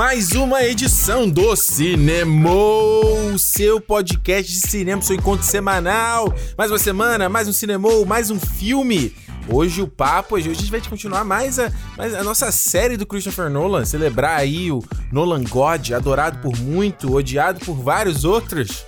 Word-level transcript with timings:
Mais 0.00 0.32
uma 0.32 0.64
edição 0.64 1.28
do 1.28 1.54
Cinemou, 1.54 3.36
seu 3.36 3.78
podcast 3.78 4.50
de 4.50 4.66
cinema, 4.66 5.02
seu 5.02 5.14
encontro 5.14 5.44
semanal. 5.44 6.34
Mais 6.56 6.70
uma 6.70 6.78
semana, 6.78 7.28
mais 7.28 7.46
um 7.46 7.52
Cinemou, 7.52 8.06
mais 8.06 8.30
um 8.30 8.40
filme. 8.40 9.14
Hoje 9.46 9.82
o 9.82 9.86
papo, 9.86 10.36
hoje 10.36 10.48
a 10.48 10.54
gente 10.54 10.70
vai 10.70 10.80
continuar 10.80 11.22
mais 11.22 11.58
a, 11.58 11.70
mais 11.98 12.14
a 12.14 12.24
nossa 12.24 12.50
série 12.50 12.96
do 12.96 13.04
Christopher 13.04 13.50
Nolan, 13.50 13.84
celebrar 13.84 14.38
aí 14.38 14.72
o 14.72 14.82
Nolan 15.12 15.44
God, 15.44 15.90
adorado 15.90 16.38
por 16.38 16.58
muito, 16.58 17.14
odiado 17.14 17.60
por 17.60 17.74
vários 17.74 18.24
outros. 18.24 18.86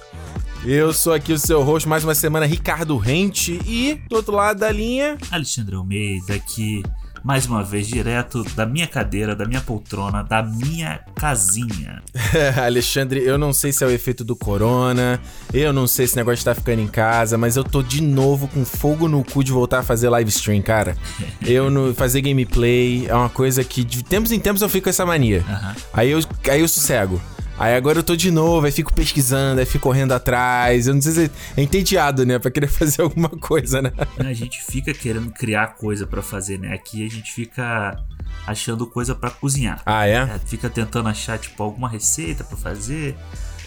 Eu 0.65 0.95
sou 0.95 1.13
aqui 1.13 1.35
o 1.35 1.39
seu 1.39 1.63
host, 1.63 1.87
mais 1.87 2.05
uma 2.05 2.15
semana, 2.15 2.47
Ricardo 2.47 2.97
Rente, 2.97 3.61
e 3.67 4.01
do 4.09 4.17
outro 4.17 4.35
lado 4.35 4.61
da 4.61 4.73
linha... 4.73 5.19
Alexandre 5.31 5.75
Almeida 5.75 6.37
aqui 6.37 6.83
mais 7.25 7.47
uma 7.47 7.63
vez, 7.63 7.87
direto 7.87 8.43
da 8.55 8.67
minha 8.67 8.87
cadeira, 8.87 9.35
da 9.35 9.45
minha 9.45 9.61
poltrona, 9.61 10.23
da 10.23 10.43
minha 10.43 11.01
casinha. 11.15 12.03
Alexandre, 12.63 13.23
eu 13.25 13.39
não 13.39 13.53
sei 13.53 13.73
se 13.73 13.85
é 13.85 13.87
o 13.87 13.91
efeito 13.91 14.25
do 14.25 14.35
corona, 14.35 15.21
eu 15.53 15.73
não 15.73 15.87
sei 15.87 16.07
se 16.07 16.15
o 16.15 16.17
negócio 16.17 16.39
de 16.39 16.45
tá 16.45 16.55
ficando 16.55 16.81
em 16.81 16.89
casa, 16.89 17.39
mas 17.39 17.57
eu 17.57 17.65
tô 17.65 17.83
de 17.83 18.03
novo 18.03 18.49
com 18.49 18.65
fogo 18.65 19.09
no 19.09 19.23
cu 19.23 19.45
de 19.45 19.53
voltar 19.53 19.81
a 19.81 19.83
fazer 19.83 20.09
live 20.09 20.31
stream, 20.31 20.63
cara. 20.63 20.97
eu 21.47 21.71
no 21.71 21.95
fazer 21.95 22.21
gameplay 22.21 23.07
é 23.07 23.15
uma 23.15 23.29
coisa 23.29 23.63
que 23.63 23.85
de 23.85 24.03
tempos 24.03 24.33
em 24.33 24.41
tempos 24.41 24.63
eu 24.63 24.69
fico 24.69 24.85
com 24.85 24.91
essa 24.91 25.07
mania. 25.07 25.45
Uhum. 25.49 25.75
Aí 25.93 26.11
eu 26.11 26.21
aí 26.51 26.61
eu 26.61 26.69
sossego. 26.69 27.21
Aí 27.63 27.77
agora 27.77 28.01
eu 28.01 28.03
tô 28.03 28.17
de 28.17 28.29
novo, 28.29 28.67
aí 28.67 28.73
fico 28.73 28.93
pesquisando, 28.93 29.61
aí 29.61 29.65
fico 29.65 29.85
correndo 29.85 30.11
atrás. 30.11 30.89
Eu 30.89 30.95
não 30.95 31.01
sei 31.01 31.13
se 31.13 31.31
é 31.57 31.63
entediado, 31.63 32.27
né? 32.27 32.37
Pra 32.37 32.51
querer 32.51 32.67
fazer 32.67 33.03
alguma 33.03 33.29
coisa, 33.29 33.81
né? 33.81 33.93
A 34.19 34.33
gente 34.33 34.61
fica 34.65 34.93
querendo 34.93 35.31
criar 35.31 35.77
coisa 35.77 36.05
para 36.05 36.21
fazer, 36.21 36.59
né? 36.59 36.75
Aqui 36.75 37.07
a 37.07 37.09
gente 37.09 37.33
fica 37.33 37.97
achando 38.45 38.85
coisa 38.85 39.15
para 39.15 39.31
cozinhar. 39.31 39.81
Ah, 39.87 40.09
é? 40.09 40.15
é? 40.15 40.41
Fica 40.45 40.69
tentando 40.69 41.09
achar, 41.09 41.39
tipo, 41.39 41.63
alguma 41.63 41.89
receita 41.89 42.43
para 42.43 42.57
fazer. 42.57 43.15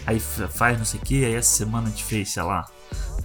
Aí 0.06 0.20
faz 0.20 0.76
não 0.76 0.84
sei 0.84 1.00
o 1.00 1.02
que, 1.02 1.24
aí 1.24 1.34
essa 1.34 1.56
semana 1.56 1.86
a 1.86 1.90
gente 1.90 2.04
fez, 2.04 2.34
sei 2.34 2.42
lá. 2.42 2.66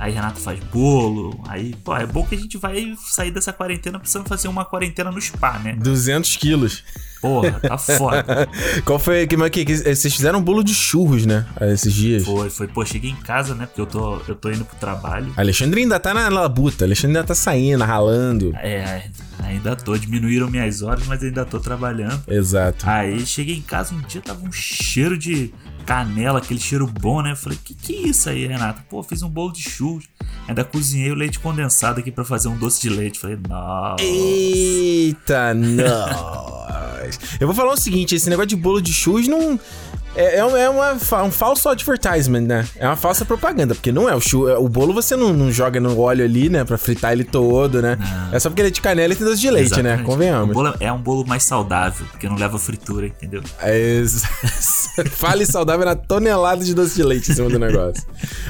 Aí 0.02 0.14
Renato 0.14 0.40
faz 0.40 0.59
bolo. 0.59 1.40
Aí, 1.48 1.76
pô, 1.84 1.95
é 1.95 2.08
bom 2.08 2.26
que 2.26 2.34
a 2.34 2.38
gente 2.38 2.58
vai 2.58 2.95
sair 3.06 3.30
dessa 3.30 3.54
quarentena 3.54 4.00
precisando 4.00 4.28
fazer 4.28 4.48
uma 4.48 4.66
quarentena 4.66 5.12
no 5.12 5.22
spa, 5.22 5.59
né? 5.59 5.76
200 5.76 6.38
quilos. 6.38 6.84
Porra, 7.22 7.52
tá 7.52 7.78
foda. 7.78 8.50
Qual 8.84 8.98
foi. 8.98 9.28
Que, 9.28 9.38
que, 9.52 9.64
que, 9.64 9.78
vocês 9.78 10.16
fizeram 10.16 10.40
um 10.40 10.42
bolo 10.42 10.64
de 10.64 10.73
churros, 10.73 11.23
né? 11.28 11.45
Esses 11.62 11.94
dias. 11.94 12.26
Foi, 12.26 12.50
foi. 12.50 12.68
Pô, 12.68 12.84
cheguei 12.84 13.12
em 13.12 13.16
casa, 13.16 13.53
né? 13.53 13.68
Porque 13.68 13.80
eu 13.80 13.86
tô, 13.86 14.20
eu 14.28 14.34
tô 14.34 14.50
indo 14.50 14.66
pro 14.66 14.76
trabalho. 14.78 15.31
Alexandre 15.38 15.81
ainda 15.81 16.00
tá 16.00 16.16
na 16.16 16.28
labuta. 16.30 16.84
Alexandre 16.84 17.18
ainda 17.18 17.28
tá 17.28 17.36
saindo, 17.36 17.84
ralando. 17.84 18.56
É, 18.56 19.03
ainda 19.44 19.75
tô. 19.75 19.96
Diminuíram 19.96 20.50
minhas 20.50 20.81
horas, 20.81 21.06
mas 21.06 21.22
ainda 21.22 21.46
tô 21.46 21.59
trabalhando. 21.59 22.23
Exato. 22.28 22.90
Aí 22.90 23.23
cheguei 23.23 23.56
em 23.56 23.62
casa 23.62 23.94
um 23.94 24.02
dia, 24.02 24.20
tava 24.20 24.44
um 24.44 24.52
cheiro 24.52 25.16
de 25.16 25.53
canela, 25.92 26.39
aquele 26.39 26.59
cheiro 26.59 26.88
bom, 26.88 27.22
né? 27.22 27.34
Eu 27.34 27.36
falei, 27.36 27.59
que 27.61 27.73
que 27.73 27.94
é 27.94 28.08
isso 28.08 28.30
aí, 28.30 28.47
Renato? 28.47 28.81
Pô, 28.89 29.03
fiz 29.03 29.22
um 29.23 29.30
bolo 29.30 29.52
de 29.52 29.61
churros. 29.61 30.06
Ainda 30.47 30.64
cozinhei 30.64 31.11
o 31.11 31.16
leite 31.16 31.38
condensado 31.38 32.00
aqui 32.00 32.09
para 32.09 32.23
fazer 32.23 32.47
um 32.47 32.56
doce 32.56 32.80
de 32.80 32.89
leite. 32.89 33.20
Falei, 33.20 33.38
nossa. 33.45 34.02
Eita, 34.02 35.53
não. 35.53 36.62
Eu 37.42 37.45
vou 37.45 37.53
falar 37.53 37.73
o 37.73 37.78
seguinte: 37.78 38.16
esse 38.16 38.30
negócio 38.30 38.47
de 38.47 38.56
bolo 38.56 38.81
de 38.81 38.94
churros 38.94 39.28
não. 39.28 39.59
É, 40.16 40.38
é, 40.38 40.44
uma, 40.44 40.59
é 40.59 41.23
um 41.23 41.31
falso 41.31 41.69
advertisement, 41.69 42.41
né? 42.41 42.68
É 42.75 42.85
uma 42.85 42.97
falsa 42.97 43.24
propaganda, 43.24 43.74
porque 43.74 43.91
não 43.91 44.09
é 44.09 44.16
o 44.16 44.19
chu, 44.19 44.46
o 44.58 44.68
bolo 44.68 44.94
você 44.94 45.16
não, 45.16 45.31
não, 45.31 45.52
joga 45.52 45.80
no 45.80 45.97
óleo 46.00 46.25
ali, 46.25 46.50
né? 46.50 46.66
Pra 46.66 46.78
fritar 46.78 47.13
ele 47.13 47.24
todo, 47.24 47.81
né? 47.81 47.97
Não. 47.97 48.35
É 48.35 48.40
só 48.40 48.50
porque 48.50 48.62
ele 48.62 48.68
é 48.68 48.72
de 48.72 48.81
canela 48.81 49.13
e 49.13 49.16
tem 49.16 49.25
doce 49.25 49.40
de 49.40 49.50
leite, 49.50 49.72
né? 49.72 49.78
Exatamente. 49.78 50.00
né? 50.00 50.06
Convenhamos. 50.06 50.50
O 50.52 50.53
bolo 50.53 50.75
é 50.80 50.91
um 50.91 51.02
bolo 51.02 51.25
mais 51.25 51.44
saudável, 51.44 52.06
porque 52.12 52.28
não 52.28 52.35
leva 52.35 52.59
fritura, 52.59 53.08
entendeu? 53.08 53.41
É, 53.62 54.03
fale 55.12 55.46
saudável 55.46 55.85
na 55.85 55.96
tonelada 55.96 56.64
de 56.64 56.74
doce 56.74 56.96
de 56.96 57.03
leite 57.03 57.31
em 57.31 57.35
cima 57.35 57.50
do 57.50 57.58
negócio. 57.58 58.03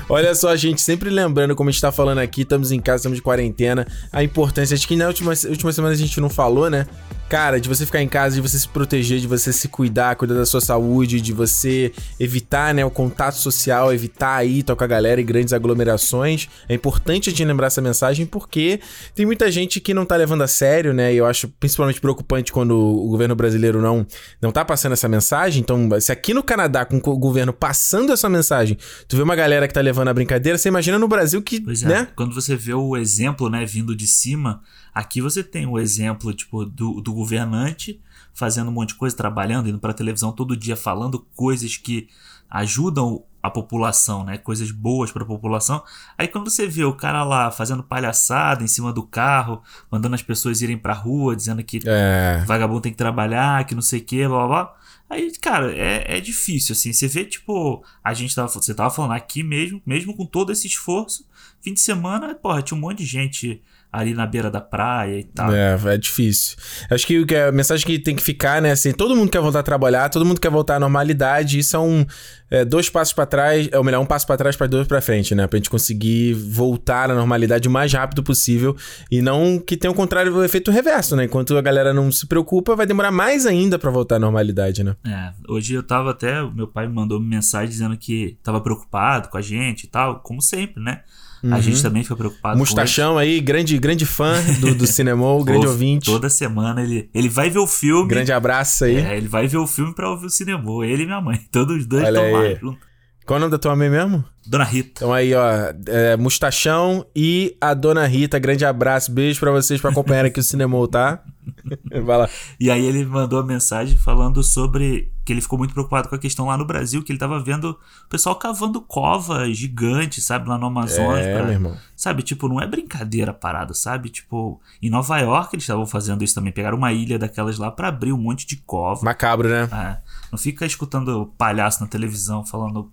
Olha 0.10 0.34
só, 0.34 0.56
gente, 0.56 0.82
sempre 0.82 1.10
lembrando, 1.10 1.56
como 1.56 1.70
a 1.70 1.72
gente 1.72 1.82
tá 1.82 1.92
falando 1.92 2.20
aqui, 2.20 2.42
estamos 2.42 2.72
em 2.72 2.80
casa, 2.80 2.98
estamos 2.98 3.18
de 3.18 3.22
quarentena, 3.22 3.86
a 4.12 4.24
importância, 4.24 4.74
acho 4.74 4.88
que 4.88 4.96
na 4.96 5.08
última, 5.08 5.34
última 5.48 5.72
semana 5.72 5.94
a 5.94 5.98
gente 5.98 6.20
não 6.20 6.30
falou, 6.30 6.70
né? 6.70 6.88
Cara, 7.32 7.62
de 7.62 7.70
você 7.70 7.86
ficar 7.86 8.02
em 8.02 8.10
casa, 8.10 8.36
de 8.36 8.42
você 8.42 8.60
se 8.60 8.68
proteger, 8.68 9.18
de 9.18 9.26
você 9.26 9.54
se 9.54 9.70
cuidar, 9.70 10.18
cuidar 10.18 10.34
da 10.34 10.46
sua 10.46 10.60
saúde, 10.60 11.22
de 11.22 11.32
você 11.32 11.94
evitar, 12.20 12.74
né, 12.74 12.84
o 12.84 12.92
contato 12.92 13.36
social, 13.36 13.94
evitar 13.94 14.36
aí 14.36 14.62
com 14.62 14.84
a 14.84 14.88
galera 14.88 15.22
em 15.22 15.26
grandes 15.26 15.54
aglomerações. 15.54 16.50
É 16.68 16.74
importante 16.74 17.30
a 17.30 17.32
gente 17.32 17.46
lembrar 17.46 17.68
essa 17.68 17.82
mensagem 17.82 18.26
porque 18.26 18.82
tem 19.16 19.26
muita 19.26 19.50
gente 19.50 19.80
que 19.80 19.94
não 19.94 20.06
tá 20.06 20.18
levando 20.18 20.42
a 20.42 20.48
sério, 20.48 20.94
né? 20.94 21.14
E 21.14 21.18
eu 21.18 21.26
acho 21.26 21.48
principalmente 21.48 22.02
preocupante 22.02 22.52
quando 22.52 22.78
o 22.78 23.08
governo 23.08 23.34
brasileiro 23.34 23.82
não 23.82 24.06
não 24.42 24.52
tá 24.52 24.66
passando 24.66 24.92
essa 24.92 25.08
mensagem. 25.08 25.62
Então, 25.62 25.88
se 26.02 26.12
aqui 26.12 26.34
no 26.34 26.44
Canadá 26.44 26.84
com 26.84 26.98
o 26.98 27.18
governo 27.18 27.54
passando 27.54 28.12
essa 28.12 28.28
mensagem, 28.28 28.78
tu 29.08 29.16
vê 29.16 29.24
uma 29.24 29.38
galera 29.38 29.70
que 29.70 29.74
tá 29.74 29.80
levando 29.80 30.10
a 30.10 30.14
brincadeira, 30.14 30.58
você 30.58 30.68
imagina 30.68 31.00
no 31.00 31.08
Brasil 31.08 31.42
que, 31.42 31.62
pois 31.62 31.82
é, 31.82 31.88
né? 31.88 32.08
Quando 32.14 32.36
você 32.36 32.58
vê 32.58 32.74
o 32.74 32.98
exemplo, 32.98 33.50
né, 33.50 33.66
vindo 33.66 33.96
de 33.96 34.06
cima, 34.06 34.62
Aqui 34.94 35.22
você 35.22 35.44
tem 35.44 35.66
o 35.66 35.80
exemplo 35.80 36.34
tipo 36.34 36.66
do, 36.66 37.02
do 37.02 37.14
governante 37.14 38.02
fazendo 38.34 38.70
um 38.70 38.74
monte 38.74 38.90
de 38.90 38.96
coisa, 38.96 39.16
trabalhando, 39.16 39.70
indo 39.70 39.80
para 39.80 39.94
televisão 39.94 40.32
todo 40.32 40.56
dia 40.56 40.76
falando 40.76 41.26
coisas 41.36 41.78
que 41.78 42.08
ajudam 42.50 43.24
a 43.42 43.50
população, 43.50 44.24
né? 44.24 44.38
Coisas 44.38 44.70
boas 44.72 45.12
para 45.12 45.24
a 45.24 45.26
população. 45.26 45.84
Aí 46.18 46.28
quando 46.28 46.50
você 46.50 46.68
vê 46.68 46.84
o 46.84 46.94
cara 46.94 47.24
lá 47.24 47.50
fazendo 47.50 47.82
palhaçada 47.82 48.64
em 48.64 48.68
cima 48.68 48.94
do 48.94 49.04
carro, 49.04 49.64
mandando 49.90 50.16
as 50.16 50.22
pessoas 50.22 50.62
irem 50.62 50.78
pra 50.78 50.94
rua, 50.94 51.36
dizendo 51.36 51.64
que 51.64 51.80
é. 51.86 52.44
vagabundo 52.46 52.82
tem 52.82 52.92
que 52.92 52.98
trabalhar, 52.98 53.66
que 53.66 53.74
não 53.74 53.82
sei 53.82 54.00
o 54.00 54.04
que, 54.04 54.28
blá 54.28 54.38
blá 54.38 54.48
blá. 54.48 54.76
Aí, 55.10 55.30
cara, 55.42 55.76
é, 55.76 56.18
é 56.18 56.22
difícil, 56.22 56.72
assim. 56.72 56.94
Você 56.94 57.06
vê, 57.08 57.26
tipo, 57.26 57.84
a 58.02 58.14
gente 58.14 58.34
tava. 58.34 58.48
Você 58.48 58.74
tava 58.74 58.90
falando 58.90 59.12
aqui 59.12 59.44
mesmo, 59.44 59.82
mesmo 59.86 60.16
com 60.16 60.26
todo 60.26 60.54
esse 60.54 60.68
esforço, 60.68 61.28
fim 61.62 61.74
de 61.74 61.82
semana, 61.82 62.34
porra, 62.34 62.62
tinha 62.62 62.78
um 62.78 62.82
monte 62.82 63.00
de 63.00 63.06
gente 63.06 63.62
ali 63.92 64.14
na 64.14 64.26
beira 64.26 64.50
da 64.50 64.62
praia 64.62 65.20
e 65.20 65.24
tal. 65.24 65.52
É, 65.54 65.78
é 65.86 65.98
difícil. 65.98 66.56
Acho 66.90 67.06
que, 67.06 67.26
que 67.26 67.36
a 67.36 67.52
mensagem 67.52 67.86
que 67.86 68.00
tem 68.00 68.16
que 68.16 68.24
ficar, 68.24 68.62
né, 68.62 68.72
assim, 68.72 68.94
todo 68.94 69.16
mundo 69.16 69.30
quer 69.30 69.42
voltar 69.42 69.60
a 69.60 69.64
trabalhar, 69.64 70.08
todo 70.10 70.26
mundo 70.26 70.40
quer 70.40 70.50
voltar 70.50 70.76
à 70.76 70.80
normalidade, 70.80 71.60
isso 71.60 71.76
é 71.76 71.80
um 71.80 72.06
é, 72.50 72.64
dois 72.64 72.90
passos 72.90 73.14
para 73.14 73.26
trás, 73.26 73.68
é, 73.72 73.78
ou 73.78 73.84
melhor, 73.84 74.00
um 74.00 74.06
passo 74.06 74.26
para 74.26 74.38
trás 74.38 74.56
para 74.56 74.68
dois 74.68 74.88
para 74.88 75.02
frente, 75.02 75.36
né, 75.36 75.46
pra 75.46 75.58
gente 75.58 75.70
conseguir 75.70 76.34
voltar 76.34 77.12
à 77.12 77.16
normalidade 77.16 77.68
o 77.68 77.72
mais 77.72 77.92
rápido 77.92 78.24
possível 78.24 78.76
e 79.12 79.22
não 79.22 79.60
que 79.60 79.76
tenha 79.76 79.92
o 79.92 79.96
contrário, 79.96 80.34
o 80.34 80.44
efeito 80.44 80.72
reverso, 80.72 81.16
né? 81.16 81.26
Enquanto 81.26 81.58
a 81.58 81.62
galera 81.62 81.94
não 81.94 82.12
se 82.12 82.26
preocupa, 82.26 82.76
vai 82.76 82.86
demorar 82.86 83.12
mais 83.12 83.46
ainda 83.46 83.78
para 83.78 83.90
voltar 83.90 84.16
à 84.16 84.20
normalidade, 84.20 84.84
né? 84.84 84.96
É, 85.06 85.34
hoje 85.50 85.74
eu 85.74 85.84
tava 85.84 86.12
até, 86.12 86.42
meu 86.52 86.68
pai 86.68 86.88
me 86.88 86.94
mandou 86.94 87.20
uma 87.20 87.28
mensagem 87.28 87.70
dizendo 87.70 87.98
que 87.98 88.38
tava 88.42 88.62
preocupado 88.62 89.30
com 89.30 89.38
a 89.38 89.42
gente 89.42 89.84
e 89.84 89.88
tal, 89.88 90.20
como 90.22 90.42
sempre, 90.42 90.82
né? 90.82 91.02
Uhum. 91.44 91.54
A 91.54 91.60
gente 91.60 91.78
uhum. 91.78 91.84
também 91.84 92.04
fica 92.04 92.16
preocupado 92.16 92.58
Mustachão 92.58 93.18
aí, 93.18 93.40
grande, 93.40 93.78
grande 93.80 94.06
fã 94.06 94.36
do, 94.60 94.76
do 94.76 94.86
cinema, 94.86 95.26
grande 95.44 95.68
ouvinte. 95.68 96.06
Toda 96.06 96.30
semana 96.30 96.84
ele, 96.84 97.10
ele 97.14 97.30
vai 97.30 97.50
ver 97.50 97.60
o 97.60 97.68
filme. 97.68 98.08
Grande 98.08 98.32
abraço 98.32 98.86
aí. 98.86 98.98
É, 98.98 99.18
ele 99.18 99.28
vai 99.28 99.48
ver 99.48 99.58
o 99.58 99.66
filme 99.66 99.94
pra 99.94 100.10
ouvir 100.10 100.28
o 100.28 100.30
cinema. 100.30 100.64
Ele 100.86 101.04
e 101.04 101.06
minha 101.06 101.22
mãe. 101.22 101.40
Todos 101.52 101.78
os 101.78 101.86
dois 101.88 102.08
estão 102.08 102.32
lá. 102.32 102.78
Qual 103.26 103.38
é 103.38 103.40
o 103.40 103.40
nome 103.42 103.52
da 103.52 103.58
tua 103.58 103.76
mãe 103.76 103.90
mesmo? 103.90 104.24
Dona 104.46 104.64
Rita. 104.64 104.92
Então 104.96 105.14
aí, 105.14 105.34
ó, 105.34 105.44
é, 105.88 106.18
Mustachão 106.18 107.06
e 107.16 107.56
a 107.62 107.74
Dona 107.74 108.06
Rita. 108.06 108.38
Grande 108.40 108.66
abraço, 108.66 109.12
beijo 109.12 109.40
para 109.40 109.52
vocês 109.52 109.80
para 109.80 109.92
acompanhar 109.92 110.26
aqui 110.26 110.40
o 110.40 110.44
cinema, 110.44 110.88
tá? 110.88 111.24
Vai 112.04 112.18
lá. 112.18 112.30
E 112.60 112.70
aí 112.70 112.84
ele 112.84 113.06
mandou 113.06 113.40
a 113.40 113.46
mensagem 113.46 113.98
falando 113.98 114.44
sobre 114.44 115.12
que 115.32 115.34
ele 115.34 115.42
ficou 115.42 115.58
muito 115.58 115.74
preocupado 115.74 116.10
com 116.10 116.16
a 116.16 116.20
questão 116.20 116.48
lá 116.48 116.58
no 116.58 116.66
Brasil, 116.66 117.02
que 117.02 117.10
ele 117.10 117.18
tava 117.18 117.40
vendo 117.40 117.80
o 118.06 118.10
pessoal 118.10 118.36
cavando 118.36 118.82
cova 118.82 119.50
gigante, 119.54 120.20
sabe, 120.20 120.50
lá 120.50 120.58
no 120.58 120.66
Amazonas. 120.66 121.26
É, 121.26 121.34
pra, 121.34 121.44
meu 121.44 121.54
irmão. 121.54 121.78
Sabe, 121.96 122.22
tipo, 122.22 122.50
não 122.50 122.60
é 122.60 122.68
brincadeira 122.68 123.34
parada, 123.34 123.74
sabe? 123.74 124.10
Tipo, 124.10 124.60
em 124.82 124.90
Nova 124.90 125.18
York 125.20 125.56
eles 125.56 125.64
estavam 125.64 125.86
fazendo 125.86 126.22
isso 126.22 126.36
também. 126.36 126.52
Pegaram 126.52 126.78
uma 126.78 126.92
ilha 126.92 127.18
daquelas 127.18 127.58
lá 127.58 127.72
para 127.72 127.88
abrir 127.88 128.12
um 128.12 128.18
monte 128.18 128.46
de 128.46 128.58
cova. 128.58 129.06
Macabro, 129.06 129.48
né? 129.48 129.70
É. 129.72 129.98
Não 130.30 130.38
fica 130.38 130.66
escutando 130.66 131.32
palhaço 131.38 131.80
na 131.82 131.88
televisão 131.88 132.46
falando 132.46 132.92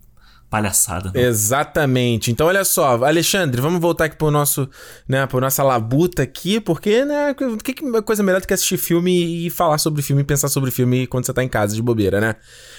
palhaçada. 0.51 1.13
Exatamente. 1.15 2.31
Então, 2.31 2.47
olha 2.47 2.65
só, 2.65 3.05
Alexandre, 3.05 3.61
vamos 3.61 3.81
voltar 3.81 4.07
aqui 4.07 4.17
pro 4.17 4.31
nosso, 4.31 4.69
né, 5.07 5.27
pro 5.27 5.41
nossa 5.41 5.63
labuta 5.63 6.23
aqui, 6.23 6.61
porque, 6.61 7.05
né, 7.05 7.35
que, 7.35 7.75
que 7.75 8.03
coisa 8.03 8.23
melhor 8.23 8.41
do 8.41 8.47
que 8.47 8.55
assistir 8.55 8.79
filme 8.79 9.47
e 9.47 9.51
falar 9.51 9.79
sobre 9.79 10.03
filme 10.03 10.25
pensar 10.25 10.49
sobre 10.49 10.71
filme 10.71 11.07
quando 11.07 11.27
você 11.27 11.33
tá 11.33 11.45
em 11.45 11.49
casa 11.49 11.75
de 11.75 11.83
bobeira, 11.83 12.21
né? 12.21 12.37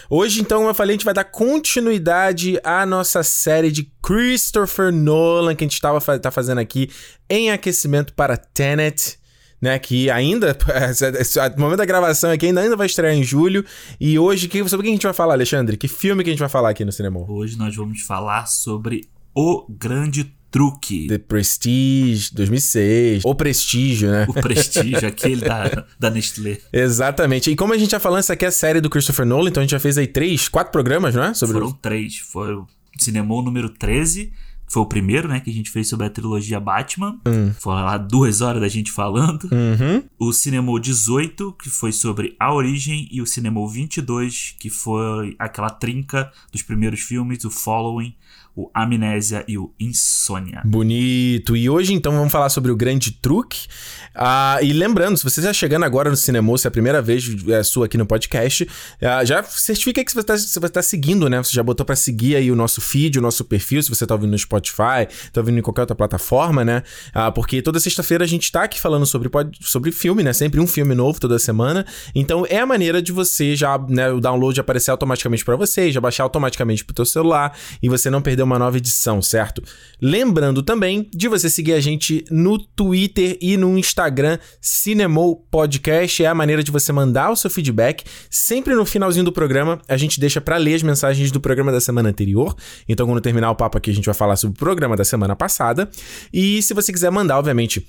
Hoje, 0.09 0.41
então, 0.41 0.59
como 0.59 0.69
eu 0.69 0.73
falei, 0.73 0.93
a 0.93 0.97
gente 0.97 1.05
vai 1.05 1.13
dar 1.13 1.25
continuidade 1.25 2.59
à 2.63 2.85
nossa 2.85 3.21
série 3.21 3.71
de 3.71 3.91
Christopher 4.01 4.91
Nolan 4.91 5.55
que 5.55 5.63
a 5.63 5.67
gente 5.67 5.79
tava, 5.79 6.19
tá 6.19 6.31
fazendo 6.31 6.59
aqui 6.59 6.89
em 7.29 7.51
aquecimento 7.51 8.13
para 8.13 8.35
Tenet 8.35 9.18
né? 9.61 9.77
Que 9.79 10.09
ainda, 10.09 10.57
no 11.55 11.61
momento 11.61 11.77
da 11.77 11.85
gravação 11.85 12.31
aqui, 12.31 12.47
ainda, 12.47 12.61
ainda 12.61 12.75
vai 12.75 12.87
estrear 12.87 13.13
em 13.13 13.23
julho. 13.23 13.63
E 13.99 14.17
hoje, 14.17 14.47
que, 14.47 14.57
sobre 14.67 14.79
o 14.79 14.83
que 14.83 14.89
a 14.89 14.93
gente 14.93 15.03
vai 15.03 15.13
falar, 15.13 15.33
Alexandre? 15.33 15.77
Que 15.77 15.87
filme 15.87 16.23
que 16.23 16.29
a 16.29 16.33
gente 16.33 16.39
vai 16.39 16.49
falar 16.49 16.69
aqui 16.69 16.85
no 16.85 16.91
cinema? 16.91 17.19
Hoje 17.29 17.57
nós 17.57 17.75
vamos 17.75 18.01
falar 18.01 18.45
sobre 18.45 19.05
O 19.33 19.65
Grande 19.69 20.31
Truque. 20.51 21.07
The 21.07 21.19
Prestige, 21.19 22.33
2006. 22.33 23.23
O 23.23 23.35
Prestígio, 23.35 24.09
né? 24.09 24.25
O 24.27 24.33
Prestígio, 24.33 25.07
aquele 25.07 25.41
da, 25.41 25.85
da 25.99 26.09
Nestlé. 26.09 26.57
Exatamente. 26.73 27.51
E 27.51 27.55
como 27.55 27.73
a 27.73 27.77
gente 27.77 27.91
já 27.91 27.99
falou, 27.99 28.17
essa 28.17 28.33
aqui 28.33 28.45
é 28.45 28.47
a 28.47 28.51
série 28.51 28.81
do 28.81 28.89
Christopher 28.89 29.25
Nolan, 29.25 29.49
então 29.49 29.61
a 29.61 29.63
gente 29.63 29.71
já 29.71 29.79
fez 29.79 29.97
aí 29.97 30.07
três, 30.07 30.47
quatro 30.47 30.71
programas, 30.71 31.13
não 31.13 31.23
é? 31.23 31.33
Sobre 31.33 31.53
Foram 31.53 31.67
o... 31.67 31.73
três. 31.73 32.17
Foi 32.17 32.53
o 32.53 32.67
Cinemou 32.97 33.43
número 33.43 33.69
13, 33.69 34.31
foi 34.69 34.83
o 34.83 34.85
primeiro, 34.85 35.27
né, 35.27 35.39
que 35.39 35.49
a 35.49 35.53
gente 35.53 35.71
fez 35.71 35.89
sobre 35.89 36.05
a 36.05 36.09
trilogia 36.09 36.59
Batman. 36.59 37.19
Hum. 37.27 37.51
Foram 37.59 37.83
lá 37.83 37.97
duas 37.97 38.41
horas 38.41 38.61
da 38.61 38.67
gente 38.67 38.91
falando. 38.91 39.49
Uhum. 39.51 40.03
O 40.19 40.31
Cinema 40.31 40.79
18, 40.79 41.53
que 41.53 41.69
foi 41.69 41.91
sobre 41.91 42.35
a 42.39 42.53
origem. 42.53 43.07
E 43.11 43.21
o 43.21 43.25
Cinema 43.25 43.59
22, 43.67 44.55
que 44.59 44.69
foi 44.69 45.35
aquela 45.39 45.69
trinca 45.69 46.31
dos 46.51 46.61
primeiros 46.61 46.99
filmes, 46.99 47.43
o 47.43 47.49
Following, 47.49 48.13
o 48.59 48.69
Amnésia 48.73 49.45
e 49.47 49.57
o 49.57 49.71
Insônia. 49.79 50.61
Bonito. 50.65 51.55
E 51.55 51.69
hoje, 51.69 51.93
então, 51.93 52.11
vamos 52.11 52.31
falar 52.31 52.49
sobre 52.49 52.69
o 52.71 52.75
grande 52.75 53.11
truque. 53.11 53.67
Ah, 54.13 54.59
e 54.61 54.73
lembrando, 54.73 55.17
se 55.17 55.23
você 55.23 55.39
está 55.39 55.53
chegando 55.53 55.85
agora 55.85 56.09
no 56.09 56.17
Cinema, 56.17 56.57
se 56.57 56.67
é 56.67 56.69
a 56.69 56.71
primeira 56.71 57.01
vez 57.01 57.25
é, 57.47 57.63
sua 57.63 57.85
aqui 57.85 57.97
no 57.97 58.05
podcast, 58.05 58.67
ah, 59.01 59.23
já 59.23 59.41
certifica 59.43 60.03
que 60.03 60.11
você 60.11 60.59
vai 60.59 60.67
estar 60.67 60.69
tá, 60.69 60.81
seguindo, 60.81 61.29
né? 61.29 61.37
Você 61.41 61.53
já 61.53 61.63
botou 61.63 61.85
para 61.85 61.95
seguir 61.95 62.35
aí 62.35 62.51
o 62.51 62.55
nosso 62.55 62.81
feed, 62.81 63.17
o 63.17 63.21
nosso 63.21 63.45
perfil, 63.45 63.81
se 63.81 63.87
você 63.87 64.03
está 64.03 64.13
ouvindo 64.13 64.31
no 64.31 64.37
Spotify, 64.37 65.07
está 65.09 65.39
ouvindo 65.39 65.59
em 65.59 65.61
qualquer 65.61 65.81
outra 65.81 65.95
plataforma, 65.95 66.65
né? 66.65 66.83
Ah, 67.13 67.31
porque 67.31 67.61
toda 67.61 67.79
sexta-feira 67.79 68.25
a 68.25 68.27
gente 68.27 68.43
está 68.43 68.63
aqui 68.63 68.77
falando 68.77 69.05
sobre, 69.05 69.29
sobre 69.61 69.91
filme, 69.93 70.21
né? 70.21 70.33
Sempre 70.33 70.59
um 70.59 70.67
filme 70.67 70.93
novo 70.93 71.17
toda 71.17 71.39
semana. 71.39 71.85
Então 72.13 72.45
é 72.49 72.59
a 72.59 72.65
maneira 72.65 73.01
de 73.01 73.13
você 73.13 73.55
já, 73.55 73.77
né, 73.87 74.11
o 74.11 74.19
download 74.19 74.59
aparecer 74.59 74.91
automaticamente 74.91 75.45
para 75.45 75.55
você, 75.55 75.93
já 75.93 76.01
baixar 76.01 76.23
automaticamente 76.23 76.83
pro 76.83 76.93
teu 76.93 77.05
celular 77.05 77.57
e 77.81 77.87
você 77.87 78.09
não 78.09 78.21
perder 78.21 78.43
uma 78.49 78.59
nova 78.59 78.77
edição, 78.77 79.21
certo? 79.21 79.63
Lembrando 80.01 80.63
também 80.63 81.09
de 81.13 81.27
você 81.27 81.49
seguir 81.49 81.73
a 81.73 81.79
gente 81.79 82.25
no 82.29 82.57
Twitter 82.57 83.37
e 83.39 83.55
no 83.55 83.77
Instagram, 83.77 84.39
Cinemou 84.59 85.35
Podcast. 85.51 86.23
É 86.23 86.27
a 86.27 86.33
maneira 86.33 86.63
de 86.63 86.71
você 86.71 86.91
mandar 86.91 87.29
o 87.29 87.35
seu 87.35 87.49
feedback. 87.49 88.03
Sempre 88.29 88.73
no 88.73 88.85
finalzinho 88.85 89.25
do 89.25 89.31
programa, 89.31 89.79
a 89.87 89.97
gente 89.97 90.19
deixa 90.19 90.41
para 90.41 90.57
ler 90.57 90.75
as 90.75 90.83
mensagens 90.83 91.31
do 91.31 91.39
programa 91.39 91.71
da 91.71 91.79
semana 91.79 92.09
anterior. 92.09 92.55
Então, 92.87 93.05
quando 93.05 93.21
terminar 93.21 93.51
o 93.51 93.55
papo 93.55 93.77
aqui, 93.77 93.91
a 93.91 93.93
gente 93.93 94.05
vai 94.05 94.15
falar 94.15 94.35
sobre 94.35 94.55
o 94.55 94.59
programa 94.59 94.95
da 94.95 95.05
semana 95.05 95.35
passada. 95.35 95.89
E 96.33 96.61
se 96.63 96.73
você 96.73 96.91
quiser 96.91 97.11
mandar, 97.11 97.37
obviamente, 97.37 97.87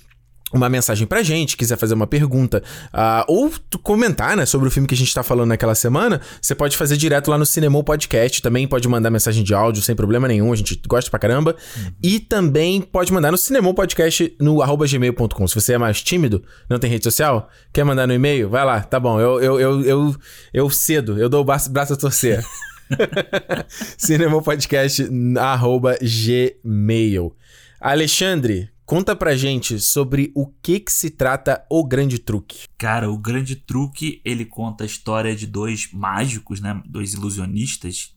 uma 0.53 0.69
mensagem 0.69 1.07
pra 1.07 1.23
gente, 1.23 1.57
quiser 1.57 1.77
fazer 1.77 1.95
uma 1.95 2.07
pergunta 2.07 2.63
uh, 2.93 3.25
ou 3.29 3.53
comentar 3.83 4.37
né, 4.37 4.45
sobre 4.47 4.69
o 4.69 4.71
filme 4.71 4.87
que 4.87 4.95
a 4.95 4.97
gente 4.97 5.13
tá 5.15 5.23
falando 5.23 5.49
naquela 5.49 5.75
semana, 5.75 6.21
você 6.41 6.55
pode 6.55 6.77
fazer 6.77 6.97
direto 6.97 7.31
lá 7.31 7.39
no 7.39 7.47
Cinemou 7.47 7.85
Podcast. 7.85 8.43
Também 8.43 8.67
pode 8.67 8.89
mandar 8.89 9.11
mensagem 9.11 9.45
de 9.45 9.55
áudio 9.55 9.83
sem 9.83 9.95
problema 9.95 10.27
nenhum, 10.27 10.53
a 10.53 10.57
gente 10.57 10.81
gosta 10.89 11.11
pra 11.11 11.19
caramba. 11.19 11.57
Uhum. 11.77 11.93
E 12.03 12.19
também 12.19 12.81
pode 12.81 13.13
mandar 13.13 13.31
no 13.31 13.39
Cinemou 13.39 13.75
Podcast 13.75 14.35
no 14.41 14.63
arroba 14.63 14.87
gmail.com. 14.87 15.49
Se 15.49 15.55
você 15.55 15.75
é 15.75 15.79
mais 15.79 16.03
tímido, 16.03 16.43
não 16.69 16.79
tem 16.79 16.91
rede 16.91 17.05
social, 17.05 17.49
quer 17.73 17.85
mandar 17.85 18.07
no 18.07 18.13
e-mail, 18.13 18.49
vai 18.49 18.65
lá, 18.65 18.81
tá 18.81 18.99
bom, 18.99 19.21
eu, 19.21 19.41
eu, 19.41 19.61
eu, 19.61 19.85
eu, 19.85 20.17
eu 20.53 20.71
cedo, 20.71 21.19
eu 21.19 21.29
dou 21.29 21.43
o 21.43 21.45
braço, 21.45 21.71
braço 21.71 21.93
a 21.93 21.97
torcer. 21.97 22.45
Cinemou 23.97 24.43
Podcast 24.43 25.09
arroba 25.39 25.97
gmail. 26.01 27.35
Alexandre, 27.81 28.69
Conta 28.91 29.15
pra 29.15 29.37
gente 29.37 29.79
sobre 29.79 30.33
o 30.35 30.49
que 30.49 30.81
que 30.81 30.91
se 30.91 31.11
trata 31.11 31.65
o 31.71 31.87
Grande 31.87 32.19
Truque. 32.19 32.67
Cara, 32.77 33.09
o 33.09 33.17
Grande 33.17 33.55
Truque, 33.55 34.21
ele 34.25 34.45
conta 34.45 34.83
a 34.83 34.87
história 34.87 35.37
de 35.37 35.47
dois 35.47 35.93
mágicos, 35.93 36.61
né? 36.61 36.83
Dois 36.85 37.13
ilusionistas. 37.13 38.13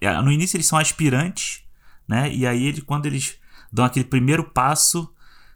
É, 0.00 0.18
no 0.22 0.32
início 0.32 0.56
eles 0.56 0.66
são 0.66 0.78
aspirantes, 0.78 1.64
né? 2.08 2.34
E 2.34 2.46
aí 2.46 2.64
ele, 2.64 2.80
quando 2.80 3.04
eles 3.04 3.36
dão 3.70 3.84
aquele 3.84 4.06
primeiro 4.06 4.42
passo, 4.42 5.06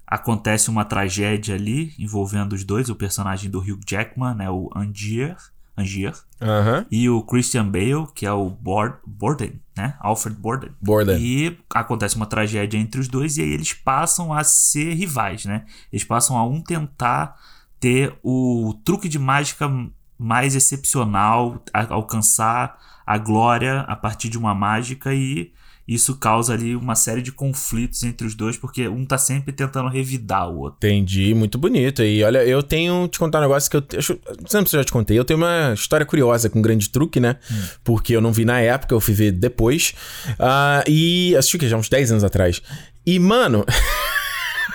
acontece 0.07 0.69
uma 0.69 0.85
tragédia 0.85 1.55
ali 1.55 1.95
envolvendo 1.99 2.53
os 2.53 2.63
dois, 2.63 2.91
o 2.91 2.95
personagem 2.95 3.51
do 3.51 3.61
Hugh 3.61 3.81
Jackman, 3.89 4.35
né? 4.35 4.51
O 4.51 4.69
Angier 4.77 5.39
Angier. 5.81 6.15
Uhum. 6.41 6.87
E 6.91 7.09
o 7.09 7.23
Christian 7.23 7.67
Bale, 7.69 8.07
que 8.15 8.25
é 8.25 8.33
o 8.33 8.51
Borden, 8.51 9.61
né? 9.77 9.97
Alfred 10.01 10.39
Borden. 10.39 10.71
Borden. 10.81 11.19
E 11.19 11.59
acontece 11.75 12.17
uma 12.17 12.27
tragédia 12.27 12.79
entre 12.79 13.01
os 13.01 13.09
dois 13.09 13.37
e 13.37 13.43
aí 13.43 13.53
eles 13.53 13.73
passam 13.73 14.33
a 14.33 14.43
ser 14.45 14.95
rivais, 14.95 15.45
né? 15.45 15.65
Eles 15.93 16.05
passam 16.05 16.37
a 16.37 16.47
um 16.47 16.63
tentar 16.63 17.37
ter 17.79 18.15
o 18.23 18.75
truque 18.85 19.09
de 19.09 19.19
mágica 19.19 19.69
mais 20.21 20.55
excepcional, 20.55 21.65
a 21.73 21.95
alcançar 21.95 22.79
a 23.07 23.17
glória 23.17 23.81
a 23.81 23.97
partir 23.97 24.29
de 24.29 24.37
uma 24.37 24.55
mágica 24.55 25.15
e 25.15 25.51
isso 25.89 26.19
causa 26.19 26.53
ali 26.53 26.77
uma 26.77 26.95
série 26.95 27.23
de 27.23 27.33
conflitos 27.33 28.05
entre 28.05 28.27
os 28.27 28.35
dois, 28.35 28.57
porque 28.57 28.87
um 28.87 29.05
tá 29.05 29.19
sempre 29.19 29.51
tentando 29.51 29.89
revidar 29.89 30.49
o 30.49 30.59
outro. 30.59 30.77
Entendi, 30.77 31.35
muito 31.35 31.59
bonito. 31.59 32.03
E 32.03 32.23
olha, 32.23 32.45
eu 32.45 32.63
tenho 32.63 33.09
te 33.09 33.19
contar 33.19 33.39
um 33.39 33.43
negócio 33.43 33.69
que 33.69 33.77
eu. 33.77 33.83
eu 33.93 34.37
não 34.41 34.47
sei 34.47 34.67
se 34.67 34.77
eu 34.77 34.81
já 34.81 34.85
te 34.85 34.93
contei. 34.93 35.19
Eu 35.19 35.25
tenho 35.25 35.39
uma 35.39 35.73
história 35.75 36.07
curiosa 36.07 36.49
com 36.49 36.61
um 36.61 36.63
grande 36.63 36.91
truque, 36.91 37.19
né? 37.19 37.37
Hum. 37.51 37.63
Porque 37.83 38.15
eu 38.15 38.21
não 38.21 38.31
vi 38.31 38.45
na 38.45 38.61
época, 38.61 38.95
eu 38.95 39.01
fui 39.01 39.15
ver 39.15 39.33
depois. 39.33 39.95
Uh, 40.39 40.87
e 40.87 41.35
assisti 41.35 41.59
que 41.59 41.69
já 41.69 41.77
uns 41.77 41.89
10 41.89 42.13
anos 42.13 42.25
atrás. 42.25 42.63
E, 43.05 43.19
mano. 43.19 43.65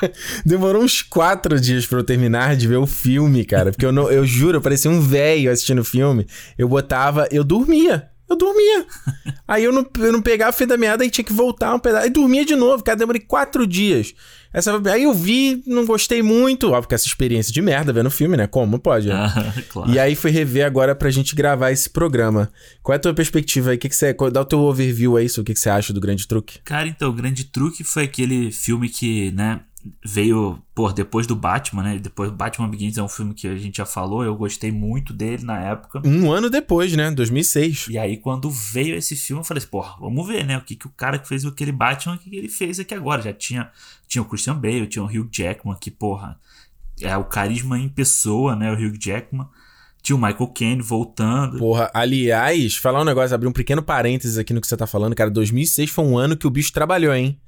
Demorou 0.46 0.84
uns 0.84 1.02
quatro 1.02 1.60
dias 1.60 1.86
para 1.86 2.00
eu 2.00 2.04
terminar 2.04 2.56
de 2.56 2.68
ver 2.68 2.78
o 2.78 2.86
filme, 2.86 3.46
cara. 3.46 3.72
Porque 3.72 3.86
eu, 3.86 3.92
não, 3.92 4.12
eu 4.12 4.26
juro, 4.26 4.58
eu 4.58 4.62
parecia 4.62 4.90
um 4.90 5.02
velho 5.02 5.52
assistindo 5.52 5.80
o 5.80 5.86
filme. 5.86 6.28
Eu 6.58 6.68
botava, 6.68 7.28
eu 7.32 7.44
dormia. 7.44 8.10
Eu 8.28 8.36
dormia. 8.36 8.86
Aí 9.48 9.64
eu 9.64 9.72
não, 9.72 9.86
eu 10.00 10.12
não 10.12 10.22
pegava 10.22 10.50
o 10.50 10.54
fim 10.54 10.66
da 10.66 10.78
meada 10.78 11.06
e 11.06 11.10
tinha 11.10 11.24
que 11.24 11.34
voltar 11.34 11.74
um 11.74 11.80
pedaço. 11.80 12.06
Aí 12.06 12.10
dormia 12.10 12.44
de 12.44 12.56
novo, 12.56 12.84
cara. 12.84 12.98
Demorei 12.98 13.22
quatro 13.22 13.68
dias. 13.68 14.14
Essa, 14.56 14.82
aí 14.90 15.04
eu 15.04 15.14
vi, 15.14 15.62
não 15.68 15.86
gostei 15.86 16.24
muito. 16.24 16.72
Óbvio 16.72 16.88
que 16.88 16.96
essa 16.96 17.06
experiência 17.06 17.52
de 17.52 17.62
merda 17.62 17.92
vendo 17.92 18.10
filme, 18.10 18.38
né? 18.38 18.48
Como 18.48 18.80
pode? 18.80 19.10
Né? 19.10 19.14
Ah, 19.14 19.54
claro. 19.68 19.92
E 19.92 20.00
aí 20.00 20.16
fui 20.16 20.32
rever 20.32 20.66
agora 20.66 20.96
pra 20.96 21.12
gente 21.12 21.36
gravar 21.36 21.72
esse 21.72 21.90
programa. 21.90 22.50
Qual 22.82 22.94
é 22.94 22.96
a 22.96 23.00
tua 23.00 23.14
perspectiva 23.14 23.72
aí? 23.72 23.78
Que 23.78 23.90
que 23.90 23.96
você, 23.96 24.16
dá 24.32 24.42
o 24.42 24.46
teu 24.46 24.60
overview 24.60 25.18
aí 25.18 25.28
sobre 25.28 25.42
o 25.42 25.46
que, 25.48 25.54
que 25.56 25.60
você 25.60 25.70
acha 25.70 25.92
do 25.92 26.00
Grande 26.00 26.26
Truque. 26.26 26.60
Cara, 26.64 26.88
então, 26.88 27.10
o 27.10 27.14
Grande 27.14 27.44
Truque 27.44 27.84
foi 27.84 28.04
aquele 28.04 28.50
filme 28.50 28.88
que, 28.88 29.30
né? 29.32 29.60
Veio, 30.04 30.60
pô, 30.74 30.92
depois 30.92 31.28
do 31.28 31.36
Batman, 31.36 31.84
né? 31.84 32.00
Depois 32.00 32.32
Batman 32.32 32.70
Begins 32.70 32.98
é 32.98 33.04
um 33.04 33.08
filme 33.08 33.34
que 33.34 33.48
a 33.48 33.56
gente 33.56 33.78
já 33.78 33.86
falou, 33.86 34.24
eu 34.24 34.36
gostei 34.36 34.72
muito 34.72 35.14
dele 35.14 35.44
na 35.44 35.60
época. 35.60 36.02
Um 36.06 36.32
ano 36.32 36.50
depois, 36.50 36.96
né? 36.96 37.12
2006. 37.12 37.88
E 37.90 37.98
aí 37.98 38.18
quando 38.18 38.50
veio 38.50 38.96
esse 38.96 39.16
filme, 39.16 39.42
eu 39.42 39.46
falei 39.46 39.60
assim, 39.60 39.70
pô, 39.70 39.84
vamos 40.00 40.28
ver, 40.28 40.46
né? 40.46 40.58
O 40.58 40.62
que, 40.62 40.76
que 40.76 40.88
o 40.88 40.92
cara 40.92 41.20
que 41.20 41.28
fez 41.28 41.46
aquele 41.46 41.72
Batman, 41.72 42.16
o 42.16 42.18
que, 42.18 42.30
que 42.30 42.36
ele 42.36 42.50
fez 42.50 42.80
aqui 42.80 42.94
agora? 42.94 43.22
Já 43.22 43.34
tinha, 43.34 43.70
tinha 44.08 44.22
o 44.22 44.26
Christian 44.26 44.56
Bale, 44.56 44.88
tinha 44.88 45.04
o 45.04 45.08
Hugh 45.08 45.30
Jackman, 45.32 45.78
que, 45.80 45.92
porra, 45.92 46.40
é 47.02 47.16
o 47.18 47.26
carisma 47.26 47.78
em 47.80 47.90
pessoa, 47.90 48.56
né? 48.56 48.72
O 48.72 48.76
Hugh 48.76 48.98
Jackman. 49.00 49.48
Tinha 50.02 50.16
o 50.16 50.22
Michael 50.22 50.48
Caine 50.50 50.82
voltando. 50.84 51.58
Porra, 51.58 51.90
aliás, 51.92 52.76
falar 52.76 53.02
um 53.02 53.06
negócio, 53.06 53.34
abrir 53.34 53.48
um 53.48 53.52
pequeno 53.52 53.82
parênteses 53.82 54.38
aqui 54.38 54.54
no 54.54 54.62
que 54.62 54.68
você 54.68 54.78
tá 54.78 54.86
falando, 54.86 55.16
cara. 55.16 55.32
2006 55.32 55.90
foi 55.90 56.06
um 56.06 56.16
ano 56.16 56.38
que 56.38 56.46
o 56.46 56.50
bicho 56.52 56.72
trabalhou, 56.72 57.12
hein? 57.12 57.40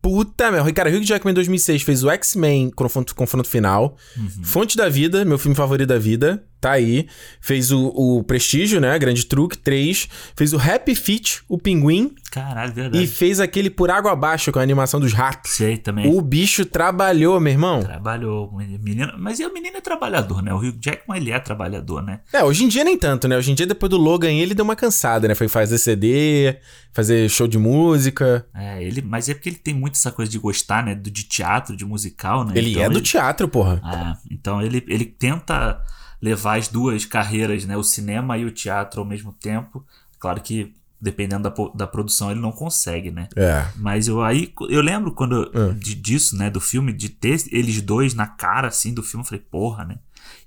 Puta 0.00 0.50
merda. 0.50 0.72
Cara, 0.72 0.90
Hugh 0.90 1.04
Jackman 1.04 1.32
em 1.32 1.34
2006 1.34 1.82
fez 1.82 2.02
o 2.04 2.10
X-Men 2.10 2.70
confronto, 2.70 3.14
confronto 3.14 3.48
final. 3.48 3.96
Uhum. 4.16 4.44
Fonte 4.44 4.76
da 4.76 4.88
Vida, 4.88 5.24
meu 5.24 5.38
filme 5.38 5.56
favorito 5.56 5.88
da 5.88 5.98
vida 5.98 6.44
tá 6.60 6.72
aí. 6.72 7.08
Fez 7.40 7.70
o, 7.70 7.88
o 7.88 8.22
Prestígio, 8.24 8.80
né? 8.80 8.98
Grande 8.98 9.24
Truque, 9.26 9.56
3. 9.58 10.08
Fez 10.36 10.52
o 10.52 10.58
Happy 10.58 10.94
Feet, 10.94 11.40
o 11.48 11.58
Pinguim. 11.58 12.14
Caralho, 12.30 12.72
verdade. 12.72 13.02
E 13.02 13.06
fez 13.06 13.40
aquele 13.40 13.70
Por 13.70 13.90
Água 13.90 14.12
Abaixo 14.12 14.52
com 14.52 14.58
a 14.58 14.62
animação 14.62 15.00
dos 15.00 15.12
ratos. 15.12 15.52
Sei 15.52 15.78
também. 15.78 16.12
O 16.14 16.20
bicho 16.20 16.64
trabalhou, 16.64 17.40
meu 17.40 17.52
irmão. 17.52 17.82
Trabalhou. 17.82 18.52
Menino, 18.52 19.14
mas 19.18 19.40
e 19.40 19.46
o 19.46 19.52
menino 19.52 19.78
é 19.78 19.80
trabalhador, 19.80 20.42
né? 20.42 20.52
O 20.52 20.58
Hugh 20.58 20.78
Jackman, 20.78 21.18
ele 21.18 21.30
é 21.30 21.38
trabalhador, 21.38 22.02
né? 22.02 22.20
É, 22.32 22.44
hoje 22.44 22.64
em 22.64 22.68
dia 22.68 22.84
nem 22.84 22.98
tanto, 22.98 23.26
né? 23.26 23.36
Hoje 23.36 23.50
em 23.50 23.54
dia, 23.54 23.66
depois 23.66 23.88
do 23.90 23.96
Logan, 23.96 24.30
ele 24.30 24.54
deu 24.54 24.64
uma 24.64 24.76
cansada, 24.76 25.26
né? 25.26 25.34
Foi 25.34 25.48
fazer 25.48 25.78
CD, 25.78 26.58
fazer 26.92 27.28
show 27.30 27.48
de 27.48 27.58
música. 27.58 28.46
É, 28.54 28.82
ele, 28.82 29.00
mas 29.00 29.28
é 29.28 29.34
porque 29.34 29.48
ele 29.48 29.56
tem 29.56 29.74
muito 29.74 29.94
essa 29.94 30.12
coisa 30.12 30.30
de 30.30 30.38
gostar, 30.38 30.84
né? 30.84 30.94
De 30.94 31.10
teatro, 31.10 31.76
de 31.76 31.84
musical, 31.84 32.44
né? 32.44 32.52
Ele 32.54 32.72
então, 32.72 32.82
é 32.82 32.88
do 32.88 32.98
ele, 32.98 33.04
teatro, 33.04 33.48
porra. 33.48 33.80
Ah, 33.82 34.16
então 34.30 34.60
ele, 34.60 34.84
ele 34.86 35.06
tenta 35.06 35.82
levar 36.20 36.58
as 36.58 36.68
duas 36.68 37.04
carreiras, 37.04 37.64
né, 37.64 37.76
o 37.76 37.82
cinema 37.82 38.36
e 38.36 38.44
o 38.44 38.50
teatro 38.50 39.00
ao 39.00 39.06
mesmo 39.06 39.32
tempo. 39.32 39.84
Claro 40.18 40.40
que 40.40 40.74
dependendo 41.00 41.48
da, 41.48 41.54
da 41.74 41.86
produção 41.86 42.30
ele 42.30 42.40
não 42.40 42.50
consegue, 42.50 43.10
né? 43.10 43.28
É. 43.36 43.66
Mas 43.76 44.08
eu 44.08 44.22
aí 44.22 44.52
eu 44.68 44.80
lembro 44.80 45.12
quando 45.12 45.50
é. 45.54 45.72
de, 45.74 45.94
disso, 45.94 46.36
né, 46.36 46.50
do 46.50 46.60
filme 46.60 46.92
de 46.92 47.08
ter 47.08 47.40
eles 47.52 47.80
dois 47.80 48.14
na 48.14 48.26
cara 48.26 48.68
assim 48.68 48.92
do 48.92 49.02
filme, 49.02 49.22
eu 49.24 49.28
falei, 49.28 49.44
porra, 49.48 49.84
né? 49.84 49.98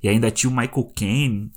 E 0.03 0.09
ainda 0.09 0.29
tinha 0.29 0.49
o 0.49 0.55
Michael 0.55 0.91
Caine 0.95 1.51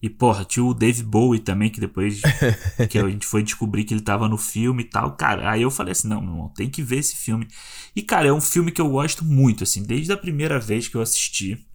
e 0.00 0.08
porra, 0.08 0.44
tinha 0.44 0.64
o 0.64 0.72
Dave 0.72 1.02
Bowie 1.02 1.40
também 1.40 1.70
que 1.70 1.80
depois 1.80 2.22
que 2.88 2.98
a 2.98 3.08
gente 3.08 3.26
foi 3.26 3.42
descobrir 3.42 3.84
que 3.84 3.92
ele 3.92 4.00
tava 4.00 4.28
no 4.28 4.38
filme 4.38 4.82
e 4.82 4.86
tal. 4.86 5.12
Cara, 5.12 5.50
aí 5.50 5.62
eu 5.62 5.70
falei 5.70 5.92
assim, 5.92 6.08
não, 6.08 6.20
meu 6.20 6.30
irmão, 6.30 6.48
tem 6.48 6.70
que 6.70 6.82
ver 6.82 6.98
esse 6.98 7.16
filme. 7.16 7.46
E 7.94 8.00
cara, 8.00 8.28
é 8.28 8.32
um 8.32 8.40
filme 8.40 8.70
que 8.72 8.80
eu 8.80 8.88
gosto 8.88 9.24
muito 9.24 9.64
assim, 9.64 9.82
desde 9.82 10.12
a 10.12 10.16
primeira 10.16 10.58
vez 10.58 10.88
que 10.88 10.94
eu 10.96 11.02
assisti 11.02 11.66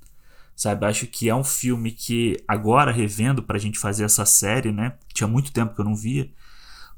sabe? 0.56 0.86
Acho 0.86 1.08
que 1.08 1.30
é 1.30 1.36
um 1.36 1.44
filme 1.44 1.92
que 1.92 2.38
agora 2.48 2.92
revendo 2.92 3.44
pra 3.44 3.60
gente 3.60 3.80
fazer 3.80 4.04
essa 4.04 4.26
série, 4.26 4.72
né? 4.72 4.98
Tinha 5.14 5.28
muito 5.28 5.52
tempo 5.52 5.74
que 5.74 5.82
eu 5.82 5.86
não 5.86 5.96
via. 5.96 6.32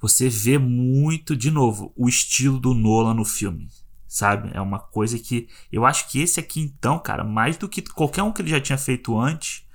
Você 0.01 0.29
vê 0.29 0.57
muito, 0.57 1.35
de 1.35 1.49
novo, 1.49 1.93
o 1.95 2.07
estilo 2.07 2.59
do 2.59 2.73
Nolan 2.73 3.13
no 3.13 3.25
filme, 3.25 3.69
sabe? 4.07 4.51
É 4.53 4.61
uma 4.61 4.79
coisa 4.79 5.17
que 5.17 5.47
eu 5.71 5.85
acho 5.85 6.09
que 6.09 6.21
esse 6.21 6.39
aqui 6.39 6.61
então, 6.61 6.99
cara, 6.99 7.23
mais 7.23 7.57
do 7.57 7.69
que 7.69 7.81
qualquer 7.81 8.23
um 8.23 8.31
que 8.31 8.41
ele 8.41 8.49
já 8.49 8.59
tinha 8.59 8.77
feito 8.77 9.17
antes, 9.17 9.65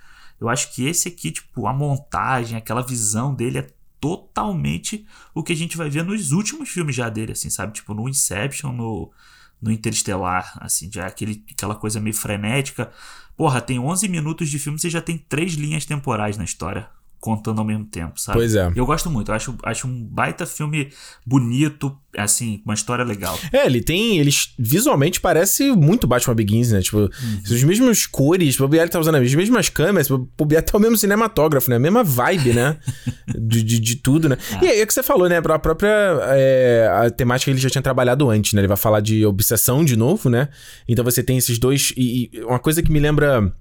eu 0.41 0.49
acho 0.49 0.73
que 0.75 0.87
esse 0.87 1.09
aqui, 1.09 1.31
tipo, 1.31 1.67
a 1.67 1.73
montagem, 1.73 2.57
aquela 2.57 2.83
visão 2.83 3.35
dele 3.35 3.59
é 3.59 3.67
totalmente 4.01 5.07
o 5.35 5.43
que 5.43 5.53
a 5.53 5.57
gente 5.57 5.77
vai 5.77 5.91
ver 5.91 6.03
nos 6.03 6.33
últimos 6.33 6.71
filmes 6.71 6.97
já 6.97 7.11
dele, 7.11 7.33
assim, 7.33 7.51
sabe? 7.51 7.75
Tipo, 7.75 7.93
no 7.93 8.09
Inception, 8.09 8.73
no, 8.73 9.13
no 9.61 9.71
Interestelar, 9.71 10.57
assim, 10.61 10.91
já 10.91 11.07
aquele, 11.07 11.45
aquela 11.53 11.75
coisa 11.75 12.01
meio 12.01 12.17
frenética. 12.17 12.91
Porra, 13.37 13.61
tem 13.61 13.79
11 13.79 14.09
minutos 14.09 14.49
de 14.49 14.59
filme, 14.59 14.79
você 14.79 14.91
já 14.91 15.01
tem 15.01 15.17
três 15.17 15.55
linhas 15.55 15.85
temporais 15.87 16.37
na 16.37 16.45
história 16.45 16.89
contando 17.21 17.59
ao 17.59 17.65
mesmo 17.65 17.85
tempo, 17.85 18.19
sabe? 18.19 18.39
Pois 18.39 18.55
é. 18.55 18.73
Eu 18.75 18.87
gosto 18.87 19.11
muito, 19.11 19.31
eu 19.31 19.35
acho, 19.35 19.55
acho 19.63 19.87
um 19.87 20.05
baita 20.05 20.47
filme 20.47 20.91
bonito, 21.25 21.95
assim, 22.17 22.63
uma 22.65 22.73
história 22.73 23.05
legal. 23.05 23.39
É, 23.53 23.67
ele 23.67 23.83
tem. 23.83 24.19
Ele 24.19 24.31
visualmente 24.59 25.21
parece 25.21 25.71
muito 25.73 26.07
Batman 26.07 26.35
Begins, 26.35 26.73
né? 26.73 26.81
Tipo, 26.81 26.99
uhum. 26.99 27.11
os 27.45 27.63
mesmos 27.63 28.07
cores, 28.07 28.59
o 28.59 28.63
Bobier 28.63 28.89
tá 28.89 28.99
usando 28.99 29.17
as 29.17 29.35
mesmas 29.35 29.69
câmeras, 29.69 30.11
o 30.11 30.27
Bobier 30.37 30.63
tá 30.63 30.79
o 30.79 30.81
mesmo 30.81 30.97
cinematógrafo, 30.97 31.69
né? 31.69 31.77
A 31.77 31.79
mesma 31.81 32.03
vibe, 32.03 32.55
né? 32.55 32.79
de, 33.39 33.63
de, 33.63 33.79
de, 33.79 33.97
tudo, 33.97 34.29
né? 34.29 34.39
É. 34.63 34.65
E 34.65 34.69
aí 34.69 34.81
é 34.81 34.85
o 34.85 34.87
que 34.87 34.95
você 34.95 35.03
falou, 35.03 35.29
né? 35.29 35.37
A 35.37 35.59
própria 35.59 35.91
é, 36.31 36.91
a 36.91 37.11
temática 37.11 37.51
que 37.51 37.55
ele 37.55 37.61
já 37.61 37.69
tinha 37.69 37.83
trabalhado 37.83 38.31
antes, 38.31 38.55
né? 38.55 38.63
Ele 38.63 38.69
vai 38.69 38.79
falar 38.79 39.01
de 39.01 39.27
obsessão 39.27 39.85
de 39.85 39.95
novo, 39.95 40.31
né? 40.31 40.49
Então 40.89 41.05
você 41.05 41.23
tem 41.23 41.37
esses 41.37 41.59
dois. 41.59 41.93
E, 41.97 42.31
e 42.33 42.41
uma 42.45 42.59
coisa 42.59 42.83
que 42.83 42.91
me 42.91 42.99
lembra. 42.99 43.53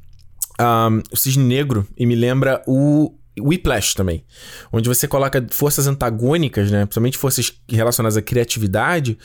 Um, 0.61 1.01
o 1.09 1.15
Cisne 1.15 1.45
Negro 1.45 1.87
e 1.97 2.05
me 2.05 2.15
lembra 2.15 2.61
o 2.67 3.13
Whiplash 3.39 3.93
também, 3.93 4.23
onde 4.71 4.87
você 4.87 5.07
coloca 5.07 5.45
forças 5.51 5.87
antagônicas, 5.87 6.71
né, 6.71 6.85
principalmente 6.85 7.17
forças 7.17 7.53
relacionadas 7.67 8.17
à 8.17 8.21
criatividade, 8.21 9.17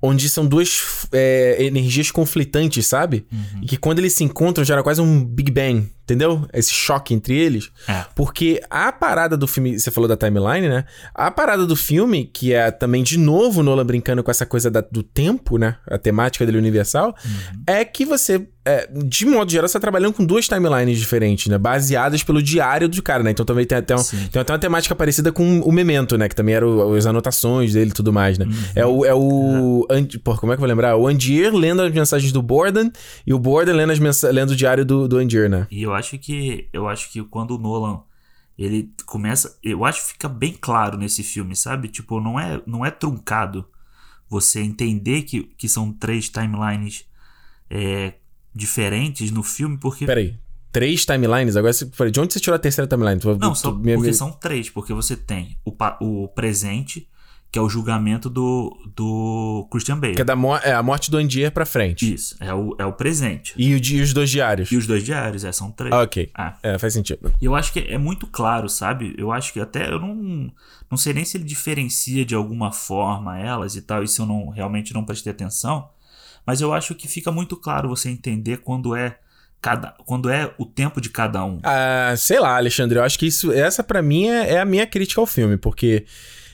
onde 0.00 0.28
são 0.28 0.46
duas 0.46 1.06
é, 1.12 1.56
energias 1.64 2.10
conflitantes, 2.10 2.86
sabe? 2.86 3.26
Uhum. 3.32 3.60
E 3.62 3.66
que 3.66 3.76
quando 3.76 3.98
eles 3.98 4.12
se 4.14 4.24
encontram 4.24 4.64
gera 4.64 4.82
quase 4.82 5.00
um 5.00 5.24
Big 5.24 5.50
Bang, 5.50 5.88
entendeu? 6.06 6.48
Esse 6.52 6.72
choque 6.72 7.12
entre 7.12 7.36
eles. 7.36 7.70
É. 7.88 8.04
Porque 8.14 8.62
a 8.70 8.92
parada 8.92 9.36
do 9.36 9.46
filme, 9.48 9.78
você 9.78 9.90
falou 9.90 10.06
da 10.06 10.16
timeline, 10.16 10.68
né? 10.68 10.84
A 11.12 11.30
parada 11.32 11.66
do 11.66 11.74
filme, 11.74 12.30
que 12.32 12.54
é 12.54 12.70
também 12.70 13.02
de 13.02 13.18
novo 13.18 13.62
Nolan 13.62 13.84
brincando 13.84 14.22
com 14.22 14.30
essa 14.30 14.46
coisa 14.46 14.70
da, 14.70 14.80
do 14.80 15.02
tempo, 15.02 15.58
né? 15.58 15.76
A 15.88 15.98
temática 15.98 16.46
dele 16.46 16.58
universal, 16.58 17.08
uhum. 17.24 17.62
é 17.66 17.84
que 17.84 18.04
você 18.04 18.46
é, 18.66 18.88
de 18.92 19.24
modo 19.24 19.48
geral, 19.50 19.68
você 19.68 19.74
tá 19.74 19.80
trabalhando 19.80 20.12
com 20.12 20.24
duas 20.24 20.48
timelines 20.48 20.98
diferentes, 20.98 21.46
né? 21.46 21.56
Baseadas 21.56 22.24
pelo 22.24 22.42
diário 22.42 22.88
do 22.88 23.00
cara, 23.00 23.22
né? 23.22 23.30
Então 23.30 23.46
também 23.46 23.64
tem 23.64 23.78
até, 23.78 23.94
um, 23.94 24.02
tem 24.02 24.42
até 24.42 24.52
uma 24.52 24.58
temática 24.58 24.92
parecida 24.92 25.30
com 25.30 25.60
o 25.60 25.70
Memento, 25.70 26.18
né? 26.18 26.28
Que 26.28 26.34
também 26.34 26.56
eram 26.56 26.92
as 26.92 27.06
anotações 27.06 27.74
dele 27.74 27.90
e 27.90 27.94
tudo 27.94 28.12
mais, 28.12 28.36
né? 28.38 28.44
Uhum. 28.44 28.52
É 28.74 28.84
o. 28.84 29.04
É 29.04 29.14
o 29.14 29.86
uhum. 29.88 30.06
Pô, 30.24 30.36
como 30.36 30.52
é 30.52 30.56
que 30.56 30.58
eu 30.58 30.66
vou 30.66 30.68
lembrar? 30.68 30.96
O 30.96 31.06
Andier 31.06 31.54
lendo 31.54 31.80
as 31.80 31.92
mensagens 31.92 32.32
do 32.32 32.42
Borden 32.42 32.90
e 33.24 33.32
o 33.32 33.38
Borden 33.38 33.72
lendo, 33.72 33.92
as 33.92 34.22
lendo 34.22 34.50
o 34.50 34.56
diário 34.56 34.84
do, 34.84 35.06
do 35.06 35.18
Andier, 35.18 35.48
né? 35.48 35.68
E 35.70 35.84
eu 35.84 35.94
acho 35.96 36.18
que. 36.18 36.68
Eu 36.72 36.88
acho 36.88 37.10
que 37.10 37.22
quando 37.24 37.56
o 37.56 37.58
Nolan. 37.58 38.02
Ele 38.56 38.90
começa. 39.04 39.58
Eu 39.62 39.84
acho 39.84 40.02
que 40.02 40.12
fica 40.12 40.28
bem 40.28 40.56
claro 40.58 40.96
nesse 40.96 41.22
filme, 41.22 41.56
sabe? 41.56 41.88
Tipo, 41.88 42.20
não 42.20 42.38
é, 42.38 42.62
não 42.66 42.86
é 42.86 42.90
truncado 42.90 43.68
você 44.28 44.60
entender 44.60 45.22
que, 45.22 45.42
que 45.58 45.68
são 45.68 45.92
três 45.92 46.28
timelines. 46.28 47.04
É, 47.68 48.14
diferentes 48.56 49.30
no 49.30 49.42
filme, 49.42 49.76
porque. 49.76 50.06
Peraí. 50.06 50.38
Três 50.72 51.06
timelines? 51.06 51.56
Agora, 51.56 51.72
de 51.72 52.20
onde 52.20 52.34
você 52.34 52.40
tirou 52.40 52.54
a 52.54 52.58
terceira 52.58 52.88
timeline? 52.88 53.18
Tu, 53.18 53.34
não, 53.36 53.52
tu, 53.52 53.58
só, 53.58 53.72
minha... 53.72 53.96
porque 53.96 54.12
são 54.12 54.30
três, 54.30 54.68
porque 54.68 54.92
você 54.92 55.16
tem 55.16 55.56
o, 55.64 55.74
o 56.00 56.28
presente, 56.28 57.08
que 57.56 57.58
é 57.58 57.62
o 57.62 57.70
julgamento 57.70 58.28
do, 58.28 58.76
do 58.94 59.66
Christian 59.70 59.98
Bale. 59.98 60.14
Que 60.14 60.20
é, 60.20 60.24
da 60.24 60.36
mo 60.36 60.54
é 60.58 60.74
a 60.74 60.82
morte 60.82 61.10
do 61.10 61.16
Andier 61.16 61.50
pra 61.50 61.64
frente. 61.64 62.12
Isso, 62.12 62.36
é 62.38 62.52
o, 62.52 62.76
é 62.78 62.84
o 62.84 62.92
presente. 62.92 63.54
E, 63.56 63.74
o, 63.74 63.80
e 63.82 64.02
os 64.02 64.12
dois 64.12 64.28
diários? 64.28 64.70
E 64.70 64.76
os 64.76 64.86
dois 64.86 65.02
diários, 65.02 65.42
é, 65.42 65.50
são 65.52 65.70
três. 65.70 65.90
Ah, 65.90 66.02
ok. 66.02 66.30
Ah. 66.34 66.54
É, 66.62 66.78
faz 66.78 66.92
sentido. 66.92 67.32
E 67.40 67.46
eu 67.46 67.54
acho 67.54 67.72
que 67.72 67.78
é 67.78 67.96
muito 67.96 68.26
claro, 68.26 68.68
sabe? 68.68 69.14
Eu 69.16 69.32
acho 69.32 69.54
que 69.54 69.60
até 69.60 69.90
eu 69.90 69.98
não, 69.98 70.52
não 70.90 70.98
sei 70.98 71.14
nem 71.14 71.24
se 71.24 71.38
ele 71.38 71.44
diferencia 71.44 72.26
de 72.26 72.34
alguma 72.34 72.70
forma 72.72 73.38
elas 73.38 73.74
e 73.74 73.80
tal, 73.80 74.02
e 74.02 74.08
se 74.08 74.20
eu 74.20 74.26
não 74.26 74.50
realmente 74.50 74.92
não 74.92 75.02
prestei 75.02 75.32
atenção. 75.32 75.88
Mas 76.44 76.60
eu 76.60 76.74
acho 76.74 76.94
que 76.94 77.08
fica 77.08 77.32
muito 77.32 77.56
claro 77.56 77.88
você 77.88 78.10
entender 78.10 78.58
quando 78.58 78.94
é 78.94 79.16
cada, 79.62 79.94
quando 80.04 80.28
é 80.28 80.52
o 80.58 80.66
tempo 80.66 81.00
de 81.00 81.08
cada 81.08 81.42
um. 81.42 81.58
Ah, 81.62 82.12
sei 82.18 82.38
lá, 82.38 82.54
Alexandre, 82.58 82.98
eu 82.98 83.02
acho 83.02 83.18
que 83.18 83.26
isso, 83.26 83.50
essa 83.50 83.82
para 83.82 84.02
mim 84.02 84.28
é, 84.28 84.56
é 84.56 84.60
a 84.60 84.64
minha 84.66 84.86
crítica 84.86 85.22
ao 85.22 85.26
filme, 85.26 85.56
porque 85.56 86.04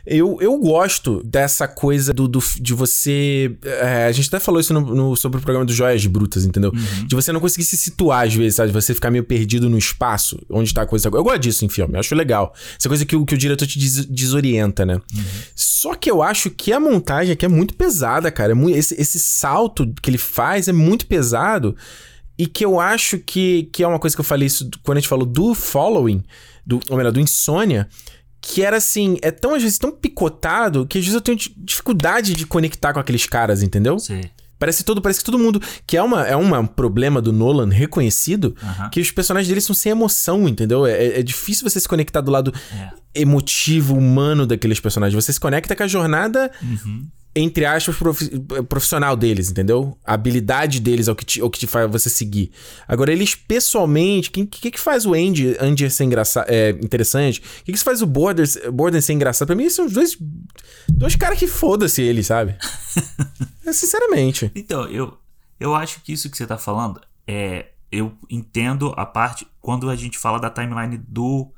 eu, 0.05 0.37
eu 0.41 0.59
gosto 0.59 1.23
dessa 1.25 1.69
coisa 1.69 2.13
do, 2.13 2.27
do 2.27 2.41
de 2.61 2.75
você. 2.75 3.57
É, 3.63 4.07
a 4.07 4.13
gente 4.13 4.27
até 4.27 4.41
falou 4.41 4.61
isso 4.61 4.75
no, 4.75 4.81
no, 4.81 5.17
sobre 5.17 5.39
o 5.39 5.41
programa 5.41 5.65
do 5.65 5.73
Joias 5.73 6.05
Brutas, 6.07 6.45
entendeu? 6.45 6.73
Uhum. 6.75 7.07
De 7.07 7.15
você 7.15 7.31
não 7.31 7.39
conseguir 7.39 7.65
se 7.65 7.77
situar 7.77 8.27
às 8.27 8.35
vezes, 8.35 8.57
sabe? 8.57 8.73
Você 8.73 8.95
ficar 8.95 9.13
meio 9.13 9.23
perdido 9.23 9.71
no 9.71 9.79
espaço 9.79 10.41
onde 10.51 10.75
tá 10.75 10.83
a 10.83 10.87
coisa. 10.87 11.09
Eu 11.09 11.23
gosto 11.23 11.39
disso 11.39 11.65
em 11.65 11.69
filme, 11.69 11.95
eu 11.95 12.01
acho 12.01 12.15
legal. 12.17 12.53
Essa 12.77 12.89
coisa 12.89 13.07
que 13.07 13.15
o, 13.15 13.25
que 13.25 13.35
o 13.35 13.39
diretor 13.39 13.67
te 13.67 13.79
des, 13.79 14.05
desorienta, 14.07 14.85
né? 14.85 14.95
Uhum. 14.95 15.25
Só 15.55 15.95
que 15.95 16.11
eu 16.11 16.21
acho 16.21 16.51
que 16.51 16.73
a 16.73 16.81
montagem 16.81 17.33
aqui 17.33 17.45
é 17.45 17.49
muito 17.49 17.75
pesada, 17.75 18.29
cara. 18.31 18.53
É 18.53 18.55
muito, 18.55 18.77
esse, 18.77 19.01
esse 19.01 19.21
salto 19.21 19.93
que 20.03 20.11
ele 20.11 20.19
faz 20.19 20.67
é 20.67 20.73
muito 20.73 21.07
pesado. 21.07 21.77
E 22.37 22.47
que 22.47 22.65
eu 22.65 22.81
acho 22.81 23.19
que, 23.19 23.69
que 23.73 23.85
é 23.85 23.87
uma 23.87 24.01
coisa 24.01 24.17
que 24.17 24.21
eu 24.21 24.25
falei 24.25 24.47
isso 24.47 24.69
quando 24.83 24.99
a 24.99 25.01
gente 25.01 25.09
falou 25.09 25.27
do 25.27 25.55
following, 25.55 26.25
do, 26.67 26.81
ou 26.89 26.97
melhor, 26.97 27.13
do 27.13 27.21
insônia 27.21 27.89
que 28.43 28.61
era 28.61 28.77
assim, 28.77 29.17
é 29.23 29.31
tão 29.31 29.55
às 29.55 29.63
vezes 29.63 29.79
tão 29.79 29.93
picotado 29.93 30.85
que 30.85 30.99
às 30.99 31.05
vezes 31.05 31.15
eu 31.15 31.21
tenho 31.21 31.39
dificuldade 31.57 32.35
de 32.35 32.45
conectar 32.45 32.93
com 32.93 32.99
aqueles 32.99 33.25
caras, 33.25 33.63
entendeu? 33.63 33.99
Sim. 34.01 34.21
Parece 34.59 34.85
todo, 34.85 35.01
parece 35.01 35.21
que 35.21 35.25
todo 35.25 35.39
mundo. 35.39 35.61
Que 35.87 35.97
é, 35.97 36.03
uma, 36.03 36.25
é 36.25 36.37
uma, 36.37 36.61
um 36.61 36.67
problema 36.67 37.21
do 37.21 37.33
Nolan 37.33 37.69
reconhecido, 37.69 38.55
que 38.93 39.01
os 39.01 39.11
personagens 39.11 39.49
dele 39.49 39.61
são 39.61 39.75
sem 39.75 39.91
emoção, 39.91 40.49
entendeu? 40.49 40.87
É, 40.87 40.93
é, 40.93 41.21
é 41.21 41.23
difícil 41.23 41.69
você 41.69 41.81
se 41.81 41.89
conectar 41.89 42.21
do 42.21 42.31
lado 42.31 42.55
é. 42.73 43.23
emotivo, 43.23 43.97
humano 43.97 44.47
daqueles 44.47 44.79
personagens. 44.79 45.25
Você 45.25 45.33
se 45.33 45.41
conecta 45.41 45.75
com 45.75 45.83
a 45.83 45.89
jornada 45.89 46.51
uhum 46.63 47.09
entre 47.35 47.65
aspas, 47.65 47.97
profissional 48.69 49.17
deles, 49.17 49.51
entendeu? 49.51 49.97
A 50.05 50.15
habilidade 50.15 50.81
deles 50.81 51.09
é 51.09 51.13
o 51.13 51.17
que 51.17 51.25
te, 51.25 51.41
é 51.41 51.45
o 51.45 51.49
que 51.49 51.59
te 51.59 51.67
faz 51.67 51.91
você 51.91 52.11
seguir. 52.11 52.53
Agora, 52.87 53.11
eles 53.11 53.35
pessoalmente, 53.35 54.29
o 54.29 54.33
que, 54.47 54.71
que 54.71 54.79
faz 54.79 55.07
o 55.07 55.15
Andy, 55.15 55.57
Andy 55.59 55.89
ser 55.91 56.05
engraçado, 56.05 56.47
é, 56.49 56.71
interessante? 56.71 57.41
O 57.41 57.65
que, 57.65 57.73
que 57.73 57.79
faz 57.79 58.03
o 58.03 58.07
Borders, 58.07 58.59
Borders 58.71 59.07
ser 59.07 59.15
engraçado? 59.15 59.47
Pra 59.47 59.57
mim, 59.57 59.71
são 59.71 59.89
dois, 59.89 60.17
dois 60.89 61.17
caras 61.17 61.39
que 61.39 61.47
foda-se 61.47 62.03
ele, 62.03 62.23
sabe? 62.23 62.55
é, 63.65 63.73
sinceramente. 63.73 64.51
Então, 64.55 64.87
eu, 64.89 65.17
eu 65.59 65.75
acho 65.75 66.03
que 66.03 66.13
isso 66.13 66.31
que 66.31 66.37
você 66.37 66.47
tá 66.47 66.59
falando 66.59 67.01
é. 67.27 67.67
Eu 67.91 68.15
entendo 68.31 68.95
a 68.97 69.05
parte 69.05 69.47
quando 69.61 69.91
a 69.91 69.95
gente 69.95 70.17
fala 70.17 70.41
da 70.41 70.49
timeline 70.49 70.97
do 70.97 71.53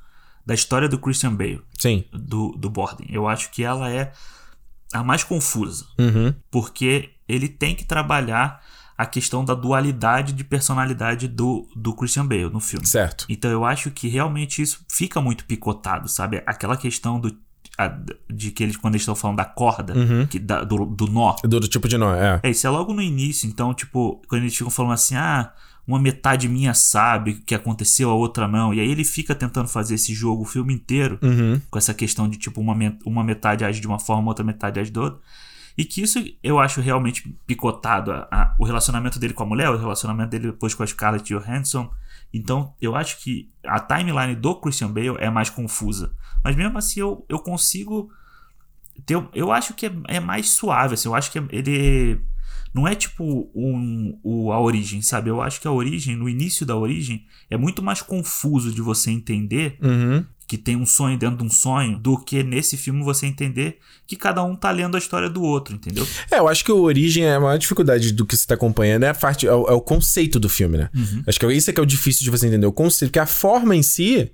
da 0.45 0.53
história 0.53 0.89
do 0.89 0.99
Christian 0.99 1.33
Bale. 1.33 1.61
Sim. 1.79 2.03
Do, 2.11 2.51
do 2.57 2.69
Borden. 2.69 3.07
Eu 3.09 3.25
acho 3.25 3.49
que 3.51 3.63
ela 3.63 3.89
é 3.89 4.11
a 4.95 5.03
mais 5.03 5.23
confusa. 5.23 5.85
Uhum. 5.99 6.33
Porque 6.49 7.11
ele 7.27 7.47
tem 7.47 7.75
que 7.75 7.85
trabalhar 7.85 8.61
a 8.97 9.05
questão 9.05 9.43
da 9.43 9.53
dualidade 9.53 10.31
de 10.31 10.43
personalidade 10.43 11.27
do, 11.27 11.67
do 11.75 11.93
Christian 11.93 12.25
Bale 12.25 12.49
no 12.49 12.59
filme. 12.59 12.87
Certo. 12.87 13.25
Então 13.27 13.51
eu 13.51 13.65
acho 13.65 13.91
que 13.91 14.07
realmente 14.07 14.61
isso 14.61 14.85
fica 14.89 15.19
muito 15.19 15.45
picotado, 15.45 16.07
sabe? 16.07 16.41
Aquela 16.45 16.77
questão 16.77 17.19
do 17.19 17.35
a, 17.77 17.93
de 18.31 18.51
que 18.51 18.63
eles, 18.63 18.77
quando 18.77 18.93
eles 18.93 19.01
estão 19.01 19.15
falando 19.15 19.37
da 19.37 19.45
corda, 19.45 19.93
uhum. 19.93 20.25
que, 20.27 20.39
da, 20.39 20.63
do, 20.63 20.85
do 20.85 21.07
nó. 21.07 21.35
Do, 21.43 21.59
do, 21.59 21.67
tipo 21.67 21.87
de 21.87 21.97
nó, 21.97 22.13
é. 22.13 22.39
É, 22.43 22.49
isso 22.49 22.65
é 22.65 22.69
logo 22.69 22.93
no 22.93 23.01
início. 23.01 23.47
Então, 23.49 23.73
tipo, 23.73 24.21
quando 24.29 24.43
eles 24.43 24.55
ficam 24.55 24.69
falando 24.69 24.93
assim, 24.93 25.15
ah, 25.15 25.51
uma 25.87 25.99
metade 25.99 26.47
minha 26.47 26.73
sabe 26.73 27.31
o 27.31 27.41
que 27.41 27.53
aconteceu, 27.53 28.09
a 28.09 28.15
outra 28.15 28.47
não. 28.47 28.73
E 28.73 28.79
aí 28.79 28.89
ele 28.89 29.03
fica 29.03 29.35
tentando 29.35 29.67
fazer 29.67 29.95
esse 29.95 30.13
jogo 30.13 30.41
o 30.41 30.45
filme 30.45 30.73
inteiro, 30.73 31.19
uhum. 31.21 31.61
com 31.69 31.77
essa 31.77 31.93
questão 31.93 32.27
de, 32.27 32.37
tipo, 32.37 32.59
uma, 32.59 32.75
uma 33.05 33.23
metade 33.23 33.63
age 33.63 33.79
de 33.79 33.87
uma 33.87 33.99
forma, 33.99 34.27
outra 34.27 34.43
metade 34.43 34.79
age 34.79 34.89
de 34.89 34.99
outra. 34.99 35.19
E 35.77 35.83
que 35.83 36.01
isso 36.01 36.23
eu 36.41 36.57
acho 36.59 36.81
realmente 36.81 37.37
picotado. 37.45 38.11
A, 38.11 38.27
a, 38.31 38.55
o 38.57 38.63
relacionamento 38.63 39.19
dele 39.19 39.33
com 39.33 39.43
a 39.43 39.45
mulher, 39.45 39.69
o 39.69 39.77
relacionamento 39.77 40.31
dele 40.31 40.51
depois 40.51 40.73
com 40.73 40.83
a 40.83 40.87
Scarlett 40.87 41.33
Johansson. 41.33 41.91
Então, 42.33 42.73
eu 42.81 42.95
acho 42.95 43.19
que 43.19 43.51
a 43.63 43.79
timeline 43.79 44.35
do 44.35 44.55
Christian 44.55 44.91
Bale 44.91 45.17
é 45.19 45.29
mais 45.29 45.49
confusa. 45.49 46.13
Mas 46.43 46.55
mesmo 46.55 46.77
assim, 46.77 47.01
eu, 47.01 47.25
eu 47.29 47.39
consigo. 47.39 48.09
Ter, 49.05 49.21
eu 49.33 49.51
acho 49.51 49.73
que 49.73 49.85
é, 49.85 49.91
é 50.07 50.19
mais 50.19 50.49
suave. 50.49 50.93
Assim, 50.95 51.09
eu 51.09 51.15
acho 51.15 51.31
que 51.31 51.39
ele 51.49 52.21
não 52.75 52.85
é 52.85 52.93
tipo 52.93 53.49
um, 53.55 54.19
um, 54.21 54.51
a 54.51 54.59
origem, 54.59 55.01
sabe? 55.01 55.29
Eu 55.29 55.41
acho 55.41 55.61
que 55.61 55.67
a 55.67 55.71
origem, 55.71 56.13
no 56.13 56.27
início 56.27 56.65
da 56.65 56.75
origem, 56.75 57.23
é 57.49 57.55
muito 57.55 57.81
mais 57.81 58.01
confuso 58.01 58.69
de 58.69 58.81
você 58.81 59.09
entender 59.09 59.77
uhum. 59.81 60.25
que 60.45 60.57
tem 60.57 60.75
um 60.75 60.85
sonho 60.85 61.17
dentro 61.17 61.37
de 61.37 61.43
um 61.45 61.49
sonho, 61.49 61.97
do 61.97 62.17
que 62.17 62.43
nesse 62.43 62.75
filme 62.75 63.01
você 63.01 63.27
entender 63.27 63.79
que 64.05 64.17
cada 64.17 64.43
um 64.43 64.57
tá 64.57 64.71
lendo 64.71 64.95
a 64.95 64.97
história 64.97 65.29
do 65.29 65.41
outro, 65.41 65.73
entendeu? 65.73 66.05
É, 66.29 66.37
eu 66.39 66.49
acho 66.49 66.65
que 66.65 66.71
a 66.71 66.75
origem 66.75 67.23
é 67.23 67.35
a 67.35 67.39
maior 67.39 67.57
dificuldade 67.57 68.11
do 68.11 68.25
que 68.25 68.35
você 68.35 68.45
tá 68.45 68.55
acompanhando, 68.55 69.03
é 69.03 69.09
a 69.09 69.15
parte, 69.15 69.47
é 69.47 69.53
o, 69.53 69.69
é 69.69 69.73
o 69.73 69.79
conceito 69.79 70.37
do 70.37 70.49
filme, 70.49 70.77
né? 70.77 70.89
Uhum. 70.93 71.23
Acho 71.25 71.39
que 71.39 71.45
é 71.45 71.53
isso 71.53 71.69
é 71.69 71.73
que 71.73 71.79
é 71.79 71.83
o 71.83 71.85
difícil 71.85 72.25
de 72.25 72.29
você 72.29 72.45
entender, 72.45 72.67
o 72.67 72.73
conceito, 72.73 73.09
porque 73.09 73.19
a 73.19 73.25
forma 73.25 73.73
em 73.73 73.83
si 73.83 74.29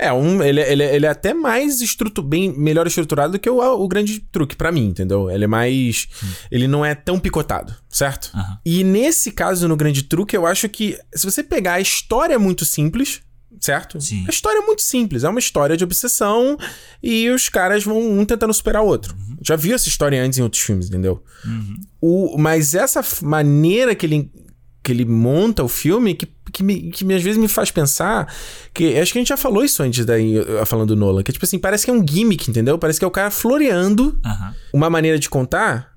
É, 0.00 0.10
um, 0.10 0.42
ele, 0.42 0.62
ele, 0.62 0.82
ele 0.82 1.04
é 1.04 1.10
até 1.10 1.34
mais 1.34 1.82
estrutu 1.82 2.22
bem 2.22 2.56
melhor 2.56 2.86
estruturado 2.86 3.32
do 3.32 3.38
que 3.38 3.50
o, 3.50 3.58
o 3.58 3.86
grande 3.86 4.18
truque, 4.18 4.56
para 4.56 4.72
mim, 4.72 4.86
entendeu? 4.86 5.30
Ele 5.30 5.44
é 5.44 5.46
mais. 5.46 6.08
Hum. 6.24 6.28
Ele 6.50 6.66
não 6.66 6.82
é 6.82 6.94
tão 6.94 7.20
picotado, 7.20 7.74
certo? 7.86 8.30
Uhum. 8.34 8.56
E 8.64 8.82
nesse 8.82 9.30
caso, 9.30 9.68
no 9.68 9.76
grande 9.76 10.04
truque, 10.04 10.34
eu 10.34 10.46
acho 10.46 10.66
que 10.70 10.98
se 11.14 11.26
você 11.26 11.42
pegar 11.42 11.74
a 11.74 11.80
história 11.80 12.32
é 12.32 12.38
muito 12.38 12.64
simples, 12.64 13.20
certo? 13.60 14.00
Sim. 14.00 14.24
A 14.26 14.30
história 14.30 14.58
é 14.58 14.62
muito 14.62 14.80
simples, 14.80 15.22
é 15.22 15.28
uma 15.28 15.38
história 15.38 15.76
de 15.76 15.84
obsessão 15.84 16.56
e 17.02 17.28
os 17.28 17.50
caras 17.50 17.84
vão 17.84 18.00
um 18.00 18.24
tentando 18.24 18.54
superar 18.54 18.82
o 18.82 18.86
outro. 18.86 19.14
Uhum. 19.14 19.36
Já 19.42 19.54
vi 19.54 19.74
essa 19.74 19.88
história 19.88 20.22
antes 20.24 20.38
em 20.38 20.42
outros 20.42 20.62
filmes, 20.62 20.88
entendeu? 20.88 21.22
Uhum. 21.44 21.76
O, 22.00 22.38
mas 22.38 22.74
essa 22.74 23.04
maneira 23.22 23.94
que 23.94 24.06
ele, 24.06 24.32
que 24.82 24.92
ele 24.92 25.04
monta 25.04 25.62
o 25.62 25.68
filme, 25.68 26.14
que 26.14 26.26
que, 26.50 26.62
me, 26.64 26.90
que 26.90 27.04
às 27.14 27.22
vezes 27.22 27.38
me 27.38 27.46
faz 27.46 27.70
pensar 27.70 28.26
que 28.74 28.98
acho 28.98 29.12
que 29.12 29.18
a 29.18 29.20
gente 29.20 29.28
já 29.28 29.36
falou 29.36 29.64
isso 29.64 29.82
antes 29.82 30.04
daí 30.04 30.34
falando 30.66 30.88
do 30.88 30.96
Nolan, 30.96 31.22
que 31.22 31.32
tipo 31.32 31.44
assim, 31.44 31.58
parece 31.58 31.84
que 31.84 31.90
é 31.90 31.94
um 31.94 32.04
gimmick, 32.06 32.50
entendeu? 32.50 32.76
Parece 32.76 32.98
que 32.98 33.04
é 33.04 33.08
o 33.08 33.10
cara 33.10 33.30
floreando 33.30 34.18
uhum. 34.24 34.54
uma 34.72 34.90
maneira 34.90 35.16
de 35.16 35.28
contar 35.28 35.90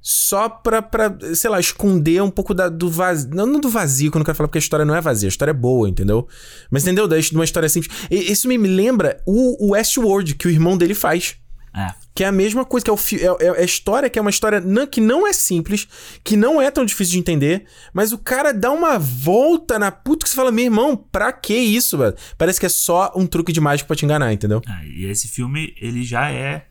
só 0.00 0.48
pra, 0.48 0.80
pra, 0.80 1.14
sei 1.34 1.50
lá, 1.50 1.58
esconder 1.58 2.22
um 2.22 2.30
pouco 2.30 2.54
da, 2.54 2.68
do 2.68 2.88
vazio. 2.88 3.30
Não, 3.34 3.46
não 3.46 3.60
do 3.60 3.68
vazio, 3.68 4.10
que 4.10 4.16
eu 4.16 4.20
não 4.20 4.24
quero 4.24 4.36
falar 4.36 4.48
porque 4.48 4.58
a 4.58 4.60
história 4.60 4.84
não 4.84 4.94
é 4.94 5.00
vazia, 5.00 5.26
a 5.26 5.30
história 5.30 5.50
é 5.50 5.54
boa, 5.54 5.88
entendeu? 5.88 6.26
Mas 6.70 6.84
entendeu? 6.84 7.06
De 7.06 7.34
uma 7.34 7.44
história 7.44 7.68
simples. 7.68 7.94
E, 8.10 8.32
isso 8.32 8.48
me 8.48 8.56
lembra 8.56 9.20
o, 9.26 9.66
o 9.66 9.72
Westworld, 9.72 10.34
que 10.34 10.46
o 10.46 10.50
irmão 10.50 10.78
dele 10.78 10.94
faz. 10.94 11.36
É. 11.78 11.94
Que 12.14 12.24
é 12.24 12.26
a 12.26 12.32
mesma 12.32 12.64
coisa, 12.64 12.84
que 12.84 12.90
é, 12.90 13.30
o, 13.30 13.36
é, 13.40 13.46
é 13.46 13.60
a 13.60 13.64
história 13.64 14.10
que 14.10 14.18
é 14.18 14.22
uma 14.22 14.30
história 14.30 14.60
não, 14.60 14.86
que 14.86 15.00
não 15.00 15.26
é 15.26 15.32
simples, 15.32 15.86
que 16.24 16.36
não 16.36 16.60
é 16.60 16.70
tão 16.70 16.84
difícil 16.84 17.12
de 17.12 17.18
entender, 17.20 17.66
mas 17.92 18.12
o 18.12 18.18
cara 18.18 18.52
dá 18.52 18.72
uma 18.72 18.98
volta 18.98 19.78
na 19.78 19.92
puta 19.92 20.24
que 20.24 20.30
você 20.30 20.34
fala, 20.34 20.50
meu 20.50 20.64
irmão, 20.64 20.96
pra 20.96 21.32
que 21.32 21.54
isso, 21.54 21.96
velho? 21.96 22.16
Parece 22.36 22.58
que 22.58 22.66
é 22.66 22.68
só 22.68 23.12
um 23.14 23.26
truque 23.26 23.52
de 23.52 23.60
mágico 23.60 23.86
pra 23.86 23.96
te 23.96 24.04
enganar, 24.04 24.32
entendeu? 24.32 24.60
É, 24.66 24.86
e 24.86 25.04
esse 25.04 25.28
filme, 25.28 25.74
ele 25.80 26.02
já 26.02 26.30
é. 26.30 26.66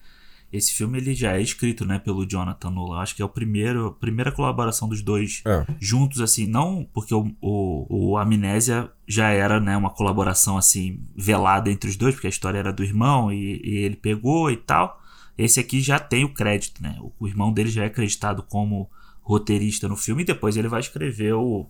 Esse 0.58 0.74
filme 0.74 0.98
ele 0.98 1.14
já 1.14 1.38
é 1.38 1.42
escrito, 1.42 1.86
né, 1.86 2.00
pelo 2.00 2.26
Jonathan 2.26 2.70
Nolan. 2.70 3.00
Acho 3.00 3.16
que 3.16 3.22
é 3.22 3.26
o 3.26 3.30
primeiro, 3.30 3.88
a 3.88 3.92
primeira 3.92 4.32
colaboração 4.32 4.90
dos 4.90 5.02
dois 5.02 5.42
é. 5.46 5.66
juntos, 5.80 6.20
assim. 6.20 6.48
Não 6.48 6.88
porque 6.94 7.14
o, 7.14 7.32
o, 7.42 8.12
o 8.12 8.18
Amnésia 8.18 8.92
já 9.08 9.30
era, 9.30 9.60
né, 9.60 9.78
uma 9.78 9.90
colaboração, 9.90 10.58
assim, 10.58 11.00
velada 11.16 11.72
entre 11.72 11.90
os 11.90 11.96
dois, 11.96 12.16
porque 12.16 12.28
a 12.28 12.30
história 12.30 12.58
era 12.58 12.74
do 12.74 12.84
irmão 12.84 13.32
e, 13.32 13.62
e 13.64 13.78
ele 13.78 13.96
pegou 13.96 14.52
e 14.52 14.58
tal. 14.58 15.02
Esse 15.38 15.60
aqui 15.60 15.82
já 15.82 16.00
tem 16.00 16.24
o 16.26 16.34
crédito, 16.34 16.82
né? 16.82 16.98
O, 17.00 17.14
o 17.20 17.28
irmão 17.28 17.54
dele 17.54 17.70
já 17.70 17.84
é 17.84 17.88
acreditado 17.88 18.42
como 18.42 18.90
roteirista 19.22 19.88
no 19.88 19.96
filme 19.96 20.24
e 20.24 20.26
depois 20.26 20.58
ele 20.58 20.68
vai 20.68 20.80
escrever 20.80 21.34
o, 21.34 21.70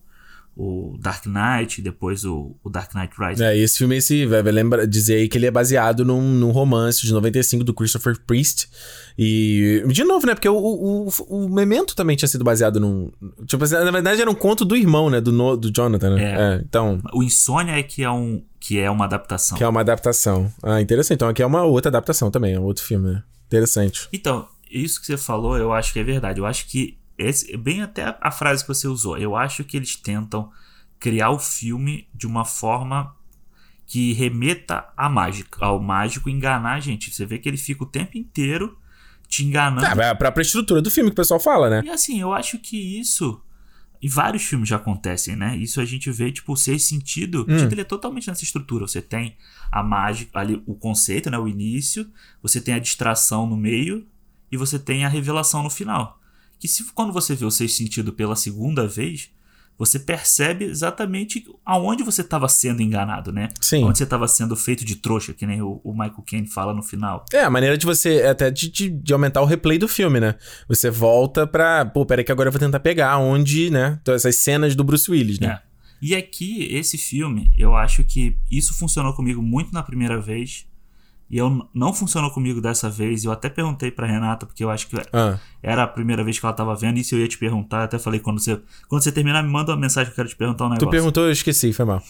o 0.58 0.98
Dark 1.00 1.24
Knight, 1.28 1.84
depois 1.84 2.26
o, 2.26 2.56
o 2.64 2.70
Dark 2.70 2.96
Knight 2.96 3.14
Rises. 3.18 3.42
É, 3.42 3.56
esse 3.56 3.78
filme, 3.78 3.98
esse, 3.98 4.26
vai, 4.26 4.42
vai 4.42 4.52
lembra, 4.52 4.88
dizer 4.88 5.16
aí 5.16 5.30
que 5.30 5.38
ele 5.38 5.46
é 5.46 5.52
baseado 5.52 6.04
num, 6.04 6.22
num, 6.22 6.50
romance 6.50 7.06
de 7.06 7.14
95 7.14 7.64
do 7.64 7.76
Christopher 7.76 8.18
Priest. 8.26 8.68
E, 9.16 9.84
de 9.88 10.04
novo, 10.04 10.26
né, 10.26 10.34
porque 10.34 10.50
o, 10.50 10.58
o, 10.58 11.10
o, 11.30 11.50
Memento 11.50 11.96
também 11.96 12.16
tinha 12.16 12.28
sido 12.28 12.44
baseado 12.44 12.80
num... 12.80 13.12
Tipo, 13.46 13.64
assim, 13.64 13.76
na 13.76 13.92
verdade 13.92 14.20
era 14.20 14.32
um 14.32 14.36
conto 14.36 14.66
do 14.66 14.76
irmão, 14.76 15.12
né, 15.12 15.22
do, 15.22 15.32
no, 15.32 15.56
do 15.56 15.72
Jonathan, 15.72 16.16
né? 16.16 16.24
É. 16.24 16.56
é. 16.56 16.62
então... 16.68 17.00
O 17.14 17.22
Insônia 17.22 17.78
é 17.78 17.84
que 17.84 18.02
é 18.04 18.10
um... 18.10 18.44
Que 18.60 18.80
é 18.80 18.90
uma 18.90 19.06
adaptação. 19.06 19.58
Que 19.58 19.64
é 19.64 19.68
uma 19.68 19.82
adaptação. 19.82 20.52
Ah, 20.64 20.82
interessante. 20.82 21.18
Então 21.18 21.30
aqui 21.30 21.44
é 21.44 21.46
uma 21.46 21.64
outra 21.64 21.90
adaptação 21.90 22.32
também, 22.32 22.56
é 22.56 22.60
um 22.60 22.64
outro 22.64 22.84
filme, 22.84 23.14
né? 23.14 23.24
Interessante. 23.46 24.10
Então, 24.12 24.48
isso 24.70 25.00
que 25.00 25.06
você 25.06 25.18
falou, 25.18 25.56
eu 25.56 25.72
acho 25.72 25.94
que 25.94 26.00
é 26.00 26.04
verdade. 26.04 26.40
Eu 26.40 26.46
acho 26.46 26.68
que 26.68 26.97
esse, 27.18 27.56
bem 27.58 27.82
até 27.82 28.18
a 28.22 28.32
frase 28.32 28.64
que 28.64 28.68
você 28.68 28.88
usou. 28.88 29.18
Eu 29.18 29.36
acho 29.36 29.64
que 29.64 29.78
eles 29.78 29.96
tentam 29.96 30.52
criar 31.00 31.32
o 31.32 31.40
filme 31.40 32.08
de 32.14 32.28
uma 32.28 32.46
forma 32.46 33.16
que 33.86 34.14
remeta 34.14 34.88
à 34.98 35.10
mágica, 35.10 35.66
ao 35.66 35.80
mágico 35.80 36.30
enganar 36.30 36.74
a 36.74 36.80
gente. 36.80 37.14
Você 37.14 37.26
vê 37.26 37.38
que 37.38 37.48
ele 37.48 37.58
fica 37.58 37.84
o 37.84 37.88
tempo 37.88 38.18
inteiro 38.18 38.78
te 39.28 39.46
enganando. 39.46 40.02
É, 40.02 40.10
a 40.10 40.16
própria 40.16 40.42
estrutura 40.42 40.82
do 40.82 40.92
filme 40.92 41.10
que 41.10 41.14
o 41.14 41.16
pessoal 41.16 41.40
fala, 41.40 41.70
né? 41.70 41.82
E 41.86 41.90
assim, 41.90 42.20
eu 42.20 42.34
acho 42.34 42.60
que 42.60 43.00
isso 43.00 43.42
e 44.02 44.08
vários 44.08 44.44
filmes 44.44 44.70
já 44.70 44.76
acontecem, 44.76 45.36
né? 45.36 45.56
Isso 45.58 45.82
a 45.82 45.86
gente 45.86 46.12
vê, 46.12 46.32
tipo, 46.32 46.54
o 46.54 46.58
Seis 46.58 46.84
Sentido, 46.84 47.46
hum. 47.50 47.58
ele 47.72 47.82
é 47.82 47.84
totalmente 47.84 48.28
nessa 48.28 48.44
estrutura. 48.44 48.88
Você 48.88 49.02
tem 49.02 49.36
a 49.72 49.82
mágica, 49.82 50.40
ali, 50.40 50.62
o 50.66 50.76
conceito, 50.76 51.30
né? 51.30 51.38
O 51.38 51.48
início, 51.48 52.08
você 52.42 52.62
tem 52.62 52.76
a 52.76 52.80
distração 52.80 53.48
no 53.48 53.58
meio 53.58 54.06
e 54.52 54.58
você 54.58 54.78
tem 54.78 55.04
a 55.04 55.10
revelação 55.10 55.64
no 55.64 55.70
final. 55.70 56.20
Que 56.60 56.68
se 56.68 56.84
quando 56.94 57.14
você 57.14 57.36
vê 57.36 57.46
o 57.46 57.52
Seis 57.52 57.76
Sentido 57.76 58.14
pela 58.14 58.36
segunda 58.36 58.88
vez, 58.88 59.30
você 59.78 60.00
percebe 60.00 60.66
exatamente 60.66 61.46
aonde 61.64 62.04
você 62.04 62.22
estava 62.22 62.50
sendo 62.50 62.82
enganado, 62.82 63.32
né? 63.32 63.50
Sim. 63.62 63.84
Onde 63.84 63.98
você 63.98 64.06
estava 64.06 64.28
sendo 64.28 64.56
feito 64.56 64.84
de 64.84 64.96
trouxa, 64.96 65.34
que 65.34 65.46
nem 65.46 65.62
o, 65.62 65.80
o 65.84 65.92
Michael 65.92 66.24
Caine 66.26 66.48
fala 66.48 66.74
no 66.74 66.82
final. 66.82 67.24
É, 67.32 67.44
a 67.44 67.50
maneira 67.50 67.78
de 67.78 67.86
você, 67.86 68.24
até 68.24 68.50
de, 68.50 68.70
de, 68.70 68.90
de, 68.90 69.14
aumentar 69.14 69.42
o 69.42 69.46
replay 69.46 69.78
do 69.78 69.88
filme, 69.88 70.20
né? 70.20 70.36
Você 70.68 70.90
volta 70.90 71.46
pra, 71.46 71.86
pô, 71.86 72.06
peraí 72.06 72.26
que 72.26 72.32
agora 72.32 72.48
eu 72.48 72.52
vou 72.52 72.60
tentar 72.60 72.80
pegar 72.80 73.18
onde, 73.20 73.70
né? 73.70 74.00
Então, 74.02 74.16
essas 74.16 74.36
cenas 74.38 74.76
do 74.76 74.84
Bruce 74.84 75.10
Willis, 75.12 75.40
né? 75.40 75.60
É. 75.64 75.68
E 76.02 76.16
aqui, 76.16 76.68
esse 76.72 76.98
filme, 76.98 77.52
eu 77.58 77.76
acho 77.76 78.04
que 78.04 78.36
isso 78.52 78.74
funcionou 78.74 79.14
comigo 79.14 79.42
muito 79.42 79.74
na 79.74 79.84
primeira 79.84 80.20
vez. 80.20 80.66
E 81.30 81.38
eu 81.38 81.68
não 81.74 81.94
funcionou 81.94 82.32
comigo 82.32 82.62
dessa 82.62 82.90
vez. 82.90 83.26
Eu 83.26 83.32
até 83.32 83.50
perguntei 83.50 83.92
pra 83.92 84.08
Renata, 84.08 84.46
porque 84.46 84.64
eu 84.64 84.70
acho 84.70 84.88
que 84.88 84.96
ah. 85.12 85.38
era 85.62 85.84
a 85.84 85.88
primeira 85.88 86.24
vez 86.24 86.40
que 86.40 86.46
ela 86.46 86.54
tava 86.54 86.74
vendo. 86.76 86.98
Isso 86.98 87.16
eu 87.16 87.20
ia 87.20 87.28
te 87.28 87.38
perguntar. 87.38 87.80
Eu 87.80 87.84
até 87.84 88.00
falei, 88.00 88.20
quando 88.20 88.40
você, 88.40 88.60
quando 88.88 89.04
você 89.04 89.12
terminar, 89.12 89.44
me 89.44 89.50
manda 89.50 89.72
uma 89.72 89.78
mensagem 89.78 90.06
que 90.06 90.12
eu 90.14 90.16
quero 90.16 90.30
te 90.30 90.36
perguntar 90.36 90.66
um 90.66 90.70
negócio. 90.70 90.88
Tu 90.88 90.92
perguntou, 90.92 91.26
eu 91.26 91.32
esqueci, 91.32 91.74
foi 91.74 91.86
mal. 91.86 92.02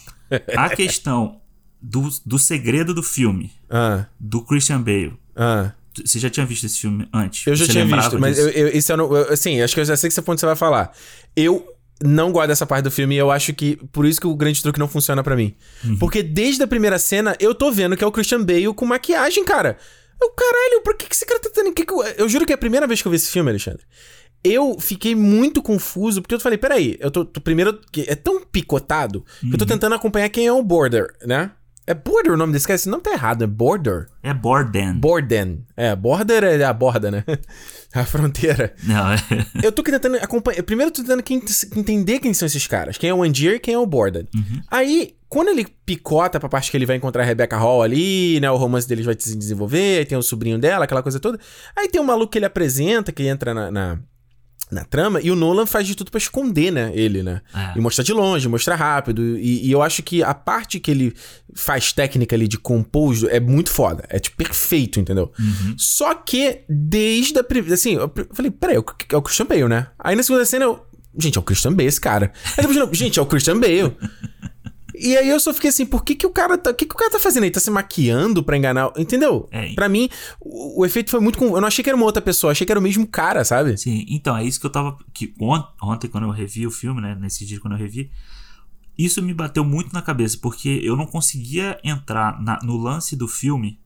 a 0.55 0.69
questão 0.69 1.41
do, 1.81 2.09
do 2.25 2.37
segredo 2.37 2.93
do 2.93 3.01
filme, 3.01 3.51
ah. 3.69 4.05
do 4.19 4.41
Christian 4.41 4.81
Bale. 4.81 5.17
Ah. 5.35 5.71
Você 6.05 6.19
já 6.19 6.29
tinha 6.29 6.45
visto 6.45 6.65
esse 6.65 6.79
filme 6.79 7.07
antes? 7.11 7.47
Eu 7.47 7.55
já 7.55 7.65
você 7.65 7.71
tinha 7.71 7.85
visto, 7.85 8.19
mas 8.19 8.37
eu, 8.37 8.49
eu, 8.49 8.67
isso 8.69 8.91
eu 8.91 8.97
não. 8.97 9.15
Eu, 9.15 9.33
assim, 9.33 9.59
acho 9.61 9.73
que 9.73 9.79
eu 9.79 9.85
já 9.85 9.97
sei 9.97 10.09
que 10.09 10.13
esse 10.13 10.21
ponto 10.21 10.39
você 10.39 10.45
vai 10.45 10.55
falar. 10.55 10.91
Eu 11.35 11.65
não 12.03 12.31
gosto 12.31 12.47
dessa 12.47 12.65
parte 12.65 12.83
do 12.83 12.91
filme 12.91 13.15
e 13.15 13.17
eu 13.17 13.31
acho 13.31 13.53
que 13.53 13.77
por 13.91 14.05
isso 14.05 14.19
que 14.19 14.27
o 14.27 14.35
grande 14.35 14.61
truque 14.61 14.79
não 14.79 14.87
funciona 14.87 15.23
para 15.23 15.35
mim. 15.35 15.55
Uhum. 15.83 15.97
Porque 15.97 16.21
desde 16.21 16.63
a 16.63 16.67
primeira 16.67 16.99
cena 16.99 17.35
eu 17.39 17.55
tô 17.55 17.71
vendo 17.71 17.97
que 17.97 18.03
é 18.03 18.07
o 18.07 18.11
Christian 18.11 18.43
Bale 18.43 18.73
com 18.73 18.85
maquiagem, 18.85 19.43
cara. 19.43 19.77
Eu, 20.21 20.31
caralho, 20.31 20.81
por 20.83 20.95
que, 20.95 21.07
que 21.07 21.15
esse 21.15 21.25
cara 21.25 21.39
tá 21.39 21.49
tendo. 21.53 21.71
Que 21.73 21.85
que 21.85 21.93
eu... 21.93 22.03
eu 22.03 22.29
juro 22.29 22.45
que 22.45 22.51
é 22.51 22.55
a 22.55 22.57
primeira 22.57 22.87
vez 22.87 23.01
que 23.01 23.07
eu 23.07 23.11
vi 23.11 23.15
esse 23.15 23.31
filme, 23.31 23.49
Alexandre. 23.49 23.83
Eu 24.43 24.77
fiquei 24.79 25.15
muito 25.15 25.61
confuso, 25.61 26.21
porque 26.21 26.35
eu 26.35 26.39
falei, 26.39 26.57
peraí, 26.57 26.97
eu 26.99 27.11
tô, 27.11 27.25
tô 27.25 27.41
primeiro. 27.41 27.79
É 28.07 28.15
tão 28.15 28.41
picotado 28.41 29.19
uhum. 29.43 29.49
que 29.49 29.55
eu 29.55 29.59
tô 29.59 29.65
uhum. 29.65 29.69
tentando 29.69 29.95
acompanhar 29.95 30.29
quem 30.29 30.47
é 30.47 30.51
o 30.51 30.63
Border, 30.63 31.13
né? 31.25 31.51
É 31.87 31.93
Border 31.93 32.33
o 32.33 32.37
nome 32.37 32.51
desse 32.51 32.67
cara? 32.67 32.75
Esse 32.75 32.89
nome 32.89 33.01
tá 33.01 33.11
errado, 33.11 33.45
é 33.45 33.47
Border. 33.47 34.07
É 34.21 34.33
Borden. 34.33 34.95
Borden. 34.95 35.65
É, 35.77 35.95
Border 35.95 36.43
é 36.43 36.61
a 36.61 36.73
borda, 36.73 37.09
né? 37.09 37.23
a 37.95 38.03
fronteira. 38.03 38.73
Não, 38.83 39.13
é. 39.13 39.17
eu 39.63 39.71
tô 39.71 39.81
tentando 39.81 40.17
acompanhar. 40.17 40.61
Primeiro 40.63 40.89
eu 40.89 40.93
tô 40.93 41.01
tentando 41.01 41.23
entender 41.77 42.19
quem 42.19 42.33
são 42.33 42.45
esses 42.45 42.67
caras. 42.67 42.97
Quem 42.97 43.09
é 43.09 43.13
o 43.13 43.23
Angier 43.23 43.55
e 43.55 43.59
quem 43.59 43.73
é 43.73 43.79
o 43.79 43.85
Borden. 43.85 44.27
Uhum. 44.35 44.61
Aí, 44.69 45.15
quando 45.29 45.47
ele 45.47 45.65
picota 45.85 46.41
pra 46.41 46.49
parte 46.49 46.69
que 46.69 46.75
ele 46.75 46.85
vai 46.85 46.97
encontrar 46.97 47.23
a 47.23 47.25
Rebecca 47.25 47.55
Hall 47.55 47.81
ali, 47.81 48.37
né? 48.41 48.51
O 48.51 48.57
romance 48.57 48.85
deles 48.85 49.05
vai 49.05 49.15
se 49.17 49.37
desenvolver, 49.37 49.99
aí 49.99 50.05
tem 50.05 50.17
o 50.17 50.21
sobrinho 50.21 50.59
dela, 50.59 50.83
aquela 50.83 51.01
coisa 51.01 51.21
toda. 51.21 51.39
Aí 51.73 51.87
tem 51.87 52.01
um 52.01 52.05
maluco 52.05 52.33
que 52.33 52.37
ele 52.37 52.45
apresenta, 52.45 53.13
que 53.13 53.23
entra 53.23 53.53
na, 53.53 53.71
na 53.71 53.99
na 54.69 54.83
trama, 54.83 55.21
e 55.21 55.31
o 55.31 55.35
Nolan 55.35 55.65
faz 55.65 55.87
de 55.87 55.95
tudo 55.95 56.11
para 56.11 56.17
esconder, 56.17 56.71
né, 56.71 56.91
ele, 56.93 57.23
né? 57.23 57.41
É. 57.53 57.77
E 57.77 57.81
mostrar 57.81 58.03
de 58.03 58.11
longe, 58.11 58.47
mostrar 58.49 58.75
rápido. 58.75 59.37
E, 59.37 59.67
e, 59.67 59.71
eu 59.71 59.81
acho 59.81 60.03
que 60.03 60.21
a 60.21 60.33
parte 60.33 60.79
que 60.79 60.91
ele 60.91 61.13
faz 61.55 61.93
técnica 61.93 62.35
ali 62.35 62.47
de 62.47 62.57
compor 62.57 63.15
é 63.29 63.39
muito 63.39 63.69
foda. 63.69 64.05
É 64.09 64.19
tipo 64.19 64.37
perfeito, 64.37 64.99
entendeu? 64.99 65.31
Uhum. 65.39 65.75
Só 65.77 66.13
que 66.13 66.61
desde 66.67 67.39
a 67.39 67.43
primeira. 67.43 67.75
Assim, 67.75 67.93
eu 67.93 68.11
falei, 68.33 68.51
peraí, 68.51 68.75
é 68.75 69.15
o 69.17 69.21
Christian 69.21 69.45
Bale, 69.45 69.67
né? 69.67 69.87
Aí 69.97 70.15
na 70.15 70.23
segunda 70.23 70.45
cena 70.45 70.65
eu. 70.65 70.85
Gente, 71.17 71.37
é 71.37 71.39
o 71.41 71.43
Christian 71.43 71.73
Bale 71.73 71.87
esse 71.87 72.01
cara. 72.01 72.31
Aí 72.57 72.67
depois, 72.67 72.97
gente, 72.97 73.17
é 73.17 73.21
o 73.21 73.25
Christian 73.25 73.59
Bale. 73.59 73.95
E 74.99 75.15
aí 75.15 75.29
eu 75.29 75.39
só 75.39 75.53
fiquei 75.53 75.69
assim, 75.69 75.85
por 75.85 76.03
que, 76.03 76.15
que 76.15 76.25
o 76.25 76.31
cara 76.31 76.57
tá. 76.57 76.71
O 76.71 76.73
que, 76.73 76.85
que 76.85 76.93
o 76.93 76.97
cara 76.97 77.11
tá 77.11 77.19
fazendo 77.19 77.43
aí? 77.43 77.51
Tá 77.51 77.59
se 77.59 77.69
maquiando 77.69 78.43
pra 78.43 78.57
enganar. 78.57 78.91
Entendeu? 78.97 79.47
É. 79.51 79.73
Pra 79.73 79.87
mim, 79.87 80.09
o, 80.39 80.81
o, 80.81 80.85
efeito 80.85 81.11
foi 81.11 81.19
muito. 81.19 81.43
Eu 81.43 81.61
não 81.61 81.67
achei 81.67 81.83
que 81.83 81.89
era 81.89 81.95
uma 81.95 82.05
outra 82.05 82.21
pessoa, 82.21 82.51
achei 82.51 82.65
que 82.65 82.71
era 82.71 82.79
o 82.79 82.83
mesmo 82.83 83.05
cara, 83.07 83.43
sabe? 83.43 83.77
Sim, 83.77 84.05
então, 84.09 84.37
é 84.37 84.43
isso 84.43 84.59
que 84.59 84.65
eu 84.65 84.71
tava. 84.71 84.97
Que 85.13 85.33
ontem, 85.81 86.07
quando 86.07 86.25
eu 86.25 86.31
revi 86.31 86.65
o 86.65 86.71
filme, 86.71 87.01
né? 87.01 87.17
Nesse 87.19 87.45
dia 87.45 87.59
quando 87.59 87.73
eu 87.73 87.79
revi. 87.79 88.09
Isso 88.97 89.21
me 89.21 89.33
bateu 89.33 89.63
muito 89.63 89.93
na 89.93 90.01
cabeça, 90.01 90.39
porque 90.41 90.81
eu 90.83 90.97
não 90.97 91.05
conseguia 91.05 91.79
entrar 91.83 92.41
na, 92.41 92.59
no 92.63 92.75
lance 92.77 93.15
do 93.15 93.27
filme 93.27 93.79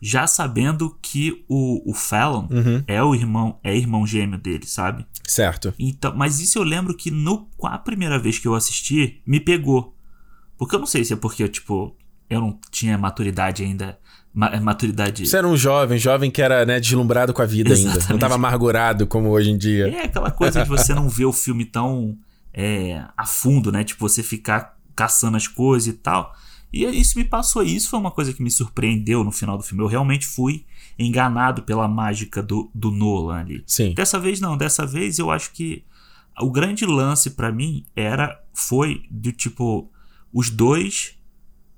já 0.00 0.26
sabendo 0.26 0.96
que 1.00 1.44
o, 1.48 1.90
o 1.90 1.94
Fallon 1.94 2.46
uhum. 2.50 2.84
é 2.86 3.02
o 3.02 3.14
irmão, 3.14 3.58
é 3.64 3.74
irmão 3.74 4.06
gêmeo 4.06 4.38
dele, 4.38 4.66
sabe? 4.66 5.06
Certo. 5.26 5.72
Então, 5.78 6.14
mas 6.14 6.40
isso 6.40 6.58
eu 6.58 6.62
lembro 6.62 6.94
que 6.94 7.10
no, 7.10 7.48
a 7.62 7.78
primeira 7.78 8.18
vez 8.18 8.38
que 8.38 8.46
eu 8.46 8.54
assisti, 8.54 9.22
me 9.26 9.40
pegou. 9.40 9.93
Porque 10.64 10.76
eu 10.76 10.80
não 10.80 10.86
sei 10.86 11.04
se 11.04 11.12
é 11.12 11.16
porque, 11.16 11.46
tipo, 11.46 11.94
eu 12.30 12.40
não 12.40 12.58
tinha 12.70 12.96
maturidade 12.96 13.62
ainda. 13.62 13.98
Ma 14.32 14.46
é, 14.46 14.58
maturidade. 14.58 15.26
Você 15.26 15.36
era 15.36 15.46
um 15.46 15.58
jovem, 15.58 15.98
jovem 15.98 16.30
que 16.30 16.40
era, 16.40 16.64
né, 16.64 16.80
deslumbrado 16.80 17.34
com 17.34 17.42
a 17.42 17.44
vida 17.44 17.70
Exatamente. 17.70 18.00
ainda. 18.00 18.12
Não 18.14 18.18
tava 18.18 18.36
amargurado 18.36 19.06
como 19.06 19.28
hoje 19.28 19.50
em 19.50 19.58
dia. 19.58 19.88
É 19.88 20.04
aquela 20.06 20.30
coisa 20.30 20.62
de 20.62 20.68
você 20.68 20.94
não 20.94 21.06
ver 21.06 21.26
o 21.26 21.34
filme 21.34 21.66
tão 21.66 22.16
é, 22.50 23.04
a 23.14 23.26
fundo, 23.26 23.70
né? 23.70 23.84
Tipo, 23.84 24.08
você 24.08 24.22
ficar 24.22 24.74
caçando 24.96 25.36
as 25.36 25.46
coisas 25.46 25.86
e 25.86 25.92
tal. 25.92 26.34
E 26.72 26.82
isso 26.98 27.18
me 27.18 27.24
passou, 27.26 27.62
e 27.62 27.76
isso 27.76 27.90
foi 27.90 27.98
uma 27.98 28.10
coisa 28.10 28.32
que 28.32 28.42
me 28.42 28.50
surpreendeu 28.50 29.22
no 29.22 29.30
final 29.30 29.58
do 29.58 29.62
filme. 29.62 29.84
Eu 29.84 29.86
realmente 29.86 30.26
fui 30.26 30.64
enganado 30.98 31.62
pela 31.62 31.86
mágica 31.86 32.42
do, 32.42 32.70
do 32.74 32.90
Nolan 32.90 33.40
ali. 33.40 33.62
Sim. 33.66 33.92
Dessa 33.92 34.18
vez 34.18 34.40
não, 34.40 34.56
dessa 34.56 34.86
vez 34.86 35.18
eu 35.18 35.30
acho 35.30 35.52
que 35.52 35.84
o 36.40 36.50
grande 36.50 36.86
lance 36.86 37.30
para 37.30 37.52
mim 37.52 37.84
era 37.94 38.40
foi 38.54 39.02
do 39.10 39.30
tipo 39.30 39.92
os 40.34 40.50
dois 40.50 41.14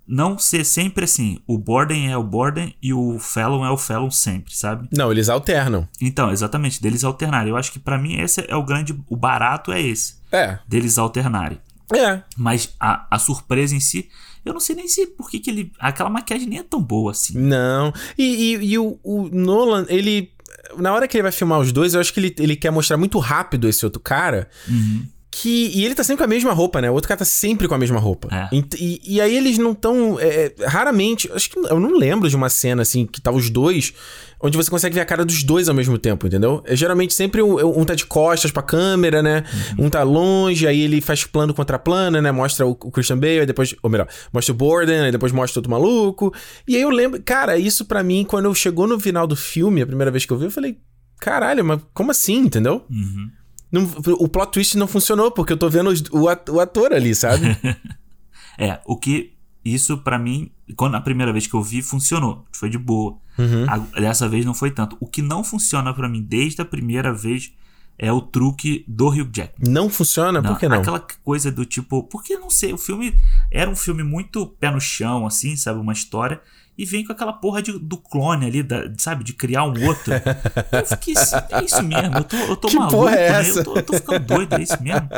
não 0.09 0.39
ser 0.39 0.65
sempre 0.65 1.05
assim, 1.05 1.39
o 1.49 1.59
Borden 1.59 2.11
é 2.11 2.17
o 2.17 2.23
Borden 2.23 2.73
e 2.81 2.95
o 2.95 3.19
Fallon 3.19 3.65
é 3.67 3.71
o 3.71 3.77
Fallon 3.77 4.11
sempre, 4.11 4.57
sabe? 4.57 4.89
Não, 4.97 5.11
eles 5.11 5.29
alternam. 5.29 5.89
Então, 6.01 6.31
exatamente, 6.31 6.81
deles 6.81 7.03
alternarem. 7.03 7.51
Eu 7.51 7.57
acho 7.57 7.73
que 7.73 7.79
para 7.81 7.99
mim 7.99 8.21
esse 8.21 8.45
é 8.49 8.55
o 8.55 8.63
grande, 8.65 8.97
o 9.09 9.17
barato 9.17 9.73
é 9.73 9.83
esse, 9.83 10.15
É. 10.31 10.59
deles 10.67 10.97
alternarem. 10.97 11.59
É. 11.93 12.23
Mas 12.37 12.73
a, 12.81 13.07
a 13.11 13.19
surpresa 13.19 13.75
em 13.75 13.81
si, 13.81 14.09
eu 14.45 14.53
não 14.53 14.61
sei 14.61 14.77
nem 14.77 14.87
se 14.89 15.07
por 15.09 15.29
que 15.29 15.41
que 15.41 15.51
ele, 15.51 15.73
aquela 15.79 16.09
maquiagem 16.11 16.49
nem 16.49 16.61
é 16.61 16.63
tão 16.63 16.81
boa 16.81 17.11
assim. 17.11 17.37
Não. 17.37 17.93
E, 18.17 18.55
e, 18.55 18.73
e 18.73 18.79
o, 18.79 18.99
o 19.03 19.29
Nolan, 19.29 19.87
ele. 19.89 20.31
Na 20.79 20.93
hora 20.93 21.07
que 21.07 21.17
ele 21.17 21.23
vai 21.23 21.33
filmar 21.33 21.61
os 21.61 21.71
dois, 21.73 21.95
eu 21.95 22.01
acho 22.01 22.13
que 22.13 22.19
ele, 22.21 22.35
ele 22.39 22.57
quer 22.57 22.71
mostrar 22.71 22.97
muito 22.97 23.19
rápido 23.19 23.69
esse 23.69 23.85
outro 23.85 24.01
cara. 24.01 24.49
Uhum. 24.69 25.07
Que, 25.39 25.71
e 25.75 25.85
ele 25.85 25.95
tá 25.95 26.03
sempre 26.03 26.19
com 26.19 26.25
a 26.25 26.27
mesma 26.35 26.53
roupa, 26.55 26.81
né? 26.81 26.91
O 26.91 26.95
outro 26.95 27.09
cara 27.09 27.19
tá 27.19 27.25
sempre 27.27 27.69
com 27.69 27.75
a 27.75 27.79
mesma 27.79 27.99
roupa. 28.01 28.29
É. 28.35 28.49
E, 28.57 29.01
e- 29.05 29.21
aí 29.21 29.37
eles 29.37 29.59
não 29.59 29.75
tão. 29.75 30.19
é, 30.19 30.55
raramente. 30.67 31.31
Acho 31.31 31.51
que 31.51 31.59
eu 31.59 31.79
não 31.79 31.91
lembro 31.99 32.27
de 32.31 32.35
uma 32.35 32.49
cena 32.49 32.81
assim 32.81 33.05
que 33.05 33.21
tá 33.21 33.31
os 33.31 33.51
dois. 33.51 33.93
Onde 34.41 34.57
você 34.57 34.71
consegue 34.71 34.95
ver 34.95 35.01
a 35.03 35.05
cara 35.05 35.25
dos 35.27 35.43
dois 35.43 35.69
ao 35.69 35.75
mesmo 35.75 35.99
tempo, 35.99 36.27
entendeu? 36.27 36.63
É 36.65 36.75
geralmente 36.75 37.13
sempre 37.13 37.43
um, 37.43 37.81
um 37.81 37.85
tá 37.85 37.95
de 37.95 38.07
costas 38.07 38.51
pra 38.51 38.63
câmera, 38.63 39.23
né? 39.23 39.45
Um 39.79 39.91
tá 39.91 40.03
longe, 40.03 40.67
aí 40.67 40.81
ele 40.81 41.01
faz 41.03 41.25
plano 41.25 41.53
contra 41.53 41.79
plano, 41.79 42.21
né? 42.23 42.33
Mostra 42.33 42.67
o, 42.67 42.71
o 42.71 42.91
Christian 42.91 43.19
Bale, 43.19 43.41
aí 43.41 43.47
depois. 43.47 43.75
Ou 43.83 43.91
melhor, 43.91 44.09
mostra 44.33 44.55
o 44.55 44.57
Borden, 44.57 45.01
aí 45.01 45.13
depois 45.13 45.33
mostra 45.33 45.59
outro 45.59 45.71
maluco. 45.71 46.33
E 46.67 46.77
aí 46.77 46.83
eu 46.83 46.91
lembro. 46.91 47.21
Cara, 47.23 47.59
isso 47.59 47.85
pra 47.85 48.03
mim, 48.03 48.25
quando 48.27 48.47
eu 48.47 48.55
chegou 48.55 48.87
no 48.87 48.99
final 48.99 49.27
do 49.27 49.37
filme, 49.37 49.83
a 49.83 49.87
primeira 49.87 50.11
vez 50.11 50.25
que 50.25 50.33
eu 50.33 50.39
vi, 50.39 50.47
eu 50.47 50.51
falei. 50.51 50.79
Caralho, 51.21 51.63
mas 51.65 51.81
como 51.93 52.11
assim, 52.11 52.37
entendeu? 52.39 52.85
Uhum. 52.91 53.29
Não- 53.83 54.15
o 54.19 54.29
plot 54.29 54.53
twist 54.53 54.77
não 54.77 54.87
funcionou, 54.87 55.31
porque 55.31 55.53
eu 55.53 55.57
tô 55.57 55.69
vendo 55.69 55.91
os- 55.91 56.03
o, 56.11 56.23
o 56.53 56.61
ator 56.61 56.93
ali, 56.93 57.15
sabe? 57.15 57.57
É, 58.59 58.81
o 58.87 58.97
que 58.97 59.35
isso 59.65 59.99
pra 59.99 60.19
mim, 60.19 60.51
quando 60.77 60.95
a 60.95 61.01
primeira 61.01 61.31
vez 61.33 61.47
que 61.47 61.55
eu 61.55 61.63
vi 61.63 61.83
funcionou, 61.83 62.47
foi 62.53 62.71
de 62.71 62.79
boa. 62.79 63.19
Uhum. 63.39 63.67
A- 63.69 64.01
dessa 64.01 64.27
vez 64.29 64.45
não 64.47 64.55
foi 64.55 64.71
tanto. 64.71 64.97
O 65.01 65.07
que 65.07 65.21
não 65.21 65.45
funciona 65.45 65.93
pra 65.93 66.09
mim 66.09 66.23
desde 66.23 66.63
a 66.63 66.65
primeira 66.65 67.13
vez 67.13 67.53
é 67.99 68.11
o 68.13 68.21
truque 68.23 68.85
do 68.89 69.09
Hugh 69.09 69.29
Jackman. 69.35 69.71
Não 69.71 69.91
funciona? 69.91 70.43
Por 70.43 70.59
que 70.59 70.69
não? 70.69 70.79
Aquela 70.79 71.01
coisa 71.23 71.51
do 71.53 71.65
tipo, 71.67 72.03
porque 72.05 72.39
não 72.39 72.49
sei, 72.49 72.73
o 72.73 72.79
filme 72.79 73.15
era 73.51 73.69
um 73.71 73.77
filme 73.77 74.03
muito 74.03 74.47
pé 74.47 74.71
no 74.71 74.81
chão, 74.81 75.27
assim, 75.27 75.55
sabe? 75.57 75.79
Uma 75.81 75.93
história. 75.93 76.41
E 76.79 76.85
vem 76.85 77.05
com 77.07 77.13
aquela 77.13 77.33
porra 77.33 77.63
de- 77.63 77.79
do 77.79 77.97
clone 77.97 78.45
ali, 78.47 78.63
da- 78.63 78.85
sabe? 78.99 79.25
De 79.25 79.33
criar 79.33 79.65
um 79.65 79.87
outro. 79.87 80.13
eu 80.73 80.87
fiquei 80.87 81.15
assim, 81.17 81.37
é 81.51 81.65
isso 81.65 81.83
mesmo, 81.83 82.17
eu 82.19 82.25
tô, 82.25 82.37
eu 82.37 82.57
tô 82.57 82.69
Que 82.69 82.77
maluco, 82.77 83.09
é 83.09 83.43
né? 83.43 83.51
Eu 83.51 83.65
tô, 83.65 83.77
eu 83.77 83.83
tô 83.83 83.93
ficando 83.95 84.27
doido, 84.27 84.55
é 84.55 84.63
isso 84.63 84.83
mesmo. 84.83 85.09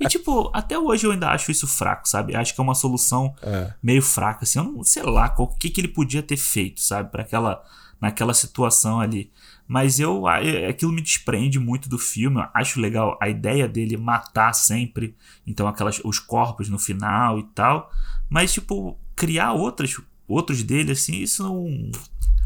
E 0.00 0.06
tipo, 0.06 0.50
até 0.54 0.78
hoje 0.78 1.06
eu 1.06 1.10
ainda 1.12 1.28
acho 1.30 1.50
isso 1.50 1.66
fraco, 1.66 2.08
sabe? 2.08 2.36
Acho 2.36 2.54
que 2.54 2.60
é 2.60 2.64
uma 2.64 2.74
solução 2.74 3.34
É. 3.42 3.72
meio 3.82 4.00
fraca, 4.02 4.44
assim. 4.44 4.58
Eu 4.60 4.64
não 4.64 4.84
sei 4.84 5.02
lá 5.02 5.34
o 5.38 5.46
que, 5.48 5.70
que 5.70 5.80
ele 5.80 5.88
podia 5.88 6.22
ter 6.22 6.36
feito, 6.36 6.80
sabe? 6.80 7.10
para 7.10 7.22
aquela, 7.22 7.62
naquela 8.00 8.32
situação 8.34 9.00
ali. 9.00 9.32
Mas 9.66 9.98
eu, 10.00 10.26
é- 10.28 10.66
aquilo 10.68 10.92
me 10.92 11.02
desprende 11.02 11.58
muito 11.58 11.88
do 11.88 11.98
filme. 11.98 12.40
Eu 12.40 12.46
acho 12.54 12.80
legal 12.80 13.18
a 13.20 13.28
ideia 13.28 13.66
dele 13.68 13.96
matar 13.96 14.52
sempre, 14.54 15.14
então 15.46 15.66
aquelas, 15.68 16.00
os 16.04 16.18
corpos 16.18 16.68
no 16.68 16.78
final 16.78 17.38
e 17.38 17.42
tal. 17.54 17.90
Mas, 18.30 18.52
tipo, 18.52 18.96
criar 19.16 19.52
outras, 19.52 19.94
outros 20.28 20.62
dele, 20.62 20.92
assim, 20.92 21.16
isso 21.16 21.42
não, 21.42 21.64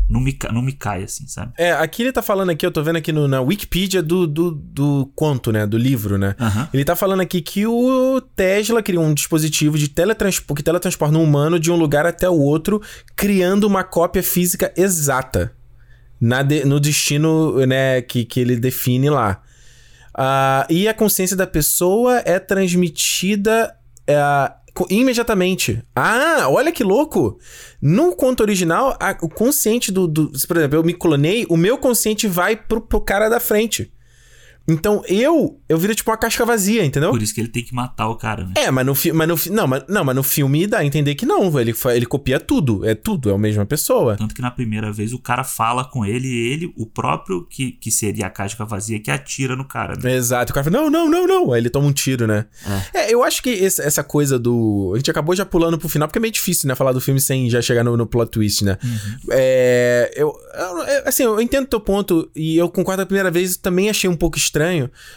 não, 0.08 0.20
me, 0.20 0.36
não 0.52 0.62
me 0.62 0.72
cai, 0.72 1.02
assim, 1.04 1.26
sabe? 1.26 1.52
É, 1.58 1.72
aqui 1.72 2.02
ele 2.02 2.12
tá 2.12 2.22
falando 2.22 2.50
aqui, 2.50 2.64
eu 2.64 2.70
tô 2.70 2.82
vendo 2.82 2.96
aqui 2.96 3.12
no- 3.12 3.26
na 3.26 3.40
Wikipedia 3.40 4.02
do, 4.02 4.26
do, 4.26 4.50
do 4.52 5.10
conto, 5.16 5.50
né? 5.50 5.66
Do 5.66 5.76
livro, 5.76 6.16
né? 6.18 6.34
Aham. 6.38 6.68
Ele 6.72 6.84
tá 6.84 6.94
falando 6.94 7.20
aqui 7.20 7.40
que 7.40 7.66
o 7.66 8.20
Tesla 8.36 8.82
criou 8.82 9.04
um 9.04 9.14
dispositivo 9.14 9.76
de 9.76 9.88
teletransporte, 9.88 10.54
que 10.58 10.62
teletransporta 10.62 11.16
um 11.18 11.22
humano 11.22 11.58
de 11.58 11.70
um 11.72 11.76
lugar 11.76 12.06
até 12.06 12.28
o 12.28 12.38
outro, 12.38 12.80
criando 13.16 13.64
uma 13.64 13.82
cópia 13.84 14.22
física 14.22 14.72
exata 14.76 15.52
na 16.20 16.42
de- 16.42 16.64
no 16.64 16.78
destino 16.78 17.66
né, 17.66 18.00
que, 18.02 18.24
que 18.24 18.38
ele 18.38 18.56
define 18.56 19.10
lá. 19.10 19.42
Ah, 20.14 20.66
e 20.68 20.86
a 20.86 20.94
consciência 20.94 21.34
da 21.36 21.46
pessoa 21.46 22.22
é 22.24 22.38
transmitida 22.38 23.74
é, 24.06 24.14
imediatamente. 24.90 25.82
Ah, 25.94 26.46
olha 26.48 26.72
que 26.72 26.82
louco! 26.82 27.38
No 27.80 28.14
conto 28.16 28.40
original, 28.42 28.96
a- 29.00 29.16
o 29.22 29.28
consciente 29.28 29.92
do, 29.92 30.06
do- 30.06 30.32
Por 30.46 30.56
exemplo, 30.56 30.78
eu 30.78 30.84
me 30.84 30.94
clonei, 30.94 31.46
o 31.48 31.56
meu 31.56 31.76
consciente 31.78 32.26
vai 32.26 32.56
pro, 32.56 32.80
pro 32.80 33.00
cara 33.00 33.28
da 33.28 33.38
frente. 33.40 33.92
Então 34.68 35.02
eu, 35.08 35.58
eu 35.68 35.76
viro 35.78 35.94
tipo 35.94 36.10
uma 36.10 36.16
casca 36.16 36.44
vazia, 36.46 36.84
entendeu? 36.84 37.10
Por 37.10 37.22
isso 37.22 37.34
que 37.34 37.40
ele 37.40 37.48
tem 37.48 37.62
que 37.64 37.74
matar 37.74 38.08
o 38.08 38.16
cara, 38.16 38.44
né? 38.44 38.52
É, 38.56 38.70
mas 38.70 38.86
no 38.86 38.94
filme. 38.94 39.18
Mas 39.18 39.28
no, 39.46 39.54
não, 39.54 39.66
mas, 39.66 39.84
não, 39.88 40.04
mas 40.04 40.14
no 40.16 40.22
filme 40.22 40.66
dá 40.66 40.78
a 40.78 40.84
entender 40.84 41.14
que 41.14 41.26
não, 41.26 41.58
ele, 41.60 41.74
ele 41.94 42.06
copia 42.06 42.38
tudo. 42.38 42.84
É 42.86 42.94
tudo, 42.94 43.30
é 43.30 43.34
a 43.34 43.38
mesma 43.38 43.66
pessoa. 43.66 44.16
Tanto 44.16 44.34
que 44.34 44.42
na 44.42 44.50
primeira 44.50 44.92
vez 44.92 45.12
o 45.12 45.18
cara 45.18 45.44
fala 45.44 45.84
com 45.84 46.04
ele 46.04 46.28
e 46.28 46.52
ele, 46.52 46.72
o 46.76 46.86
próprio 46.86 47.44
que, 47.48 47.72
que 47.72 47.90
seria 47.90 48.26
a 48.26 48.30
casca 48.30 48.64
vazia, 48.64 49.00
que 49.00 49.10
atira 49.10 49.56
no 49.56 49.64
cara, 49.64 49.94
né? 50.02 50.14
Exato. 50.14 50.52
O 50.52 50.54
cara 50.54 50.64
fala, 50.70 50.80
não, 50.82 50.90
não, 50.90 51.10
não, 51.10 51.26
não. 51.26 51.52
Aí 51.52 51.60
ele 51.60 51.70
toma 51.70 51.86
um 51.86 51.92
tiro, 51.92 52.26
né? 52.26 52.46
É, 52.94 53.12
eu 53.12 53.22
acho 53.24 53.42
que 53.42 53.50
esse- 53.50 53.82
essa 53.82 54.04
coisa 54.04 54.38
do. 54.38 54.92
A 54.94 54.98
gente 54.98 55.10
acabou 55.10 55.34
já 55.34 55.44
pulando 55.44 55.78
pro 55.78 55.88
final, 55.88 56.06
porque 56.08 56.18
é 56.18 56.22
meio 56.22 56.32
difícil, 56.32 56.68
né? 56.68 56.74
Falar 56.74 56.92
do 56.92 57.00
filme 57.00 57.20
sem 57.20 57.50
já 57.50 57.60
chegar 57.60 57.82
no, 57.84 57.96
no 57.96 58.06
plot 58.06 58.30
twist, 58.30 58.64
né? 58.64 58.78
É. 59.30 60.12
Eu, 60.14 60.32
eu- 60.54 60.82
é, 60.84 61.02
Assim, 61.08 61.24
eu 61.24 61.40
entendo 61.40 61.66
teu 61.66 61.80
ponto 61.80 62.30
e 62.34 62.56
eu 62.56 62.68
concordo 62.68 63.02
a 63.02 63.06
primeira 63.06 63.30
vez, 63.30 63.56
também 63.56 63.90
achei 63.90 64.08
um 64.08 64.16
pouco 64.16 64.36
estranho. 64.36 64.51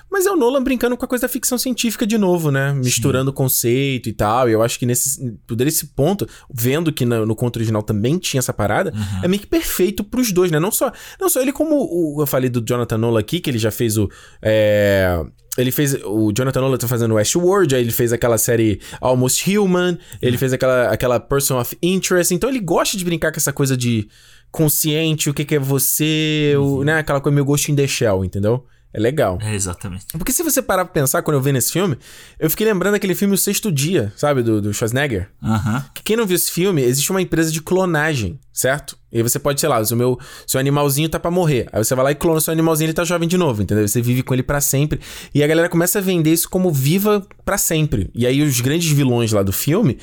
Mas 0.09 0.25
é 0.25 0.31
o 0.31 0.35
Nolan 0.35 0.63
brincando 0.63 0.95
com 0.95 1.05
a 1.05 1.07
coisa 1.07 1.23
da 1.23 1.29
ficção 1.29 1.57
científica 1.57 2.05
de 2.05 2.17
novo, 2.17 2.51
né? 2.51 2.73
Misturando 2.73 3.31
o 3.31 3.33
conceito 3.33 4.09
e 4.09 4.13
tal. 4.13 4.49
E 4.49 4.53
eu 4.53 4.61
acho 4.61 4.79
que 4.79 4.85
nesse, 4.85 5.37
por 5.45 5.59
esse 5.61 5.87
ponto, 5.87 6.27
vendo 6.53 6.91
que 6.91 7.05
no, 7.05 7.25
no 7.25 7.35
conto 7.35 7.57
original 7.57 7.83
também 7.83 8.17
tinha 8.17 8.39
essa 8.39 8.53
parada, 8.53 8.93
é 9.23 9.27
meio 9.27 9.41
que 9.41 9.47
perfeito 9.47 10.03
pros 10.03 10.31
dois, 10.31 10.51
né? 10.51 10.59
Não 10.59 10.71
só, 10.71 10.91
não 11.19 11.29
só 11.29 11.41
ele, 11.41 11.51
como 11.51 11.75
o, 11.75 12.21
eu 12.21 12.27
falei 12.27 12.49
do 12.49 12.63
Jonathan 12.65 12.97
Nolan 12.97 13.19
aqui, 13.19 13.39
que 13.39 13.49
ele 13.49 13.59
já 13.59 13.71
fez 13.71 13.97
o. 13.97 14.09
é, 14.41 15.23
ele 15.57 15.71
fez. 15.71 15.95
O 16.03 16.31
Jonathan 16.35 16.61
Nolan 16.61 16.77
tá 16.77 16.87
fazendo 16.87 17.15
Westworld, 17.15 17.75
aí 17.75 17.81
ele 17.81 17.91
fez 17.91 18.11
aquela 18.11 18.37
série 18.37 18.79
Almost 18.99 19.57
Human, 19.57 19.97
ele 20.21 20.37
fez 20.37 20.53
aquela, 20.53 20.89
aquela 20.89 21.19
Person 21.19 21.59
of 21.59 21.77
Interest. 21.81 22.33
Então 22.33 22.49
ele 22.49 22.59
gosta 22.59 22.97
de 22.97 23.05
brincar 23.05 23.31
com 23.31 23.37
essa 23.37 23.53
coisa 23.53 23.77
de 23.77 24.07
consciente, 24.51 25.29
o 25.29 25.33
que, 25.33 25.43
que 25.43 25.55
é 25.55 25.59
você, 25.59 26.55
o, 26.57 26.83
né? 26.83 26.97
Aquela 26.97 27.21
coisa 27.21 27.33
meio 27.33 27.45
Ghost 27.45 27.71
in 27.71 27.75
the 27.75 27.87
Shell, 27.87 28.23
entendeu? 28.23 28.65
É 28.95 28.99
legal. 28.99 29.37
É, 29.41 29.53
exatamente. 29.53 30.05
Porque 30.13 30.31
se 30.31 30.41
você 30.41 30.61
parar 30.61 30.85
pra 30.85 30.93
pensar 30.93 31.21
quando 31.21 31.35
eu 31.35 31.41
vi 31.41 31.51
nesse 31.51 31.69
filme, 31.73 31.97
eu 32.39 32.49
fiquei 32.49 32.65
lembrando 32.65 32.93
daquele 32.93 33.13
filme 33.13 33.33
O 33.33 33.37
Sexto 33.37 33.69
Dia, 33.69 34.13
sabe? 34.15 34.41
Do, 34.41 34.61
do 34.61 34.73
Schwarzenegger. 34.73 35.27
Aham. 35.43 35.83
Que 35.93 36.01
quem 36.01 36.15
não 36.15 36.25
viu 36.25 36.37
esse 36.37 36.49
filme, 36.49 36.81
existe 36.81 37.11
uma 37.11 37.21
empresa 37.21 37.51
de 37.51 37.61
clonagem, 37.61 38.39
certo? 38.55 38.97
E 39.11 39.17
aí 39.17 39.23
você 39.23 39.37
pode, 39.37 39.59
sei 39.59 39.67
lá, 39.69 39.81
o 39.81 39.95
meu, 39.95 40.17
seu 40.47 40.59
animalzinho 40.59 41.07
tá 41.09 41.19
pra 41.19 41.29
morrer. 41.29 41.67
Aí 41.71 41.83
você 41.83 41.93
vai 41.93 42.05
lá 42.05 42.11
e 42.11 42.15
clona 42.15 42.39
seu 42.39 42.51
animalzinho, 42.51 42.87
ele 42.87 42.93
tá 42.93 43.03
jovem 43.03 43.27
de 43.27 43.37
novo, 43.37 43.61
entendeu? 43.61 43.85
Você 43.87 44.01
vive 44.01 44.23
com 44.23 44.33
ele 44.33 44.43
pra 44.43 44.59
sempre. 44.61 44.99
E 45.33 45.43
a 45.43 45.47
galera 45.47 45.69
começa 45.69 45.99
a 45.99 46.01
vender 46.01 46.31
isso 46.31 46.49
como 46.49 46.71
viva 46.71 47.25
pra 47.43 47.57
sempre. 47.57 48.09
E 48.15 48.25
aí 48.25 48.41
os 48.41 48.59
grandes 48.61 48.89
vilões 48.89 49.31
lá 49.31 49.43
do 49.43 49.51
filme, 49.53 49.97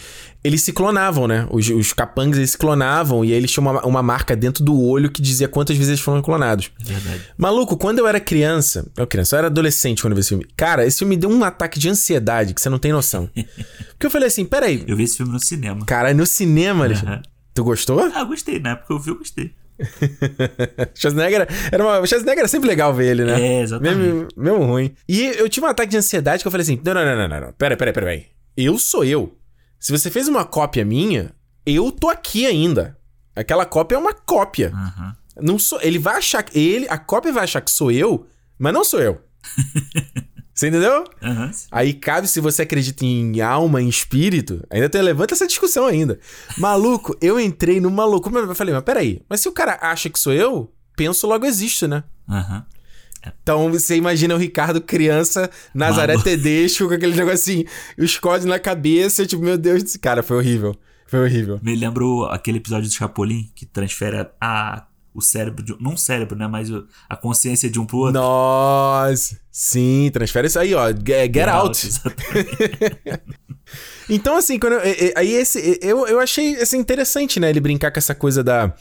eles 0.45 0.63
se 0.63 0.73
clonavam, 0.73 1.27
né? 1.27 1.47
Os, 1.51 1.69
os 1.69 1.93
capangas, 1.93 2.39
eles 2.39 2.51
se 2.51 2.59
clonavam. 2.59 3.25
E 3.25 3.33
aí 3.33 3.39
eles 3.39 3.51
tinham 3.51 3.71
uma, 3.71 3.85
uma 3.87 4.03
marca 4.03 4.37
dentro 4.37 4.63
do 4.63 4.79
olho 4.81 5.11
que 5.11 5.21
dizia 5.21 5.49
quantas 5.49 5.77
vezes 5.77 5.91
eles 5.91 6.01
foram 6.01 6.23
clonados. 6.23 6.71
Verdade. 6.83 7.23
Maluco, 7.37 7.77
quando 7.77 7.99
eu 7.99 8.07
era 8.07 8.21
criança, 8.21 8.87
eu 8.97 9.07
criança, 9.07 9.35
eu 9.35 9.39
era 9.39 9.47
adolescente 9.49 10.03
quando 10.03 10.13
eu 10.13 10.17
vi 10.17 10.21
esse 10.21 10.29
filme. 10.31 10.47
Cara, 10.57 10.87
esse 10.87 10.99
filme 10.99 11.17
me 11.17 11.21
deu 11.21 11.31
um 11.31 11.43
ataque 11.45 11.79
de 11.79 11.89
ansiedade 11.89 12.55
que 12.55 12.61
você 12.61 12.69
não 12.69 12.79
tem 12.79 12.93
noção. 12.93 13.29
Porque 13.93 14.07
eu 14.07 14.11
falei 14.11 14.29
assim, 14.29 14.45
peraí, 14.45 14.85
Eu 14.87 14.97
vi 14.97 15.05
esse 15.05 15.17
filme 15.17 15.33
no 15.33 15.41
cinema. 15.41 15.85
cara, 15.85 16.15
no 16.15 16.25
cinema, 16.27 16.85
Alexandre. 16.85 17.32
Tu 17.55 17.65
gostou? 17.65 18.01
Ah, 18.15 18.25
gostei. 18.25 18.59
Na 18.59 18.71
época 18.71 18.87
que 18.87 18.93
eu 18.93 18.99
vi, 18.99 19.11
eu 19.11 19.19
gostei. 19.19 19.55
Schwarzenegger 20.95 21.49
era 21.71 21.85
uma. 21.85 22.07
Schwarzenegger 22.07 22.41
era 22.41 22.49
sempre 22.49 22.69
legal 22.69 22.95
ver 22.95 23.11
ele, 23.11 23.25
né? 23.25 23.41
É, 23.41 23.61
exatamente. 23.63 23.97
Mesmo, 23.97 24.29
mesmo 24.37 24.65
ruim. 24.65 24.95
E 25.09 25.23
eu 25.25 25.49
tive 25.49 25.67
um 25.67 25.69
ataque 25.69 25.91
de 25.91 25.97
ansiedade 25.97 26.43
que 26.43 26.47
eu 26.47 26.53
falei 26.53 26.63
assim: 26.63 26.81
não, 26.85 26.95
não, 26.95 27.05
não, 27.05 27.29
não, 27.29 27.41
não. 27.41 27.53
Pera, 27.53 27.77
pera, 27.77 27.93
pera, 27.93 28.07
pera. 28.07 28.23
Eu 28.57 28.79
sou 28.79 29.05
eu. 29.05 29.37
Se 29.79 29.91
você 29.91 30.11
fez 30.11 30.29
uma 30.29 30.45
cópia 30.45 30.85
minha, 30.85 31.33
eu 31.67 31.91
tô 31.91 32.09
aqui 32.09 32.47
ainda. 32.47 32.97
Aquela 33.35 33.65
cópia 33.67 33.97
é 33.97 33.99
uma 33.99 34.15
cópia. 34.15 34.71
Aham. 34.75 35.17
Não 35.41 35.59
sou. 35.59 35.81
Ele 35.83 35.99
vai 35.99 36.17
achar 36.17 36.43
que. 36.43 36.59
Ele, 36.59 36.87
a 36.89 36.99
cópia 36.99 37.33
vai 37.33 37.45
achar 37.45 37.61
que 37.61 37.71
sou 37.71 37.91
eu, 37.91 38.27
mas 38.59 38.73
não 38.73 38.85
sou 38.85 39.01
eu. 39.01 39.21
Você 40.63 40.69
entendeu? 40.69 41.03
Aham. 41.21 41.51
Aí 41.73 41.93
cabe 41.93 42.29
se 42.29 42.39
você 42.39 42.63
acredita 42.63 43.05
em 43.05 43.41
alma, 43.41 43.83
em 43.83 43.89
espírito. 43.89 44.65
Ainda 44.71 44.89
tem, 44.89 45.03
levanta 45.03 45.35
essa 45.35 45.45
discussão 45.45 45.87
ainda. 45.87 46.21
Maluco, 46.57 47.17
eu 47.21 47.41
entrei 47.41 47.81
numa 47.81 48.05
loucura. 48.05 48.43
Eu 48.43 48.55
falei, 48.55 48.73
mas 48.73 48.85
peraí, 48.85 49.21
mas 49.29 49.41
se 49.41 49.49
o 49.49 49.53
cara 49.53 49.77
acha 49.83 50.09
que 50.09 50.17
sou 50.21 50.33
eu, 50.33 50.73
penso 50.97 51.27
logo 51.27 51.45
existe, 51.45 51.89
né? 51.89 52.05
Aham. 52.29 52.65
Então 53.43 53.73
você 53.73 53.97
imagina 53.97 54.37
o 54.37 54.39
Ricardo 54.39 54.81
criança, 54.81 55.51
Nazaré 55.75 56.13
Maluco. 56.13 56.29
Tedesco, 56.31 56.87
com 56.87 56.95
aquele 56.95 57.17
negócio 57.17 57.35
assim, 57.35 57.65
os 57.99 58.17
códigos 58.21 58.47
na 58.49 58.61
cabeça, 58.61 59.27
tipo, 59.27 59.43
meu 59.43 59.59
Deus, 59.59 59.97
cara 59.97 60.23
foi 60.23 60.37
horrível. 60.37 60.77
Foi 61.09 61.19
horrível. 61.25 61.59
Me 61.61 61.75
lembro 61.75 62.25
aquele 62.27 62.59
episódio 62.59 62.89
do 62.89 62.95
Chapolin 62.95 63.51
que 63.57 63.67
transfere 63.67 64.29
a- 64.41 64.87
o 65.15 65.21
cérebro, 65.21 65.63
de, 65.63 65.77
não 65.81 65.95
o 65.95 65.99
cérebro, 65.99 66.37
né? 66.37 66.47
Mas 66.47 66.69
a 67.09 67.17
consciência 67.17 67.69
de 67.71 67.79
um 67.81 67.85
pro 67.87 67.99
outro. 67.99 68.15
Nossa, 68.21 69.39
sim, 69.51 70.11
transfere 70.13 70.47
isso 70.47 70.59
aí, 70.59 70.75
ó. 70.75 70.89
Get, 70.89 71.33
get 71.35 71.49
out. 71.49 71.77
exatamente. 71.87 73.23
Então, 74.09 74.37
assim, 74.37 74.59
quando 74.59 74.75
eu- 74.75 74.81
é- 74.81 74.91
é- 75.09 75.13
aí 75.17 75.33
esse, 75.33 75.79
eu, 75.83 76.07
eu 76.07 76.19
achei 76.21 76.57
assim, 76.57 76.79
interessante, 76.79 77.39
né? 77.39 77.51
Ele 77.51 77.61
brincar 77.61 77.91
com 77.91 77.99
essa 77.99 78.15
coisa 78.15 78.43
da, 78.43 78.75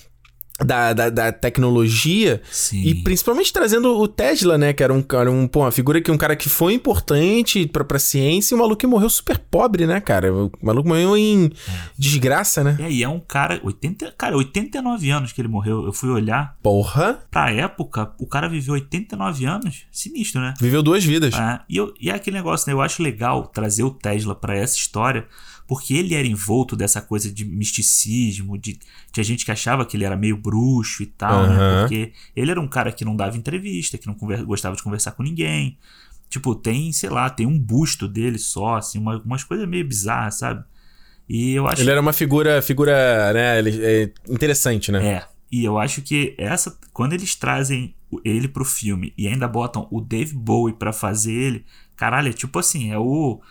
da, 0.59 0.93
da, 0.93 1.09
da 1.09 1.31
tecnologia 1.31 2.41
Sim. 2.51 2.81
e 2.83 2.95
principalmente 2.95 3.51
trazendo 3.51 3.97
o 3.97 4.07
Tesla, 4.07 4.57
né? 4.57 4.73
Que 4.73 4.83
era 4.83 4.93
um, 4.93 5.01
cara, 5.01 5.31
um, 5.31 5.47
pô, 5.47 5.61
uma 5.61 5.71
figura 5.71 6.01
que 6.01 6.11
um 6.11 6.17
cara 6.17 6.35
que 6.35 6.49
foi 6.49 6.73
importante 6.73 7.65
pra, 7.67 7.83
pra 7.83 7.99
ciência 7.99 8.53
e 8.53 8.55
um 8.55 8.59
maluco 8.59 8.77
que 8.77 8.87
morreu 8.87 9.09
super 9.09 9.37
pobre, 9.39 9.87
né, 9.87 9.99
cara? 9.99 10.33
O 10.33 10.51
maluco 10.61 10.87
morreu 10.87 11.17
em 11.17 11.51
desgraça, 11.97 12.63
né? 12.63 12.77
É, 12.79 12.91
e 12.91 13.03
é 13.03 13.09
um 13.09 13.19
cara, 13.19 13.59
80, 13.63 14.13
cara, 14.17 14.37
89 14.37 15.09
anos 15.09 15.31
que 15.31 15.41
ele 15.41 15.47
morreu. 15.47 15.85
Eu 15.85 15.93
fui 15.93 16.09
olhar, 16.09 16.55
Porra, 16.61 17.19
pra 17.29 17.51
época, 17.51 18.11
o 18.19 18.27
cara 18.27 18.47
viveu 18.47 18.73
89 18.75 19.45
anos. 19.45 19.85
Sinistro, 19.91 20.41
né? 20.41 20.53
viveu 20.59 20.83
duas 20.83 21.03
vidas. 21.03 21.33
É, 21.33 21.59
e, 21.67 21.77
eu, 21.77 21.93
e 21.99 22.09
é 22.09 22.13
aquele 22.13 22.37
negócio, 22.37 22.67
né? 22.67 22.73
Eu 22.73 22.81
acho 22.81 23.01
legal 23.01 23.47
trazer 23.47 23.83
o 23.83 23.91
Tesla 23.91 24.35
pra 24.35 24.55
essa 24.55 24.77
história, 24.77 25.25
porque 25.71 25.93
ele 25.93 26.13
era 26.15 26.27
envolto 26.27 26.75
dessa 26.75 27.01
coisa 27.01 27.31
de 27.31 27.45
misticismo, 27.45 28.57
de 28.57 28.77
tinha 29.13 29.23
gente 29.23 29.45
que 29.45 29.51
achava 29.53 29.85
que 29.85 29.95
ele 29.95 30.03
era 30.03 30.17
meio 30.17 30.35
bruxo 30.35 31.01
e 31.01 31.05
tal, 31.05 31.47
né? 31.47 31.55
Aham. 31.55 31.79
Porque 31.87 32.11
ele 32.35 32.51
era 32.51 32.59
um 32.59 32.67
cara 32.67 32.91
que 32.91 33.05
não 33.05 33.15
dava 33.15 33.37
entrevista, 33.37 33.97
que 33.97 34.05
não 34.05 34.13
conver- 34.13 34.43
gostava 34.43 34.75
de 34.75 34.83
conversar 34.83 35.13
com 35.13 35.23
ninguém. 35.23 35.77
Tipo, 36.29 36.53
tem, 36.55 36.91
sei 36.91 37.09
lá, 37.09 37.29
tem 37.29 37.45
um 37.45 37.57
busto 37.57 38.05
dele 38.05 38.37
só, 38.37 38.75
assim, 38.75 38.99
uma- 38.99 39.21
umas 39.23 39.45
coisas 39.45 39.65
meio 39.65 39.87
bizarras, 39.87 40.39
sabe? 40.39 40.61
E 41.29 41.53
eu 41.53 41.65
acho 41.65 41.81
Ele 41.81 41.89
era 41.91 42.01
uma 42.01 42.11
figura, 42.11 42.61
figura, 42.61 43.31
né, 43.31 43.59
ele- 43.59 43.81
é, 43.81 44.11
interessante, 44.27 44.91
né? 44.91 45.05
é. 45.07 45.25
E 45.49 45.63
eu 45.63 45.77
acho 45.77 46.01
que 46.01 46.35
essa. 46.37 46.77
Quando 46.91 47.13
eles 47.13 47.33
trazem 47.35 47.95
ele 48.25 48.49
pro 48.49 48.65
filme 48.65 49.13
e 49.17 49.25
ainda 49.25 49.47
botam 49.47 49.87
o 49.89 50.01
Dave 50.01 50.33
Bowie 50.35 50.73
pra 50.73 50.91
fazer 50.91 51.31
ele, 51.31 51.65
caralho, 51.95 52.27
é 52.27 52.33
tipo 52.33 52.59
assim, 52.59 52.91
é 52.91 52.99
o. 52.99 53.41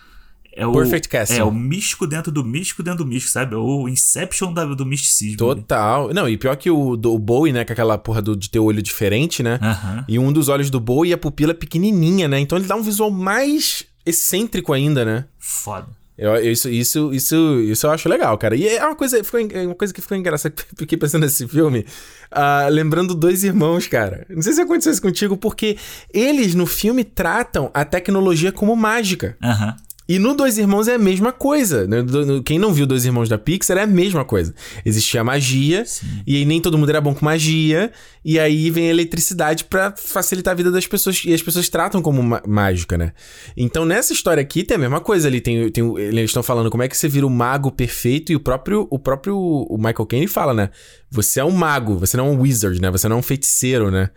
É 0.61 0.66
o, 0.66 0.73
Perfect 0.73 1.09
casting. 1.09 1.38
É 1.38 1.42
o 1.44 1.51
místico 1.51 2.07
dentro 2.07 2.31
do 2.31 2.44
místico 2.44 2.83
dentro 2.83 3.03
do 3.03 3.07
místico, 3.09 3.33
sabe? 3.33 3.55
É 3.55 3.59
o 3.59 3.88
Inception 3.88 4.53
da- 4.53 4.66
do 4.66 4.85
misticismo. 4.85 5.38
Total. 5.38 6.12
Não, 6.12 6.29
e 6.29 6.37
pior 6.37 6.55
que 6.57 6.70
o, 6.70 6.96
do, 6.96 7.14
o 7.14 7.18
Bowie, 7.18 7.53
né, 7.53 7.64
com 7.64 7.73
aquela 7.73 7.96
porra 7.96 8.20
do, 8.20 8.37
de 8.37 8.51
ter 8.51 8.59
o 8.59 8.64
olho 8.64 8.83
diferente, 8.83 9.42
né? 9.42 9.59
E 10.07 10.18
um 10.18 10.31
dos 10.31 10.49
olhos 10.51 10.68
do 10.68 10.79
Bowie 10.79 11.11
e 11.11 11.14
a 11.14 11.18
pupila 11.18 11.55
pequenininha, 11.55 12.29
né? 12.29 12.38
Então 12.38 12.59
ele 12.59 12.66
dá 12.66 12.77
um 12.77 12.83
visual 12.83 13.11
mais 13.11 13.85
excêntrico 14.05 14.73
ainda, 14.75 15.05
né? 15.05 15.25
Foda. 15.38 15.88
Eu, 16.18 16.37
isso, 16.53 16.68
isso, 16.68 17.14
isso, 17.14 17.61
isso 17.62 17.87
eu 17.87 17.90
acho 17.92 18.07
legal, 18.07 18.37
cara. 18.37 18.55
E 18.55 18.68
é 18.68 18.85
uma 18.85 18.94
coisa, 18.94 19.25
ficou, 19.25 19.40
é 19.40 19.64
uma 19.66 19.75
coisa 19.75 19.94
que 19.94 20.03
ficou 20.03 20.14
engraçada. 20.18 20.55
Fiquei 20.77 20.99
pensando 20.99 21.23
nesse 21.23 21.49
filme, 21.49 21.87
ah, 22.31 22.66
lembrando 22.70 23.14
dois 23.14 23.42
irmãos, 23.42 23.87
cara. 23.87 24.27
Não 24.29 24.42
sei 24.42 24.53
se 24.53 24.61
aconteceu 24.61 24.92
isso 24.92 25.01
contigo, 25.01 25.35
porque 25.38 25.79
eles 26.12 26.55
no 26.55 26.66
filme 26.66 27.05
tratam 27.05 27.70
a 27.73 27.87
tecnologia 27.87 28.53
como 28.53 28.77
mágica. 28.77 29.35
Aham. 29.42 29.75
E 30.11 30.18
no 30.18 30.35
Dois 30.35 30.59
Irmãos 30.59 30.88
é 30.88 30.96
a 30.96 30.99
mesma 30.99 31.31
coisa. 31.31 31.87
né? 31.87 31.99
Quem 32.44 32.59
não 32.59 32.73
viu 32.73 32.85
Dois 32.85 33.05
Irmãos 33.05 33.29
da 33.29 33.38
Pixar 33.38 33.79
é 33.79 33.83
a 33.83 33.87
mesma 33.87 34.25
coisa. 34.25 34.53
Existia 34.85 35.23
magia, 35.23 35.85
Sim. 35.87 36.05
e 36.27 36.35
aí 36.35 36.44
nem 36.44 36.61
todo 36.61 36.77
mundo 36.77 36.88
era 36.88 37.01
bom 37.01 37.14
com 37.14 37.25
magia, 37.25 37.92
e 38.25 38.37
aí 38.37 38.73
vem 38.73 38.88
a 38.88 38.90
eletricidade 38.90 39.66
pra 39.66 39.94
facilitar 39.96 40.51
a 40.51 40.57
vida 40.57 40.68
das 40.68 40.85
pessoas, 40.85 41.23
e 41.25 41.33
as 41.33 41.40
pessoas 41.40 41.68
tratam 41.68 42.03
como 42.03 42.40
mágica, 42.44 42.99
né? 42.99 43.12
Então 43.57 43.85
nessa 43.85 44.12
história 44.12 44.40
aqui 44.40 44.64
tem 44.64 44.75
a 44.75 44.81
mesma 44.81 45.01
coisa. 45.01 45.29
Ali 45.29 45.40
tem, 45.40 45.70
tem 45.70 45.96
eles 45.96 46.31
estão 46.31 46.42
falando 46.42 46.70
como 46.70 46.83
é 46.83 46.88
que 46.88 46.96
você 46.96 47.07
vira 47.07 47.25
o 47.25 47.31
mago 47.31 47.70
perfeito, 47.70 48.33
e 48.33 48.35
o 48.35 48.40
próprio, 48.40 48.88
o 48.90 48.99
próprio 48.99 49.37
o 49.38 49.77
Michael 49.77 50.07
Caine 50.07 50.27
fala, 50.27 50.53
né? 50.53 50.70
Você 51.09 51.38
é 51.38 51.44
um 51.44 51.53
mago, 51.53 51.96
você 52.01 52.16
não 52.16 52.27
é 52.27 52.31
um 52.31 52.40
wizard, 52.40 52.83
né? 52.83 52.90
Você 52.90 53.09
não 53.09 53.14
é 53.14 53.18
um 53.20 53.23
feiticeiro, 53.23 53.92
né? 53.92 54.11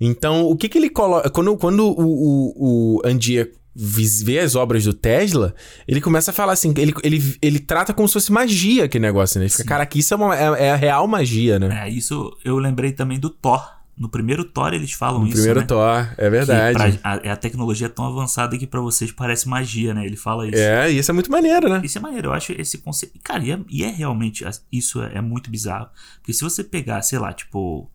Então, 0.00 0.46
o 0.46 0.56
que 0.56 0.70
que 0.70 0.78
ele 0.78 0.88
coloca... 0.88 1.28
Quando, 1.28 1.56
quando 1.56 1.86
o, 1.86 2.02
o, 2.02 2.96
o 2.96 3.02
Andia 3.04 3.50
vê 3.76 4.38
as 4.38 4.54
obras 4.54 4.84
do 4.84 4.92
Tesla, 4.92 5.54
ele 5.88 6.00
começa 6.00 6.30
a 6.30 6.34
falar 6.34 6.52
assim, 6.52 6.72
ele, 6.76 6.94
ele, 7.02 7.36
ele 7.42 7.58
trata 7.58 7.92
como 7.92 8.06
se 8.06 8.14
fosse 8.14 8.30
magia 8.32 8.84
aquele 8.84 9.02
negócio, 9.04 9.38
né? 9.38 9.44
Ele 9.46 9.50
fica, 9.50 9.64
cara, 9.64 9.82
aqui 9.82 9.98
isso 9.98 10.14
é, 10.14 10.16
uma, 10.16 10.36
é, 10.36 10.66
é 10.66 10.70
a 10.72 10.76
real 10.76 11.06
magia, 11.08 11.58
né? 11.58 11.86
É, 11.86 11.90
isso 11.90 12.36
eu 12.44 12.56
lembrei 12.58 12.92
também 12.92 13.18
do 13.18 13.28
Thor. 13.30 13.74
No 13.96 14.08
primeiro 14.08 14.44
Thor 14.44 14.74
eles 14.74 14.92
falam 14.92 15.20
No 15.20 15.26
isso. 15.26 15.34
primeiro 15.36 15.60
né? 15.60 15.66
Thor, 15.66 16.08
é 16.18 16.24
Que 16.24 16.30
verdade. 16.30 16.98
pra- 16.98 17.12
a, 17.12 17.32
a 17.32 17.36
tecnologia 17.36 17.86
é 17.86 17.90
tão 17.90 18.04
avançada 18.06 18.58
que 18.58 18.66
pra 18.66 18.80
vocês 18.80 19.12
parece 19.12 19.48
magia, 19.48 19.94
né? 19.94 20.04
Ele 20.04 20.16
fala 20.16 20.48
isso. 20.48 20.56
É, 20.56 20.90
e 20.90 20.98
isso 20.98 21.10
é 21.12 21.14
muito 21.14 21.30
maneiro, 21.30 21.68
né? 21.68 21.80
Isso 21.84 21.98
é 21.98 22.00
maneiro, 22.00 22.28
eu 22.28 22.32
acho 22.32 22.52
esse 22.52 22.78
conceito. 22.78 23.18
Cara, 23.22 23.44
e 23.44 23.52
é, 23.52 23.58
e 23.70 23.84
é 23.84 23.90
realmente. 23.90 24.44
Isso 24.72 25.00
é, 25.00 25.12
é 25.18 25.20
muito 25.20 25.48
bizarro. 25.48 25.88
Porque 26.16 26.32
se 26.32 26.42
você 26.42 26.64
pegar, 26.64 27.02
sei 27.02 27.18
lá, 27.20 27.32
tipo. 27.32 27.88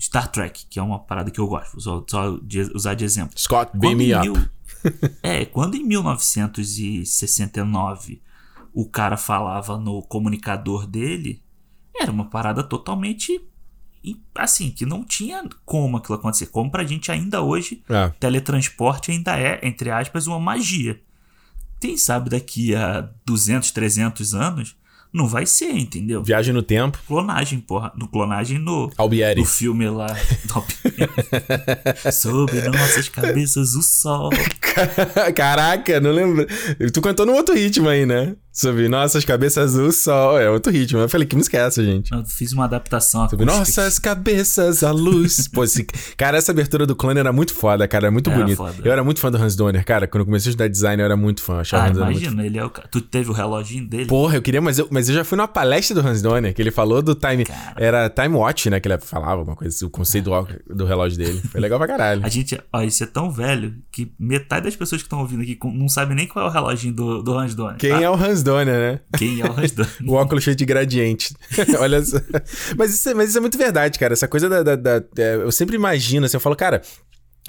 Star 0.00 0.28
Trek, 0.30 0.66
que 0.70 0.78
é 0.78 0.82
uma 0.82 1.00
parada 1.00 1.28
que 1.28 1.40
eu 1.40 1.46
gosto, 1.48 1.80
só, 1.80 2.04
só 2.06 2.38
de- 2.40 2.70
usar 2.72 2.94
de 2.94 3.04
exemplo. 3.04 3.36
Scott, 3.36 3.72
beam 3.74 3.94
Quando 3.94 3.98
me 3.98 4.12
em 4.12 4.28
up. 4.30 4.50
É, 5.22 5.44
quando 5.44 5.74
em 5.76 5.84
1969 5.84 8.20
o 8.72 8.88
cara 8.88 9.16
falava 9.16 9.76
no 9.78 10.02
comunicador 10.02 10.86
dele, 10.86 11.42
era 11.98 12.10
uma 12.12 12.26
parada 12.30 12.62
totalmente. 12.62 13.40
im- 14.04 14.20
Assim, 14.36 14.70
que 14.70 14.86
não 14.86 15.02
tinha 15.04 15.42
como 15.66 15.96
aquilo 15.96 16.14
acontecer. 16.16 16.46
Como 16.46 16.70
pra 16.70 16.84
gente 16.84 17.10
ainda 17.10 17.42
hoje 17.42 17.82
É. 17.88 18.08
teletransporte 18.20 19.10
ainda 19.10 19.36
é, 19.38 19.58
entre 19.66 19.90
aspas, 19.90 20.26
uma 20.28 20.38
magia. 20.38 21.00
Quem 21.80 21.96
sabe 21.96 22.30
daqui 22.30 22.72
a 22.74 23.08
200, 23.26 23.70
300 23.72 24.34
anos 24.34 24.76
não 25.12 25.26
vai 25.26 25.46
ser, 25.46 25.70
entendeu? 25.70 26.22
Viagem 26.22 26.52
no 26.54 26.62
tempo, 26.62 26.98
Clonagem, 27.06 27.58
porra. 27.60 27.92
No 27.96 28.08
clonagem 28.08 28.58
no, 28.58 28.90
Albieri. 28.96 29.40
no 29.40 29.46
filme 29.46 29.88
lá. 29.88 30.08
Sobre 32.12 32.60
nossas 32.68 33.08
cabeças 33.08 33.74
o 33.74 33.82
sol. 33.82 34.30
Caraca, 35.34 36.00
não 36.00 36.10
lembro. 36.12 36.46
Tu 36.92 37.00
cantou 37.00 37.26
num 37.26 37.34
outro 37.34 37.54
ritmo 37.54 37.88
aí, 37.88 38.06
né? 38.06 38.36
Sobre 38.52 38.88
nossas 38.88 39.24
cabeças 39.24 39.74
azul, 39.74 39.92
sol. 39.92 40.36
É 40.38 40.50
outro 40.50 40.72
ritmo. 40.72 40.98
Eu 40.98 41.08
falei, 41.08 41.26
que 41.28 41.36
música 41.36 41.56
é 41.58 41.66
essa, 41.66 41.84
gente? 41.84 42.10
Eu 42.12 42.24
fiz 42.24 42.52
uma 42.52 42.64
adaptação 42.64 43.28
Sobre 43.28 43.44
nossas 43.44 44.00
cabeças, 44.00 44.82
a 44.82 44.90
luz. 44.90 45.46
Pô, 45.52 45.62
esse... 45.62 45.84
Cara, 46.16 46.36
essa 46.38 46.50
abertura 46.50 46.84
do 46.84 46.96
clone 46.96 47.20
era 47.20 47.32
muito 47.32 47.54
foda, 47.54 47.86
cara. 47.86 48.06
Era 48.06 48.10
muito 48.10 48.30
Era 48.30 48.38
bonito. 48.40 48.56
foda. 48.56 48.74
Eu 48.84 48.90
era 48.90 49.04
muito 49.04 49.20
fã 49.20 49.30
do 49.30 49.38
Hans 49.38 49.54
Donner, 49.54 49.84
cara. 49.84 50.08
Quando 50.08 50.22
eu 50.22 50.26
comecei 50.26 50.48
a 50.48 50.50
estudar 50.50 50.66
design, 50.68 51.00
eu 51.00 51.04
era 51.06 51.16
muito 51.16 51.40
fã. 51.40 51.54
Eu 51.54 51.60
Achava 51.60 51.84
o 51.84 51.86
Ah, 51.86 51.90
Donner 51.92 52.04
muito 52.06 52.20
imagina, 52.22 52.46
ele 52.46 52.58
é 52.58 52.64
o. 52.64 52.70
Tu 52.90 53.00
teve 53.00 53.30
o 53.30 53.32
reloginho 53.32 53.86
dele? 53.86 54.06
Porra, 54.06 54.34
eu 54.36 54.42
queria, 54.42 54.60
mas 54.60 54.78
eu, 54.80 54.88
mas 54.98 55.08
eu 55.08 55.14
já 55.14 55.22
fui 55.22 55.36
numa 55.36 55.46
palestra 55.46 55.94
do 55.94 56.04
Hans 56.06 56.20
Donner, 56.20 56.52
que 56.52 56.60
ele 56.60 56.72
falou 56.72 57.00
do 57.00 57.14
time. 57.14 57.44
Cara. 57.44 57.74
Era 57.76 58.10
Time 58.10 58.34
Watch, 58.34 58.68
né? 58.68 58.80
Que 58.80 58.88
ele 58.88 58.98
falava, 58.98 59.34
alguma 59.40 59.54
coisa, 59.54 59.86
o 59.86 59.88
conceito 59.88 60.24
do, 60.28 60.74
do 60.74 60.84
relógio 60.84 61.16
dele. 61.16 61.40
Foi 61.52 61.60
legal 61.60 61.78
pra 61.78 61.86
caralho. 61.86 62.20
A 62.26 62.28
gente, 62.28 62.60
ó, 62.72 62.82
isso 62.82 63.04
é 63.04 63.06
tão 63.06 63.30
velho 63.30 63.76
que 63.92 64.12
metade 64.18 64.64
das 64.64 64.74
pessoas 64.74 65.00
que 65.00 65.06
estão 65.06 65.20
ouvindo 65.20 65.42
aqui 65.42 65.56
não 65.72 65.88
sabem 65.88 66.16
nem 66.16 66.26
qual 66.26 66.46
é 66.46 66.48
o 66.48 66.52
reloginho 66.52 66.92
do, 66.94 67.22
do 67.22 67.38
Hans 67.38 67.54
Donner. 67.54 67.76
Quem 67.76 67.90
tá? 67.90 68.02
é 68.02 68.10
o 68.10 68.14
Hans 68.14 68.42
Donner, 68.42 68.74
né? 68.74 69.00
Quem 69.16 69.40
é 69.40 69.44
o 69.44 69.52
Hans 69.52 69.70
Donner? 69.72 69.92
O 70.04 70.14
óculos 70.14 70.42
cheio 70.42 70.56
de 70.56 70.64
gradiente. 70.64 71.32
Olha 71.78 72.02
só. 72.04 72.18
Mas 72.76 72.92
isso, 72.92 73.08
é- 73.08 73.14
mas 73.14 73.28
isso 73.28 73.38
é 73.38 73.40
muito 73.40 73.56
verdade, 73.56 73.98
cara. 74.00 74.12
Essa 74.14 74.26
coisa 74.26 74.48
da. 74.48 74.64
da- 74.64 74.74
da- 74.76 75.04
é, 75.16 75.36
eu 75.36 75.52
sempre 75.52 75.76
imagino, 75.76 76.26
assim, 76.26 76.36
eu 76.36 76.40
falo, 76.40 76.56
cara. 76.56 76.82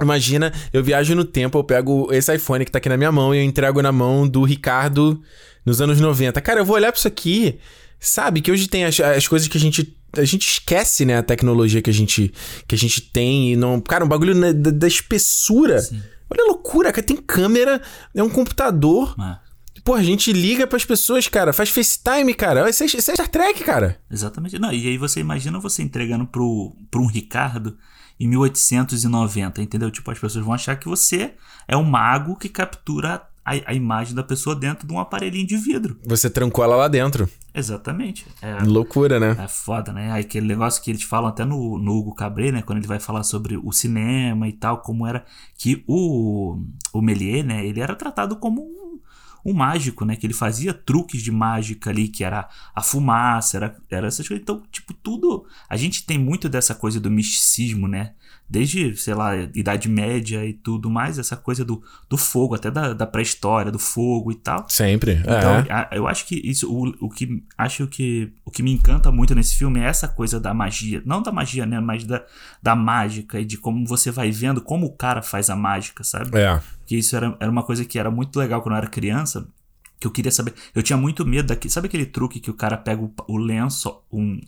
Imagina, 0.01 0.53
eu 0.71 0.81
viajo 0.81 1.13
no 1.13 1.25
tempo, 1.25 1.57
eu 1.57 1.63
pego 1.63 2.07
esse 2.13 2.33
iPhone 2.33 2.63
que 2.63 2.71
tá 2.71 2.77
aqui 2.77 2.87
na 2.87 2.95
minha 2.95 3.11
mão 3.11 3.35
e 3.35 3.39
eu 3.39 3.43
entrego 3.43 3.81
na 3.81 3.91
mão 3.91 4.25
do 4.25 4.43
Ricardo 4.43 5.21
nos 5.65 5.81
anos 5.81 5.99
90. 5.99 6.39
Cara, 6.41 6.59
eu 6.59 6.65
vou 6.65 6.75
olhar 6.75 6.91
pra 6.91 6.99
isso 6.99 7.07
aqui, 7.07 7.59
sabe? 7.99 8.41
Que 8.41 8.51
hoje 8.51 8.67
tem 8.67 8.85
as, 8.85 8.99
as 8.99 9.27
coisas 9.27 9.47
que 9.47 9.57
a 9.57 9.61
gente. 9.61 9.95
A 10.13 10.25
gente 10.25 10.47
esquece, 10.47 11.05
né? 11.05 11.17
A 11.17 11.23
tecnologia 11.23 11.83
que 11.83 11.89
a 11.89 11.93
gente, 11.93 12.33
que 12.67 12.73
a 12.73 12.77
gente 12.77 13.01
tem 13.01 13.53
e 13.53 13.55
não. 13.55 13.79
Cara, 13.79 14.03
um 14.03 14.07
bagulho 14.07 14.33
né, 14.33 14.51
da, 14.51 14.71
da 14.71 14.87
espessura. 14.87 15.79
Sim. 15.79 16.01
Olha 16.29 16.43
a 16.43 16.47
loucura, 16.47 16.91
cara. 16.91 17.05
Tem 17.05 17.17
câmera, 17.17 17.81
é 18.15 18.23
um 18.23 18.29
computador. 18.29 19.15
Ah, 19.19 19.39
Pô, 19.83 19.95
a 19.95 20.03
gente 20.03 20.31
liga 20.31 20.67
pras 20.67 20.85
pessoas, 20.85 21.27
cara. 21.27 21.53
Faz 21.53 21.69
FaceTime, 21.69 22.33
cara. 22.33 22.69
Isso 22.69 22.83
é, 22.83 22.85
isso 22.85 22.97
é 22.97 23.15
Star 23.15 23.27
Trek, 23.27 23.63
cara. 23.63 23.99
exatamente. 24.11 24.59
Não, 24.59 24.71
e 24.71 24.87
aí 24.87 24.97
você 24.97 25.19
imagina 25.19 25.59
você 25.59 25.81
entregando 25.81 26.27
pro, 26.27 26.75
pro 26.91 27.01
um 27.01 27.07
Ricardo 27.07 27.77
em 28.19 28.27
1890, 28.27 29.61
entendeu? 29.61 29.89
Tipo, 29.89 30.11
as 30.11 30.19
pessoas 30.19 30.43
vão 30.43 30.53
achar 30.53 30.75
que 30.75 30.87
você 30.87 31.33
é 31.67 31.77
um 31.77 31.83
mago 31.83 32.35
que 32.35 32.49
captura 32.49 33.21
a, 33.49 33.71
a 33.71 33.73
imagem 33.73 34.13
da 34.13 34.23
pessoa 34.23 34.55
dentro 34.55 34.87
de 34.87 34.93
um 34.93 34.99
aparelhinho 34.99 35.47
de 35.47 35.57
vidro. 35.57 35.99
Você 36.05 36.29
trancou 36.29 36.63
ela 36.63 36.75
lá 36.75 36.87
dentro. 36.87 37.27
Exatamente. 37.53 38.27
É, 38.41 38.63
Loucura, 38.63 39.19
né? 39.19 39.35
É 39.39 39.47
foda, 39.47 39.91
né? 39.91 40.11
Aquele 40.11 40.47
negócio 40.47 40.81
que 40.83 40.91
eles 40.91 41.03
falam 41.03 41.29
até 41.29 41.43
no, 41.43 41.79
no 41.79 41.93
Hugo 41.93 42.13
Cabret, 42.13 42.51
né? 42.51 42.61
Quando 42.61 42.77
ele 42.77 42.87
vai 42.87 42.99
falar 42.99 43.23
sobre 43.23 43.57
o 43.57 43.71
cinema 43.71 44.47
e 44.47 44.53
tal, 44.53 44.81
como 44.81 45.05
era 45.05 45.25
que 45.57 45.83
o, 45.87 46.61
o 46.93 47.01
Méliès, 47.01 47.43
né? 47.43 47.65
Ele 47.65 47.79
era 47.79 47.95
tratado 47.95 48.35
como 48.35 48.61
um, 48.61 48.99
um 49.43 49.53
mágico, 49.53 50.05
né? 50.05 50.15
Que 50.15 50.27
ele 50.27 50.33
fazia 50.33 50.73
truques 50.73 51.23
de 51.23 51.31
mágica 51.31 51.89
ali, 51.89 52.07
que 52.07 52.23
era 52.23 52.47
a 52.75 52.83
fumaça, 52.83 53.57
era, 53.57 53.75
era 53.89 54.07
essas 54.07 54.27
coisas. 54.27 54.43
Então, 54.43 54.61
tipo, 54.71 54.93
tudo. 54.93 55.45
A 55.67 55.75
gente 55.75 56.05
tem 56.05 56.19
muito 56.19 56.47
dessa 56.47 56.75
coisa 56.75 56.99
do 56.99 57.09
misticismo, 57.09 57.87
né? 57.87 58.13
Desde, 58.49 58.95
sei 58.97 59.13
lá, 59.13 59.35
Idade 59.53 59.87
Média 59.87 60.43
e 60.43 60.53
tudo 60.53 60.89
mais, 60.89 61.19
essa 61.19 61.37
coisa 61.37 61.63
do, 61.63 61.83
do 62.09 62.17
fogo, 62.17 62.55
até 62.55 62.71
da, 62.71 62.93
da 62.93 63.05
pré-história, 63.05 63.71
do 63.71 63.77
fogo 63.77 64.31
e 64.31 64.35
tal. 64.35 64.65
Sempre. 64.67 65.21
Então, 65.21 65.59
é. 65.69 65.89
eu 65.91 66.07
acho 66.07 66.25
que 66.25 66.35
isso, 66.43 66.67
o, 66.71 67.05
o 67.05 67.09
que 67.09 67.43
acho 67.55 67.85
que 67.85 68.33
o 68.43 68.49
que 68.49 68.63
me 68.63 68.71
encanta 68.71 69.11
muito 69.11 69.35
nesse 69.35 69.55
filme 69.55 69.79
é 69.79 69.83
essa 69.83 70.07
coisa 70.07 70.39
da 70.39 70.51
magia, 70.51 71.03
não 71.05 71.21
da 71.21 71.31
magia, 71.31 71.65
né, 71.65 71.79
mas 71.79 72.03
da, 72.03 72.25
da 72.61 72.75
mágica 72.75 73.39
e 73.39 73.45
de 73.45 73.57
como 73.57 73.85
você 73.85 74.09
vai 74.09 74.31
vendo 74.31 74.61
como 74.61 74.87
o 74.87 74.95
cara 74.95 75.21
faz 75.21 75.49
a 75.49 75.55
mágica, 75.55 76.03
sabe? 76.03 76.37
É. 76.39 76.59
Que 76.87 76.97
isso 76.97 77.15
era, 77.15 77.37
era 77.39 77.51
uma 77.51 77.63
coisa 77.63 77.85
que 77.85 77.99
era 77.99 78.09
muito 78.09 78.39
legal 78.39 78.61
quando 78.63 78.73
eu 78.73 78.79
era 78.79 78.87
criança, 78.87 79.47
que 79.99 80.07
eu 80.07 80.11
queria 80.11 80.31
saber. 80.31 80.53
Eu 80.73 80.81
tinha 80.81 80.97
muito 80.97 81.25
medo 81.25 81.47
daquele, 81.47 81.71
sabe 81.71 81.87
aquele 81.87 82.05
truque 82.05 82.39
que 82.39 82.49
o 82.49 82.55
cara 82.55 82.77
pega 82.77 83.01
o, 83.01 83.13
o 83.27 83.37
lenço, 83.37 84.01
um, 84.11 84.39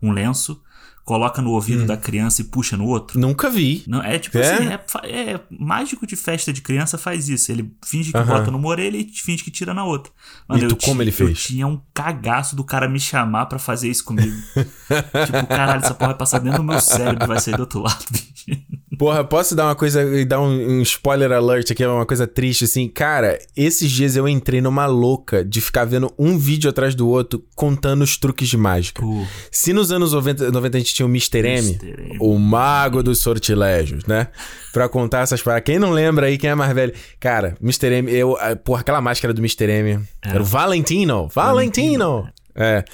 um 0.00 0.12
lenço, 0.12 0.62
coloca 1.08 1.40
no 1.40 1.52
ouvido 1.52 1.86
da 1.86 1.96
criança 1.96 2.42
e 2.42 2.44
puxa 2.44 2.76
no 2.76 2.84
outro? 2.84 3.18
Nunca 3.18 3.48
vi. 3.48 3.82
Não, 3.86 4.02
é 4.02 4.18
tipo 4.18 4.36
É? 4.36 4.52
assim, 4.52 4.66
é, 5.06 5.08
é 5.32 5.40
mágico 5.50 6.06
de 6.06 6.14
festa 6.16 6.52
de 6.52 6.60
criança 6.60 6.98
faz 6.98 7.30
isso. 7.30 7.50
Ele 7.50 7.72
finge 7.82 8.12
que 8.12 8.18
Aham. 8.18 8.26
bota 8.26 8.50
numa 8.50 8.68
orelha 8.68 8.98
e 8.98 9.04
finge 9.06 9.42
que 9.42 9.50
tira 9.50 9.72
na 9.72 9.84
outra. 9.86 10.12
E 10.54 10.66
tu, 10.68 10.76
como 10.76 11.00
ele 11.00 11.10
fez? 11.10 11.30
Eu 11.30 11.34
tinha 11.34 11.66
um 11.66 11.80
cagaço 11.94 12.54
do 12.54 12.62
cara 12.62 12.86
me 12.86 13.00
chamar 13.00 13.46
pra 13.46 13.58
fazer 13.58 13.88
isso 13.88 14.04
comigo. 14.04 14.36
tipo, 14.54 15.46
caralho, 15.48 15.82
essa 15.82 15.94
porra 15.94 16.10
vai 16.10 16.18
passar 16.18 16.40
dentro 16.40 16.58
do 16.58 16.64
meu 16.64 16.78
cérebro 16.80 17.24
e 17.24 17.26
vai 17.26 17.40
sair 17.40 17.56
do 17.56 17.60
outro 17.60 17.80
lado. 17.80 18.04
Porra, 18.98 19.22
posso 19.22 19.54
dar 19.54 19.66
uma 19.66 19.76
coisa 19.76 20.02
e 20.02 20.24
dar 20.24 20.40
um, 20.40 20.78
um 20.78 20.82
spoiler 20.82 21.30
alert 21.30 21.70
aqui, 21.70 21.84
uma 21.86 22.04
coisa 22.06 22.26
triste 22.26 22.64
assim? 22.64 22.88
Cara, 22.88 23.38
esses 23.56 23.88
dias 23.92 24.16
eu 24.16 24.26
entrei 24.26 24.60
numa 24.60 24.86
louca 24.86 25.44
de 25.44 25.60
ficar 25.60 25.84
vendo 25.84 26.12
um 26.18 26.36
vídeo 26.36 26.68
atrás 26.68 26.96
do 26.96 27.06
outro 27.06 27.44
contando 27.54 28.02
os 28.02 28.16
truques 28.16 28.48
de 28.48 28.56
mágica. 28.56 29.00
Pô, 29.00 29.24
Se 29.52 29.72
nos 29.72 29.92
anos 29.92 30.12
90, 30.14 30.50
90 30.50 30.76
a 30.76 30.80
gente 30.80 30.94
tinha 30.98 31.06
o 31.06 31.10
Mr. 31.10 31.46
M. 31.46 31.78
M. 31.82 32.16
o 32.20 32.38
mago 32.38 33.02
dos 33.02 33.20
sortilégios, 33.20 34.04
né? 34.04 34.28
Pra 34.72 34.88
contar 34.88 35.20
essas 35.20 35.40
paradas. 35.42 35.64
Quem 35.64 35.78
não 35.78 35.90
lembra 35.90 36.26
aí, 36.26 36.36
quem 36.36 36.50
é 36.50 36.54
mais 36.54 36.72
velho? 36.74 36.92
Cara, 37.20 37.56
Mr. 37.62 37.92
M, 37.92 38.12
eu, 38.12 38.36
ah, 38.40 38.56
porra, 38.56 38.80
aquela 38.80 39.00
máscara 39.00 39.32
do 39.32 39.40
Mr. 39.40 39.70
M. 39.70 40.00
Era 40.22 40.40
o 40.40 40.44
Valentino. 40.44 41.28
Valentino! 41.28 42.28
É. 42.54 42.84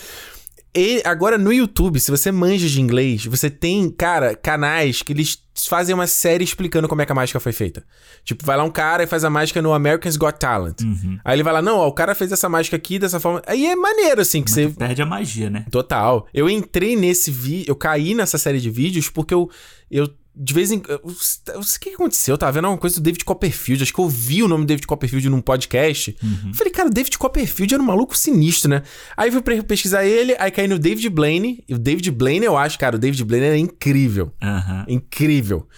E 0.76 1.00
agora 1.04 1.38
no 1.38 1.52
YouTube, 1.52 2.00
se 2.00 2.10
você 2.10 2.32
manja 2.32 2.68
de 2.68 2.80
inglês, 2.80 3.24
você 3.26 3.48
tem, 3.48 3.88
cara, 3.90 4.34
canais 4.34 5.02
que 5.02 5.12
eles 5.12 5.38
fazem 5.68 5.94
uma 5.94 6.08
série 6.08 6.42
explicando 6.42 6.88
como 6.88 7.00
é 7.00 7.06
que 7.06 7.12
a 7.12 7.14
mágica 7.14 7.38
foi 7.38 7.52
feita. 7.52 7.84
Tipo, 8.24 8.44
vai 8.44 8.56
lá 8.56 8.64
um 8.64 8.70
cara 8.70 9.04
e 9.04 9.06
faz 9.06 9.22
a 9.22 9.30
mágica 9.30 9.62
no 9.62 9.72
American's 9.72 10.16
Got 10.16 10.38
Talent. 10.38 10.80
Uhum. 10.80 11.18
Aí 11.24 11.36
ele 11.36 11.44
vai 11.44 11.52
lá, 11.52 11.62
não, 11.62 11.78
ó, 11.78 11.86
o 11.86 11.92
cara 11.92 12.12
fez 12.12 12.32
essa 12.32 12.48
mágica 12.48 12.76
aqui 12.76 12.98
dessa 12.98 13.20
forma. 13.20 13.40
Aí 13.46 13.66
é 13.66 13.76
maneiro, 13.76 14.20
assim, 14.20 14.42
que 14.42 14.50
você. 14.50 14.68
perde 14.68 15.00
a 15.00 15.06
magia, 15.06 15.48
né? 15.48 15.64
Total. 15.70 16.26
Eu 16.34 16.50
entrei 16.50 16.96
nesse 16.96 17.30
vídeo, 17.30 17.66
eu 17.68 17.76
caí 17.76 18.14
nessa 18.14 18.36
série 18.36 18.58
de 18.58 18.68
vídeos 18.68 19.08
porque 19.08 19.32
eu, 19.32 19.48
eu 19.88 20.08
de 20.36 20.52
vez 20.52 20.72
em 20.72 20.82
eu, 20.88 21.00
eu, 21.04 21.60
o 21.60 21.80
que 21.80 21.90
aconteceu? 21.90 22.34
Eu 22.34 22.38
tava 22.38 22.52
vendo 22.52 22.66
uma 22.66 22.78
coisa 22.78 22.96
do 22.96 23.02
David 23.02 23.24
Copperfield, 23.24 23.82
acho 23.82 23.92
que 23.92 24.00
eu 24.00 24.04
ouvi 24.04 24.42
o 24.42 24.48
nome 24.48 24.64
do 24.64 24.68
David 24.68 24.86
Copperfield 24.86 25.28
num 25.28 25.40
podcast. 25.40 26.16
Uhum. 26.22 26.52
Falei, 26.52 26.72
cara, 26.72 26.88
o 26.88 26.92
David 26.92 27.16
Copperfield 27.16 27.74
era 27.74 27.82
um 27.82 27.86
maluco 27.86 28.18
sinistro, 28.18 28.68
né? 28.68 28.82
Aí 29.16 29.30
fui 29.30 29.40
pesquisar 29.62 30.04
ele, 30.04 30.34
aí 30.38 30.50
caí 30.50 30.66
no 30.66 30.78
David 30.78 31.08
Blaine. 31.08 31.62
E 31.68 31.74
o 31.74 31.78
David 31.78 32.10
Blaine, 32.10 32.44
eu 32.44 32.56
acho, 32.56 32.78
cara, 32.78 32.96
o 32.96 32.98
David 32.98 33.22
Blaine 33.24 33.46
era 33.46 33.58
incrível. 33.58 34.32
Aham. 34.42 34.84
Incrível. 34.88 35.68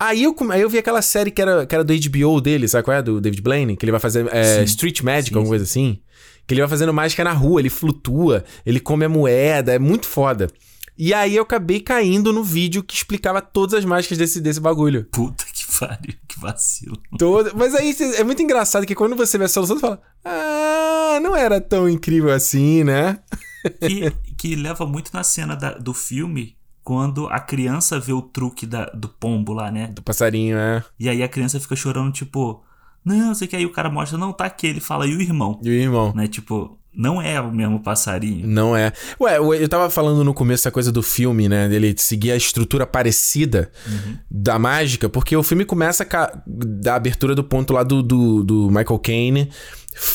Aí 0.00 0.22
eu, 0.22 0.34
aí 0.50 0.60
eu 0.60 0.70
vi 0.70 0.78
aquela 0.78 1.02
série 1.02 1.30
que 1.30 1.42
era, 1.42 1.66
que 1.66 1.74
era 1.74 1.82
do 1.82 1.92
HBO 1.92 2.40
dele, 2.40 2.68
sabe 2.68 2.84
qual 2.84 2.96
é? 2.96 3.02
Do 3.02 3.20
David 3.20 3.42
Blaine, 3.42 3.76
que 3.76 3.84
ele 3.84 3.90
vai 3.90 4.00
fazer 4.00 4.26
é. 4.32 4.62
Street 4.62 5.02
Magic, 5.02 5.30
Sim, 5.30 5.34
alguma 5.34 5.50
coisa 5.50 5.64
assim. 5.64 5.98
Que 6.46 6.54
ele 6.54 6.62
vai 6.62 6.70
fazendo 6.70 6.94
mágica 6.94 7.22
na 7.24 7.32
rua, 7.32 7.60
ele 7.60 7.68
flutua, 7.68 8.44
ele 8.64 8.80
come 8.80 9.04
a 9.04 9.08
moeda, 9.08 9.74
é 9.74 9.78
muito 9.78 10.06
foda. 10.06 10.48
E 10.98 11.14
aí 11.14 11.36
eu 11.36 11.44
acabei 11.44 11.78
caindo 11.80 12.32
no 12.32 12.42
vídeo 12.42 12.82
que 12.82 12.94
explicava 12.94 13.40
todas 13.40 13.74
as 13.78 13.84
mágicas 13.84 14.18
desse, 14.18 14.40
desse 14.40 14.58
bagulho. 14.60 15.04
Puta 15.12 15.44
que 15.52 15.64
pariu, 15.78 16.14
que 16.26 16.40
vacilo. 16.40 16.96
Toda... 17.16 17.52
Mas 17.54 17.74
aí 17.74 17.94
é 18.16 18.24
muito 18.24 18.42
engraçado 18.42 18.84
que 18.84 18.94
quando 18.96 19.14
você 19.14 19.38
vê 19.38 19.44
a 19.44 19.48
solução, 19.48 19.76
você 19.76 19.80
fala: 19.80 20.02
Ah, 20.24 21.20
não 21.22 21.36
era 21.36 21.60
tão 21.60 21.88
incrível 21.88 22.32
assim, 22.32 22.82
né? 22.82 23.20
que, 23.80 24.10
que 24.36 24.56
leva 24.56 24.84
muito 24.86 25.10
na 25.12 25.22
cena 25.22 25.54
da- 25.54 25.74
do 25.74 25.92
filme 25.94 26.56
quando 26.82 27.26
a 27.28 27.38
criança 27.38 28.00
vê 28.00 28.12
o 28.12 28.22
truque 28.22 28.66
da- 28.66 28.86
do 28.86 29.08
pombo 29.08 29.52
lá, 29.52 29.70
né? 29.70 29.88
Do 29.88 30.02
passarinho, 30.02 30.56
é. 30.56 30.82
E 30.98 31.08
aí 31.08 31.22
a 31.22 31.28
criança 31.28 31.60
fica 31.60 31.76
chorando, 31.76 32.12
tipo, 32.12 32.64
não, 33.04 33.34
sei 33.34 33.46
que 33.46 33.56
aí 33.56 33.66
o 33.66 33.72
cara 33.72 33.90
mostra, 33.90 34.16
não, 34.18 34.32
tá 34.32 34.46
aqui. 34.46 34.66
Ele 34.66 34.80
fala, 34.80 35.06
e 35.06 35.14
o 35.14 35.20
irmão? 35.20 35.60
E 35.62 35.68
o 35.68 35.72
irmão. 35.72 36.12
Né? 36.14 36.26
Tipo, 36.28 36.77
não 36.94 37.20
é 37.22 37.40
o 37.40 37.52
mesmo 37.52 37.80
passarinho. 37.80 38.46
Não 38.46 38.76
é. 38.76 38.92
Ué, 39.20 39.38
eu 39.38 39.68
tava 39.68 39.88
falando 39.88 40.24
no 40.24 40.34
começo 40.34 40.62
essa 40.62 40.70
coisa 40.70 40.90
do 40.90 41.02
filme, 41.02 41.48
né? 41.48 41.68
Dele 41.68 41.94
seguir 41.96 42.32
a 42.32 42.36
estrutura 42.36 42.86
parecida 42.86 43.70
da 44.30 44.58
mágica, 44.58 45.08
porque 45.08 45.36
o 45.36 45.42
filme 45.42 45.64
começa 45.64 46.06
da 46.46 46.94
abertura 46.94 47.34
do 47.34 47.44
ponto 47.44 47.72
lá 47.72 47.82
do, 47.82 48.02
do, 48.02 48.42
do 48.42 48.68
Michael 48.68 48.98
Caine. 48.98 49.50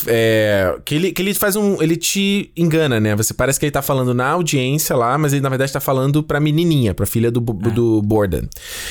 É, 0.06 0.78
que, 0.84 0.94
ele, 0.94 1.12
que 1.12 1.20
ele 1.22 1.34
faz 1.34 1.56
um. 1.56 1.82
Ele 1.82 1.96
te 1.96 2.50
engana, 2.56 2.98
né? 3.00 3.14
Você 3.16 3.32
parece 3.34 3.58
que 3.58 3.66
ele 3.66 3.70
tá 3.72 3.82
falando 3.82 4.12
na 4.14 4.28
audiência 4.28 4.94
lá, 4.96 5.16
mas 5.18 5.32
ele 5.32 5.42
na 5.42 5.48
verdade 5.48 5.72
tá 5.72 5.80
falando 5.80 6.22
pra 6.22 6.40
menininha, 6.40 6.94
pra 6.94 7.06
filha 7.06 7.30
do, 7.30 7.40
Bo- 7.40 7.70
do 7.70 8.02
Borden. 8.02 8.48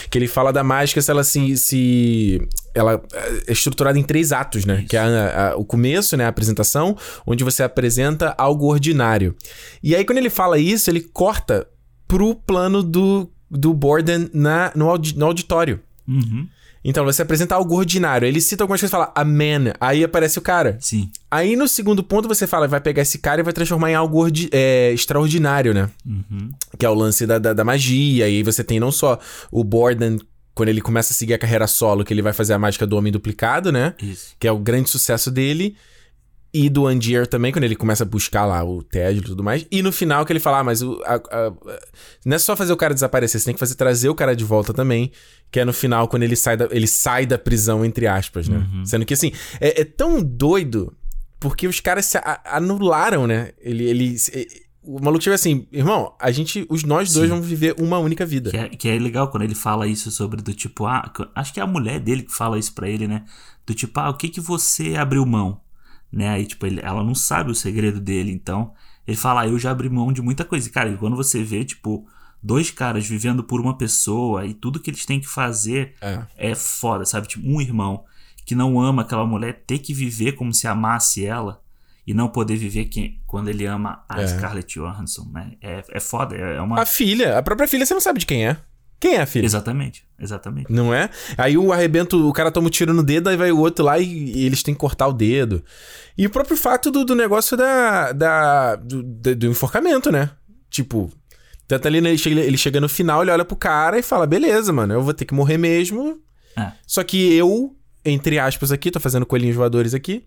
Que 0.09 0.17
ele 0.17 0.27
fala 0.27 0.51
da 0.53 0.63
mágica 0.63 1.01
se 1.01 1.09
ela 1.11 1.23
se. 1.23 1.57
se 1.57 2.41
ela 2.75 3.01
é 3.47 3.51
estruturada 3.51 3.97
em 3.99 4.03
três 4.03 4.31
atos, 4.31 4.65
né? 4.65 4.85
Que 4.87 4.97
é 4.97 4.99
a- 4.99 5.51
a- 5.51 5.55
o 5.55 5.65
começo, 5.65 6.15
né? 6.17 6.25
A 6.25 6.29
apresentação, 6.29 6.97
onde 7.25 7.43
você 7.43 7.63
apresenta 7.63 8.33
algo 8.37 8.67
ordinário. 8.67 9.35
E 9.81 9.95
aí, 9.95 10.03
quando 10.05 10.17
ele 10.17 10.29
fala 10.29 10.57
isso, 10.57 10.89
ele 10.89 11.01
corta 11.01 11.67
pro 12.07 12.35
plano 12.35 12.83
do, 12.83 13.29
do 13.49 13.73
Borden 13.73 14.29
na, 14.33 14.71
no, 14.75 14.89
audi- 14.89 15.17
no 15.17 15.25
auditório. 15.25 15.79
Uhum. 16.07 16.47
Então, 16.83 17.05
você 17.05 17.21
apresenta 17.21 17.55
algo 17.55 17.75
ordinário. 17.75 18.27
Ele 18.27 18.41
cita 18.41 18.63
algumas 18.63 18.81
coisas 18.81 18.91
e 18.91 18.97
fala, 18.97 19.11
Amen. 19.15 19.73
Aí 19.79 20.03
aparece 20.03 20.37
o 20.37 20.41
cara. 20.41 20.77
Sim. 20.81 21.09
Aí 21.31 21.55
no 21.55 21.67
segundo 21.67 22.03
ponto 22.03 22.27
você 22.27 22.45
fala, 22.45 22.67
vai 22.67 22.81
pegar 22.81 23.01
esse 23.01 23.17
cara 23.19 23.39
e 23.41 23.43
vai 23.43 23.53
transformar 23.53 23.91
em 23.91 23.95
algo 23.95 24.19
ordi- 24.19 24.49
é, 24.51 24.91
extraordinário, 24.91 25.73
né? 25.73 25.89
Uhum. 26.05 26.49
Que 26.77 26.85
é 26.85 26.89
o 26.89 26.93
lance 26.93 27.25
da, 27.25 27.39
da, 27.39 27.53
da 27.53 27.63
magia. 27.63 28.27
E 28.27 28.37
aí 28.37 28.43
você 28.43 28.63
tem 28.63 28.79
não 28.79 28.91
só 28.91 29.17
o 29.51 29.63
Borden, 29.63 30.19
quando 30.53 30.69
ele 30.69 30.81
começa 30.81 31.13
a 31.13 31.15
seguir 31.15 31.33
a 31.33 31.37
carreira 31.39 31.67
solo, 31.67 32.03
que 32.03 32.13
ele 32.13 32.21
vai 32.21 32.33
fazer 32.33 32.53
a 32.53 32.59
mágica 32.59 32.85
do 32.85 32.95
Homem 32.97 33.11
Duplicado, 33.13 33.71
né? 33.71 33.93
Isso. 34.01 34.35
Que 34.37 34.47
é 34.47 34.51
o 34.51 34.57
grande 34.59 34.89
sucesso 34.89 35.31
dele. 35.31 35.75
E 36.53 36.69
do 36.69 36.85
Angier 36.85 37.25
também, 37.25 37.51
quando 37.51 37.63
ele 37.63 37.75
começa 37.75 38.03
a 38.03 38.05
buscar 38.05 38.45
lá 38.45 38.63
o 38.63 38.83
Ted 38.83 39.17
e 39.19 39.21
tudo 39.23 39.43
mais. 39.43 39.65
E 39.71 39.81
no 39.81 39.91
final 39.91 40.23
que 40.23 40.31
ele 40.31 40.39
fala, 40.39 40.59
ah, 40.59 40.63
mas 40.63 40.83
o, 40.83 41.01
a- 41.03 41.15
a- 41.15 41.53
não 42.23 42.35
é 42.35 42.37
só 42.37 42.55
fazer 42.55 42.71
o 42.71 42.77
cara 42.77 42.93
desaparecer, 42.93 43.39
você 43.41 43.45
tem 43.45 43.55
que 43.55 43.59
fazer 43.59 43.73
trazer 43.73 44.07
o 44.09 44.13
cara 44.13 44.35
de 44.35 44.43
volta 44.43 44.71
também. 44.71 45.11
Que 45.51 45.59
é 45.61 45.65
no 45.65 45.73
final, 45.73 46.07
quando 46.07 46.21
ele 46.23 46.35
sai 46.35 46.55
da, 46.55 46.67
ele 46.69 46.85
sai 46.85 47.25
da 47.25 47.39
prisão, 47.39 47.83
entre 47.83 48.05
aspas, 48.05 48.47
né? 48.47 48.67
Sendo 48.85 49.03
que 49.05 49.13
assim, 49.15 49.31
é, 49.59 49.81
é 49.81 49.83
tão 49.85 50.21
doido 50.21 50.95
porque 51.39 51.67
os 51.67 51.79
caras 51.79 52.05
se 52.05 52.17
a- 52.19 52.41
anularam, 52.45 53.25
né? 53.25 53.51
Ele, 53.59 53.83
ele, 53.85 54.15
o 54.83 54.99
maluco 55.03 55.23
chega 55.23 55.35
assim, 55.35 55.67
irmão, 55.71 56.13
a 56.19 56.31
gente, 56.31 56.65
os 56.69 56.83
nós 56.83 57.11
dois 57.13 57.25
Sim. 57.29 57.33
vamos 57.35 57.47
viver 57.47 57.75
uma 57.79 57.97
única 57.97 58.25
vida. 58.27 58.51
Que 58.51 58.57
é, 58.57 58.69
que 58.69 58.89
é 58.89 58.99
legal 58.99 59.27
quando 59.29 59.43
ele 59.43 59.55
fala 59.55 59.87
isso 59.87 60.11
sobre 60.11 60.41
do 60.41 60.53
tipo, 60.53 60.85
ah, 60.85 61.11
acho 61.35 61.51
que 61.53 61.59
é 61.59 61.63
a 61.63 61.67
mulher 61.67 61.99
dele 61.99 62.21
que 62.23 62.33
fala 62.33 62.59
isso 62.59 62.73
pra 62.73 62.87
ele, 62.87 63.07
né? 63.07 63.23
Do 63.65 63.73
tipo, 63.73 63.99
ah, 63.99 64.09
o 64.09 64.13
que 64.17 64.29
que 64.29 64.39
você 64.41 64.95
abriu 64.95 65.25
mão? 65.25 65.59
Né? 66.13 66.29
Aí, 66.29 66.45
tipo, 66.45 66.65
ele- 66.67 66.79
ela 66.83 67.03
não 67.03 67.15
sabe 67.15 67.49
o 67.49 67.55
segredo 67.55 67.99
dele, 67.99 68.31
então 68.31 68.71
ele 69.07 69.17
fala, 69.17 69.41
ah, 69.41 69.47
eu 69.47 69.57
já 69.57 69.71
abri 69.71 69.89
mão 69.89 70.13
de 70.13 70.21
muita 70.21 70.45
coisa. 70.45 70.67
E, 70.67 70.71
cara, 70.71 70.89
e 70.89 70.95
quando 70.97 71.15
você 71.15 71.43
vê, 71.43 71.65
tipo, 71.65 72.07
dois 72.41 72.69
caras 72.69 73.07
vivendo 73.07 73.43
por 73.43 73.59
uma 73.59 73.75
pessoa 73.77 74.45
e 74.45 74.53
tudo 74.53 74.79
que 74.79 74.91
eles 74.91 75.05
têm 75.07 75.19
que 75.19 75.27
fazer 75.27 75.95
É. 75.99 76.21
é 76.37 76.53
foda, 76.55 77.03
sabe? 77.03 77.27
Tipo, 77.27 77.47
um 77.47 77.59
irmão 77.59 78.05
que 78.45 78.53
não 78.53 78.79
ama 78.79 79.01
aquela 79.01 79.25
mulher 79.25 79.63
ter 79.65 79.79
que 79.79 79.91
viver 79.93 80.33
como 80.33 80.53
se 80.53 80.67
amasse 80.67 81.25
ela 81.25 81.61
e 82.05 82.13
não 82.13 82.27
poder 82.27 82.57
viver 82.57 82.85
quem, 82.85 83.19
quando 83.25 83.47
ele 83.47 83.65
ama 83.65 84.03
a 84.07 84.21
É. 84.21 84.27
Scarlett 84.27 84.77
Johansson, 84.77 85.31
né? 85.33 85.53
É, 85.61 85.83
é 85.89 85.99
foda, 85.99 86.35
é 86.35 86.61
uma... 86.61 86.79
A 86.81 86.85
filha, 86.85 87.37
a 87.39 87.41
própria 87.41 87.67
filha, 87.67 87.85
você 87.85 87.93
não 87.93 88.01
sabe 88.01 88.19
de 88.19 88.25
quem 88.27 88.45
é. 88.45 88.57
Quem 89.03 89.15
é 89.15 89.21
a 89.21 89.25
filha? 89.25 89.45
Exatamente, 89.45 90.05
exatamente. 90.17 90.71
Não 90.71 90.93
é? 90.93 91.09
Aí 91.37 91.57
o 91.57 91.73
arrebento, 91.73 92.25
o 92.25 92.31
cara 92.31 92.49
toma 92.49 92.67
um 92.67 92.69
tiro 92.69 92.93
no 92.93 93.03
dedo, 93.03 93.27
aí 93.27 93.35
vai 93.35 93.51
o 93.51 93.57
outro 93.59 93.83
lá 93.83 93.99
e, 93.99 94.05
e 94.05 94.45
eles 94.45 94.63
têm 94.63 94.73
que 94.73 94.79
cortar 94.79 95.07
o 95.07 95.11
dedo. 95.11 95.61
E 96.17 96.25
o 96.25 96.29
próprio 96.29 96.55
fato 96.55 96.89
do, 96.89 97.03
do 97.03 97.13
negócio 97.13 97.57
da, 97.57 98.13
da 98.13 98.75
do, 98.77 99.03
do- 99.03 99.47
enforcamento, 99.47 100.09
né? 100.09 100.29
Tipo, 100.69 101.11
tanto 101.67 101.85
ali 101.85 101.99
né, 101.99 102.11
ele 102.11 102.17
chega, 102.17 102.39
ele 102.39 102.57
chega 102.57 102.79
no 102.79 102.87
final, 102.87 103.21
ele 103.23 103.31
olha 103.31 103.43
pro 103.43 103.57
cara 103.57 103.99
e 103.99 104.01
fala: 104.01 104.25
beleza, 104.25 104.71
mano, 104.71 104.93
eu 104.93 105.01
vou 105.03 105.13
ter 105.13 105.25
que 105.25 105.33
morrer 105.33 105.57
mesmo. 105.57 106.21
É. 106.57 106.71
Só 106.87 107.03
que 107.03 107.33
eu, 107.33 107.75
entre 108.05 108.39
aspas 108.39 108.71
aqui, 108.71 108.89
tô 108.89 109.01
fazendo 109.01 109.25
coelhinhos 109.25 109.57
voadores 109.57 109.93
aqui, 109.93 110.23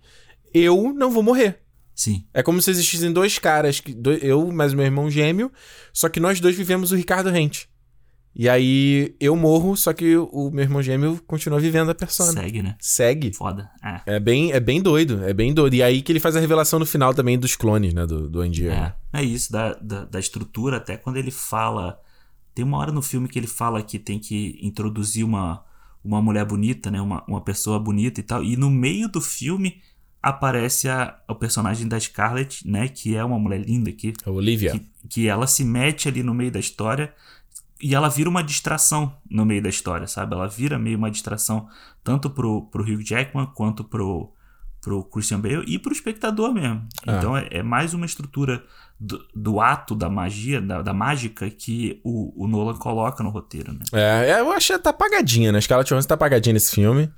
eu 0.53 0.93
não 0.95 1.11
vou 1.11 1.22
morrer. 1.22 1.61
Sim, 1.95 2.27
É 2.35 2.43
como 2.43 2.61
se 2.61 2.70
existissem 2.70 3.11
dois 3.11 3.39
caras, 3.39 3.83
eu 4.20 4.53
mais 4.53 4.74
meu 4.74 4.85
irmão 4.85 5.11
gêmeo, 5.11 5.51
só 5.95 6.11
que 6.11 6.20
nós 6.20 6.41
dois 6.41 6.55
vivemos 6.55 6.93
o 6.93 6.95
Ricardo 6.97 7.31
Rente. 7.31 7.70
E 8.39 8.51
aí 8.51 9.16
eu 9.18 9.34
morro, 9.34 9.74
só 9.74 9.95
que 9.95 10.14
o 10.14 10.51
meu 10.51 10.62
irmão 10.62 10.82
gêmeo 10.82 11.18
continua 11.26 11.59
vivendo 11.59 11.91
a 11.91 11.95
persona. 11.95 12.32
Segue, 12.32 12.62
né? 12.62 12.76
Segue. 12.78 13.32
Foda. 13.32 13.70
É. 13.82 14.16
É 14.16 14.20
bem, 14.20 14.53
é 14.53 14.61
bem 14.61 14.82
doido, 14.82 15.24
é 15.24 15.32
bem 15.32 15.55
doido. 15.55 15.72
E 15.72 15.82
aí 15.82 16.03
que 16.03 16.12
ele 16.12 16.20
faz 16.20 16.37
a 16.37 16.41
revelação 16.41 16.78
no 16.78 16.84
final 16.84 17.14
também 17.14 17.39
dos 17.39 17.57
clones, 17.57 17.95
né, 17.95 18.05
do, 18.05 18.28
do 18.28 18.43
Andir. 18.43 18.70
É, 18.70 18.95
é 19.14 19.22
isso, 19.24 19.51
da, 19.51 19.72
da, 19.72 20.05
da 20.05 20.20
estrutura, 20.20 20.76
até 20.76 20.99
quando 20.99 21.16
ele 21.16 21.30
fala. 21.30 21.99
Tem 22.55 22.62
uma 22.62 22.76
hora 22.76 22.93
no 22.93 23.01
filme 23.01 23.26
que 23.26 23.39
ele 23.39 23.47
fala 23.47 23.82
que 23.82 23.99
tem 23.99 24.18
que 24.18 24.59
introduzir 24.61 25.24
uma, 25.24 25.64
uma 26.05 26.20
mulher 26.20 26.45
bonita, 26.45 26.91
né? 26.91 27.01
Uma, 27.01 27.24
uma 27.26 27.41
pessoa 27.41 27.78
bonita 27.78 28.20
e 28.20 28.22
tal. 28.22 28.45
E 28.45 28.55
no 28.55 28.68
meio 28.68 29.09
do 29.09 29.20
filme 29.22 29.80
aparece 30.22 30.91
a, 30.91 31.18
o 31.26 31.34
personagem 31.34 31.89
da 31.89 31.99
Scarlett, 31.99 32.68
né? 32.68 32.87
Que 32.87 33.16
é 33.16 33.24
uma 33.24 33.39
mulher 33.39 33.62
linda 33.62 33.89
aqui. 33.89 34.12
A 34.26 34.30
Olivia. 34.30 34.72
Que, 34.72 34.91
que 35.09 35.26
ela 35.26 35.47
se 35.47 35.64
mete 35.64 36.07
ali 36.07 36.22
no 36.22 36.34
meio 36.34 36.51
da 36.51 36.61
história 36.61 37.14
e 37.87 37.95
ela 37.95 38.09
vira 38.09 38.28
uma 38.28 38.43
distração 38.43 39.16
no 39.30 39.47
meio 39.47 39.62
da 39.62 39.68
história, 39.68 40.09
sabe? 40.09 40.34
Ela 40.34 40.49
vira 40.49 40.76
meio 40.76 40.99
uma 40.99 41.09
distração 41.09 41.68
tanto 42.03 42.28
pro, 42.28 42.62
pro 42.62 42.82
Hugh 42.82 43.01
Jackman 43.01 43.47
quanto 43.55 43.84
pro, 43.84 44.32
pro 44.80 45.05
Christian 45.05 45.39
Bale 45.39 45.64
e 45.68 45.78
pro 45.78 45.93
espectador 45.93 46.53
mesmo. 46.53 46.84
Ah. 47.07 47.16
Então 47.16 47.37
é, 47.37 47.47
é 47.49 47.62
mais 47.62 47.95
uma 47.95 48.05
estrutura 48.05 48.64
do, 48.99 49.21
do 49.35 49.61
ato 49.61 49.95
da 49.95 50.09
magia, 50.09 50.61
da, 50.61 50.81
da 50.81 50.95
mágica 50.95 51.51
que 51.51 52.01
o, 52.03 52.45
o 52.45 52.49
Nolan 52.49 52.75
coloca 52.77 53.23
no 53.23 53.29
roteiro, 53.31 53.73
né? 53.73 53.81
É, 53.93 54.31
é, 54.31 54.41
eu 54.41 54.51
achei 54.51 54.77
que 54.77 54.83
tá 54.83 54.91
apagadinha, 54.91 55.53
né? 55.53 55.61
Scarlett 55.61 55.89
Johansson 55.91 56.09
tá 56.09 56.15
apagadinha 56.15 56.55
nesse 56.55 56.75
filme. 56.75 57.11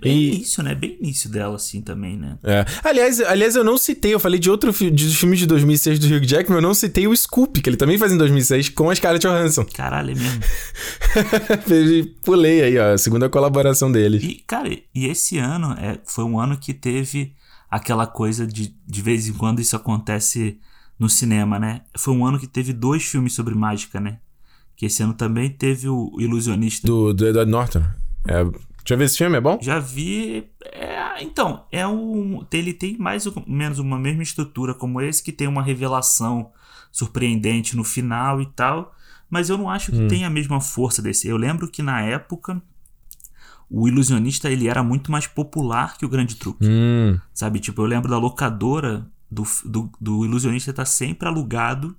Bem 0.00 0.16
E, 0.16 0.34
início, 0.36 0.62
né? 0.62 0.74
Bem 0.74 0.96
início 0.98 1.28
dela, 1.30 1.56
assim, 1.56 1.82
também, 1.82 2.16
né? 2.16 2.38
é. 2.42 2.64
Aliás, 2.82 3.20
aliás, 3.20 3.54
eu 3.54 3.62
não 3.62 3.76
citei, 3.76 4.14
eu 4.14 4.20
falei 4.20 4.40
de 4.40 4.50
outro 4.50 4.72
fi- 4.72 4.90
de 4.90 5.14
filmes 5.14 5.38
de 5.38 5.46
2006 5.46 5.98
do 5.98 6.06
Hugh 6.06 6.24
Jackman, 6.26 6.58
eu 6.58 6.62
não 6.62 6.72
citei 6.74 7.06
o 7.06 7.14
Scoop, 7.16 7.60
que 7.60 7.68
ele 7.68 7.76
também 7.76 7.98
faz 7.98 8.12
em 8.12 8.16
2006 8.18 8.70
com 8.70 8.88
a 8.88 8.94
Scarlett 8.94 9.26
Johansson. 9.26 9.66
Caralho, 9.74 10.12
é 10.12 10.14
mesmo. 10.14 10.40
Pulei 12.22 12.62
aí, 12.62 12.78
ó, 12.78 12.94
a 12.94 12.98
segunda 12.98 13.28
colaboração 13.28 13.90
dele. 13.90 14.18
E, 14.18 14.34
cara, 14.46 14.68
e 14.94 15.06
esse 15.06 15.38
ano 15.38 15.72
é, 15.78 15.98
foi 16.04 16.24
um 16.24 16.38
ano 16.40 16.56
que 16.56 16.72
teve 16.74 17.32
aquela 17.70 18.06
coisa 18.06 18.46
de 18.46 18.74
de 18.86 19.02
vez 19.02 19.28
em 19.28 19.32
quando 19.32 19.60
isso 19.60 19.74
acontece 19.76 20.58
no 20.98 21.08
cinema, 21.08 21.58
né? 21.58 21.82
Foi 21.96 22.14
um 22.14 22.24
ano 22.24 22.38
que 22.38 22.46
teve 22.46 22.72
dois 22.72 23.04
filmes 23.04 23.34
sobre 23.34 23.54
mágica, 23.54 24.00
né? 24.00 24.18
Que 24.76 24.86
esse 24.86 25.02
ano 25.02 25.14
também 25.14 25.50
teve 25.50 25.88
o 25.88 26.14
Ilusionista. 26.18 26.86
Do, 26.86 27.12
do 27.12 27.26
Edward 27.26 27.50
Norton. 27.50 27.82
É, 28.26 28.44
já 28.86 28.94
viu 28.94 29.04
esse 29.04 29.18
filme? 29.18 29.36
É 29.36 29.40
bom? 29.40 29.58
Já 29.60 29.78
vi. 29.78 30.48
é, 30.64 31.22
então, 31.22 31.64
é 31.72 31.86
um. 31.86 32.46
Ele 32.52 32.72
tem 32.72 32.96
mais 32.96 33.26
ou 33.26 33.42
menos 33.46 33.78
uma 33.78 33.98
mesma 33.98 34.22
estrutura 34.22 34.74
como 34.74 35.00
esse, 35.00 35.22
que 35.22 35.32
tem 35.32 35.48
uma 35.48 35.62
revelação 35.62 36.52
surpreendente 36.92 37.76
no 37.76 37.82
final 37.82 38.40
e 38.40 38.46
tal. 38.46 38.94
Mas 39.28 39.50
eu 39.50 39.58
não 39.58 39.68
acho 39.68 39.90
que 39.90 40.06
tem 40.06 40.24
a 40.24 40.30
mesma 40.30 40.60
força 40.60 41.02
desse. 41.02 41.26
Eu 41.26 41.36
lembro 41.36 41.68
que 41.68 41.82
na 41.82 42.00
época 42.00 42.62
o 43.68 43.88
ilusionista 43.88 44.48
ele 44.48 44.68
era 44.68 44.84
muito 44.84 45.10
mais 45.10 45.26
popular 45.26 45.98
que 45.98 46.06
o 46.06 46.08
grande 46.08 46.36
truque. 46.36 46.64
Hum. 46.64 47.18
Sabe? 47.34 47.58
Tipo, 47.58 47.82
eu 47.82 47.86
lembro 47.86 48.08
da 48.08 48.18
locadora 48.18 49.04
do, 49.30 49.44
do, 49.64 49.90
do 50.00 50.24
ilusionista 50.24 50.72
tá 50.72 50.84
sempre 50.84 51.28
alugado 51.28 51.96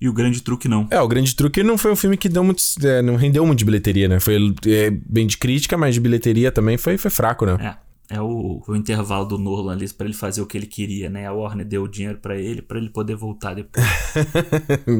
e 0.00 0.08
o 0.08 0.12
grande 0.12 0.40
truque 0.42 0.68
não. 0.68 0.86
É, 0.90 1.00
o 1.00 1.08
Grande 1.08 1.34
Truque 1.34 1.62
não 1.62 1.76
foi 1.76 1.90
um 1.90 1.96
filme 1.96 2.16
que 2.16 2.28
deu 2.28 2.44
muito, 2.44 2.62
é, 2.84 3.02
não 3.02 3.16
rendeu 3.16 3.44
muito 3.44 3.58
de 3.58 3.64
bilheteria, 3.64 4.06
né? 4.06 4.20
Foi 4.20 4.54
é, 4.66 4.90
bem 4.90 5.26
de 5.26 5.36
crítica, 5.36 5.76
mas 5.76 5.94
de 5.94 6.00
bilheteria 6.00 6.52
também 6.52 6.78
foi, 6.78 6.96
foi 6.96 7.10
fraco, 7.10 7.44
né? 7.44 7.56
É. 7.60 7.87
É 8.10 8.20
o, 8.22 8.62
o 8.66 8.74
intervalo 8.74 9.26
do 9.26 9.36
Nolan 9.36 9.72
ali 9.72 9.86
pra 9.92 10.06
ele 10.06 10.14
fazer 10.14 10.40
o 10.40 10.46
que 10.46 10.56
ele 10.56 10.66
queria, 10.66 11.10
né? 11.10 11.26
A 11.26 11.32
Warner 11.32 11.66
deu 11.66 11.82
o 11.82 11.88
dinheiro 11.88 12.16
pra 12.16 12.36
ele 12.38 12.62
pra 12.62 12.78
ele 12.78 12.88
poder 12.88 13.14
voltar 13.14 13.54
depois. 13.54 13.84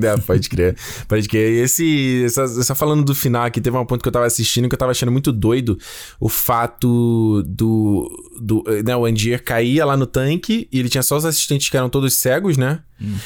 É, 0.09 0.17
pode 0.19 0.49
crer. 0.49 0.77
Pode 1.07 1.29
crer. 1.29 1.53
E 1.53 1.61
esse. 1.61 2.25
Essa, 2.25 2.47
só 2.63 2.75
falando 2.75 3.05
do 3.05 3.15
final 3.15 3.45
aqui, 3.45 3.61
teve 3.61 3.77
um 3.77 3.85
ponto 3.85 4.03
que 4.03 4.09
eu 4.09 4.13
tava 4.13 4.27
assistindo 4.27 4.69
que 4.69 4.75
eu 4.75 4.79
tava 4.79 4.93
achando 4.93 5.11
muito 5.11 5.33
doido. 5.33 5.79
O 6.21 6.29
fato 6.29 7.43
do. 7.47 8.09
do 8.41 8.65
né, 8.85 8.95
o 8.95 9.05
Andier 9.05 9.43
caía 9.43 9.85
lá 9.85 9.97
no 9.97 10.07
tanque 10.07 10.69
e 10.71 10.79
ele 10.79 10.89
tinha 10.89 11.03
só 11.03 11.17
os 11.17 11.25
assistentes 11.25 11.69
que 11.69 11.77
eram 11.77 11.89
todos 11.89 12.15
cegos, 12.15 12.57
né? 12.57 12.83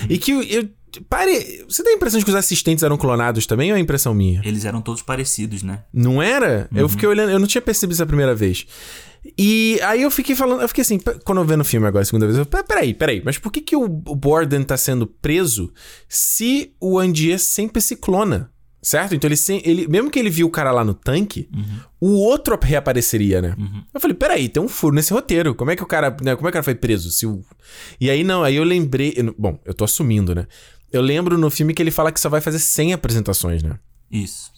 E 0.08 0.18
que 0.18 0.30
eu. 0.30 0.68
Pare. 1.08 1.64
Você 1.68 1.82
tem 1.82 1.94
a 1.94 1.96
impressão 1.96 2.18
de 2.18 2.24
que 2.24 2.30
os 2.30 2.36
assistentes 2.36 2.84
eram 2.84 2.96
clonados 2.96 3.46
também 3.46 3.70
ou 3.72 3.76
é 3.76 3.80
impressão 3.80 4.14
minha? 4.14 4.42
Eles 4.44 4.64
eram 4.64 4.80
todos 4.80 5.02
parecidos, 5.02 5.62
né? 5.62 5.84
Não 5.92 6.22
era? 6.22 6.68
Eu 6.74 6.88
fiquei 6.88 7.08
olhando, 7.08 7.30
eu 7.30 7.38
não 7.38 7.46
tinha 7.46 7.62
percebido 7.62 7.94
isso 7.94 8.02
a 8.02 8.06
primeira 8.06 8.34
vez. 8.34 8.66
E 9.38 9.78
aí 9.82 10.02
eu 10.02 10.10
fiquei 10.10 10.34
falando, 10.34 10.62
eu 10.62 10.68
fiquei 10.68 10.82
assim, 10.82 10.98
quando 11.24 11.38
eu 11.40 11.44
vendo 11.44 11.60
o 11.60 11.64
filme 11.64 11.86
agora 11.86 12.02
a 12.02 12.04
segunda 12.06 12.26
vez, 12.26 12.36
eu, 12.38 12.44
"Pe- 12.46 12.64
peraí, 12.64 12.92
peraí, 12.92 13.22
mas 13.24 13.38
por 13.38 13.52
que 13.52 13.60
que 13.60 13.76
o 13.76 13.84
o 13.84 14.16
Borden 14.16 14.62
tá 14.64 14.76
sendo 14.76 15.06
preso 15.06 15.72
se 16.08 16.74
o 16.80 16.98
Andier 16.98 17.38
sempre 17.38 17.80
se 17.80 17.96
clona? 17.96 18.50
Certo? 18.84 19.14
Então 19.14 19.28
ele, 19.28 19.36
sem, 19.36 19.62
ele 19.64 19.86
mesmo 19.86 20.10
que 20.10 20.18
ele 20.18 20.28
viu 20.28 20.48
o 20.48 20.50
cara 20.50 20.72
lá 20.72 20.84
no 20.84 20.92
tanque, 20.92 21.48
o 22.00 22.14
outro 22.14 22.58
reapareceria, 22.60 23.40
né? 23.40 23.54
Eu 23.94 24.00
falei, 24.00 24.16
peraí, 24.16 24.48
tem 24.48 24.60
um 24.60 24.66
furo 24.66 24.92
nesse 24.96 25.12
roteiro. 25.12 25.54
Como 25.54 25.70
é 25.70 25.76
que 25.76 25.82
o 25.84 25.86
cara, 25.86 26.10
né, 26.20 26.34
como 26.34 26.48
é 26.48 26.50
que 26.50 26.54
o 26.58 26.58
cara 26.58 26.62
foi 26.64 26.74
preso? 26.74 27.08
Se 27.12 27.24
o... 27.24 27.44
E 28.00 28.10
aí 28.10 28.24
não, 28.24 28.42
aí 28.42 28.56
eu 28.56 28.64
lembrei, 28.64 29.14
eu 29.16 29.32
bom, 29.38 29.56
eu 29.64 29.72
tô 29.72 29.84
assumindo, 29.84 30.34
né? 30.34 30.48
Eu 30.92 31.00
lembro 31.00 31.38
no 31.38 31.48
filme 31.48 31.72
que 31.74 31.80
ele 31.80 31.92
fala 31.92 32.10
que 32.10 32.18
só 32.18 32.28
vai 32.28 32.40
fazer 32.40 32.58
100 32.58 32.92
apresentações, 32.92 33.62
né? 33.62 33.78
Isso. 34.10 34.50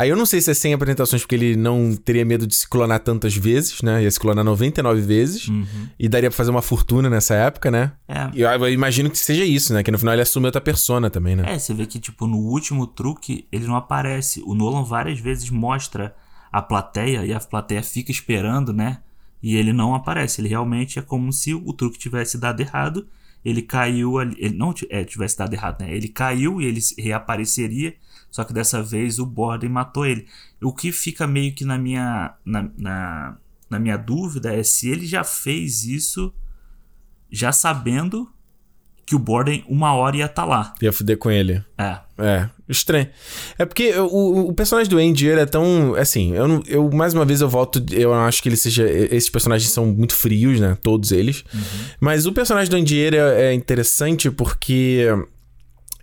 Aí 0.00 0.08
eu 0.08 0.16
não 0.16 0.24
sei 0.24 0.40
se 0.40 0.50
é 0.50 0.54
100 0.54 0.72
apresentações 0.72 1.20
porque 1.20 1.34
ele 1.34 1.56
não 1.56 1.94
teria 1.94 2.24
medo 2.24 2.46
de 2.46 2.54
se 2.54 2.66
clonar 2.66 3.00
tantas 3.00 3.36
vezes, 3.36 3.82
né? 3.82 4.02
Ia 4.02 4.10
se 4.10 4.18
clonar 4.18 4.42
99 4.42 5.02
vezes. 5.02 5.50
E 5.98 6.08
daria 6.08 6.30
pra 6.30 6.36
fazer 6.38 6.50
uma 6.50 6.62
fortuna 6.62 7.10
nessa 7.10 7.34
época, 7.34 7.70
né? 7.70 7.92
É. 8.08 8.30
E 8.32 8.40
eu, 8.40 8.48
eu 8.48 8.72
imagino 8.72 9.10
que 9.10 9.18
seja 9.18 9.44
isso, 9.44 9.74
né? 9.74 9.82
Que 9.82 9.90
no 9.90 9.98
final 9.98 10.14
ele 10.14 10.22
assume 10.22 10.46
outra 10.46 10.60
persona 10.60 11.10
também, 11.10 11.36
né? 11.36 11.44
É, 11.46 11.58
você 11.58 11.74
vê 11.74 11.84
que, 11.84 12.00
tipo, 12.00 12.26
no 12.26 12.38
último 12.38 12.86
truque, 12.86 13.46
ele 13.52 13.66
não 13.66 13.76
aparece. 13.76 14.42
O 14.46 14.54
Nolan 14.54 14.84
várias 14.84 15.20
vezes 15.20 15.50
mostra 15.50 16.16
a 16.50 16.62
plateia 16.62 17.26
e 17.26 17.34
a 17.34 17.38
plateia 17.38 17.82
fica 17.82 18.10
esperando, 18.10 18.72
né? 18.72 19.00
E 19.42 19.54
ele 19.54 19.70
não 19.70 19.94
aparece. 19.94 20.40
Ele 20.40 20.48
realmente 20.48 20.98
é 20.98 21.02
como 21.02 21.30
se 21.30 21.52
o 21.52 21.74
truque 21.74 21.98
tivesse 21.98 22.38
dado 22.38 22.58
errado. 22.62 23.06
Ele 23.44 23.60
caiu 23.60 24.18
ali. 24.18 24.34
Ele 24.38 24.56
não 24.56 24.72
é, 24.88 25.04
tivesse 25.04 25.36
dado 25.36 25.52
errado, 25.52 25.82
né? 25.82 25.94
Ele 25.94 26.08
caiu 26.08 26.58
e 26.58 26.64
ele 26.64 26.80
reapareceria. 26.96 27.94
Só 28.30 28.44
que 28.44 28.52
dessa 28.52 28.82
vez 28.82 29.18
o 29.18 29.26
Borden 29.26 29.68
matou 29.70 30.06
ele. 30.06 30.26
O 30.62 30.72
que 30.72 30.92
fica 30.92 31.26
meio 31.26 31.52
que 31.54 31.64
na 31.64 31.76
minha, 31.76 32.34
na, 32.44 32.70
na, 32.78 33.36
na 33.68 33.78
minha 33.78 33.96
dúvida 33.96 34.54
é 34.54 34.62
se 34.62 34.88
ele 34.88 35.06
já 35.06 35.24
fez 35.24 35.84
isso 35.84 36.32
já 37.30 37.52
sabendo 37.52 38.28
que 39.06 39.16
o 39.16 39.18
Borden 39.18 39.64
uma 39.68 39.92
hora 39.92 40.16
ia 40.18 40.26
estar 40.26 40.44
lá. 40.44 40.72
Ia 40.80 40.92
fuder 40.92 41.18
com 41.18 41.28
ele. 41.30 41.64
É. 41.76 41.98
É, 42.16 42.48
estranho. 42.68 43.08
É 43.58 43.64
porque 43.64 43.92
o, 43.98 44.48
o 44.50 44.52
personagem 44.54 44.88
do 44.88 44.98
Andy 44.98 45.26
ele 45.26 45.40
é 45.40 45.46
tão. 45.46 45.94
Assim, 45.96 46.32
eu, 46.34 46.46
não- 46.46 46.62
eu 46.66 46.88
mais 46.92 47.12
uma 47.14 47.24
vez 47.24 47.40
eu 47.40 47.48
volto. 47.48 47.84
Eu 47.90 48.10
não 48.10 48.24
acho 48.26 48.40
que 48.40 48.48
ele 48.48 48.56
seja. 48.56 48.88
Esses 48.88 49.28
personagens 49.28 49.70
são 49.72 49.86
muito 49.86 50.14
frios, 50.14 50.60
né? 50.60 50.76
Todos 50.80 51.10
eles. 51.10 51.42
Mas 51.98 52.26
o 52.26 52.32
personagem 52.32 52.70
do 52.70 52.76
Andy 52.76 53.00
é, 53.16 53.46
é 53.46 53.54
interessante 53.54 54.30
porque. 54.30 55.06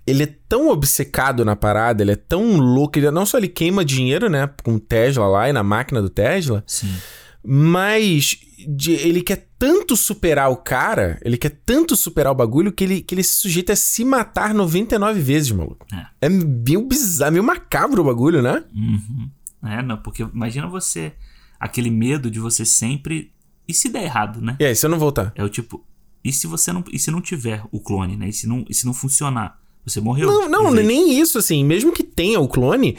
Ele 0.07 0.23
é 0.23 0.35
tão 0.47 0.69
obcecado 0.69 1.43
na 1.43 1.55
parada, 1.55 2.01
ele 2.01 2.11
é 2.13 2.15
tão 2.15 2.57
louco. 2.57 2.97
Ele, 2.97 3.11
não 3.11 3.25
só 3.25 3.37
ele 3.37 3.49
queima 3.49 3.83
dinheiro, 3.83 4.29
né? 4.29 4.49
Com 4.63 4.75
o 4.75 4.79
Tesla 4.79 5.27
lá 5.27 5.49
e 5.49 5.53
na 5.53 5.61
máquina 5.63 6.01
do 6.01 6.09
Tesla. 6.09 6.63
Sim. 6.65 6.95
Mas 7.43 8.37
de- 8.67 8.91
ele 8.93 9.21
quer 9.21 9.47
tanto 9.57 9.95
superar 9.95 10.51
o 10.51 10.57
cara, 10.57 11.17
ele 11.23 11.37
quer 11.37 11.49
tanto 11.65 11.95
superar 11.95 12.31
o 12.31 12.35
bagulho 12.35 12.71
que 12.71 12.83
ele, 12.83 13.01
que 13.01 13.15
ele 13.15 13.23
se 13.23 13.35
sujeita 13.35 13.73
a 13.73 13.75
se 13.75 14.03
matar 14.05 14.53
99 14.53 15.19
vezes, 15.19 15.51
maluco. 15.51 15.85
É. 15.93 16.05
É 16.27 16.29
meio 16.29 16.81
bizarro, 16.87 17.31
meio 17.31 17.43
macabro 17.43 18.01
o 18.01 18.05
bagulho, 18.05 18.41
né? 18.41 18.63
Uhum. 18.75 19.29
É, 19.63 19.81
não, 19.81 19.97
porque 19.97 20.23
imagina 20.23 20.67
você. 20.67 21.13
Aquele 21.59 21.89
medo 21.89 22.29
de 22.29 22.39
você 22.39 22.63
sempre. 22.65 23.31
E 23.67 23.73
se 23.73 23.89
der 23.89 24.03
errado, 24.03 24.39
né? 24.41 24.55
E 24.59 24.65
aí, 24.65 24.75
se 24.75 24.85
eu 24.85 24.89
não 24.89 24.99
voltar? 24.99 25.31
É 25.35 25.43
o 25.43 25.49
tipo. 25.49 25.83
E 26.23 26.31
se 26.31 26.45
você 26.45 26.71
não. 26.71 26.83
E 26.91 26.99
se 26.99 27.09
não 27.09 27.19
tiver 27.21 27.63
o 27.71 27.79
clone, 27.79 28.15
né? 28.15 28.29
E 28.29 28.33
se 28.33 28.45
não, 28.47 28.63
e 28.69 28.73
se 28.73 28.85
não 28.85 28.93
funcionar? 28.93 29.57
Você 29.87 30.01
morreu. 30.01 30.27
Não, 30.27 30.49
não, 30.49 30.71
nem 30.73 31.19
isso, 31.19 31.37
assim. 31.37 31.63
Mesmo 31.63 31.91
que 31.93 32.03
tenha 32.03 32.39
o 32.39 32.47
clone, 32.47 32.97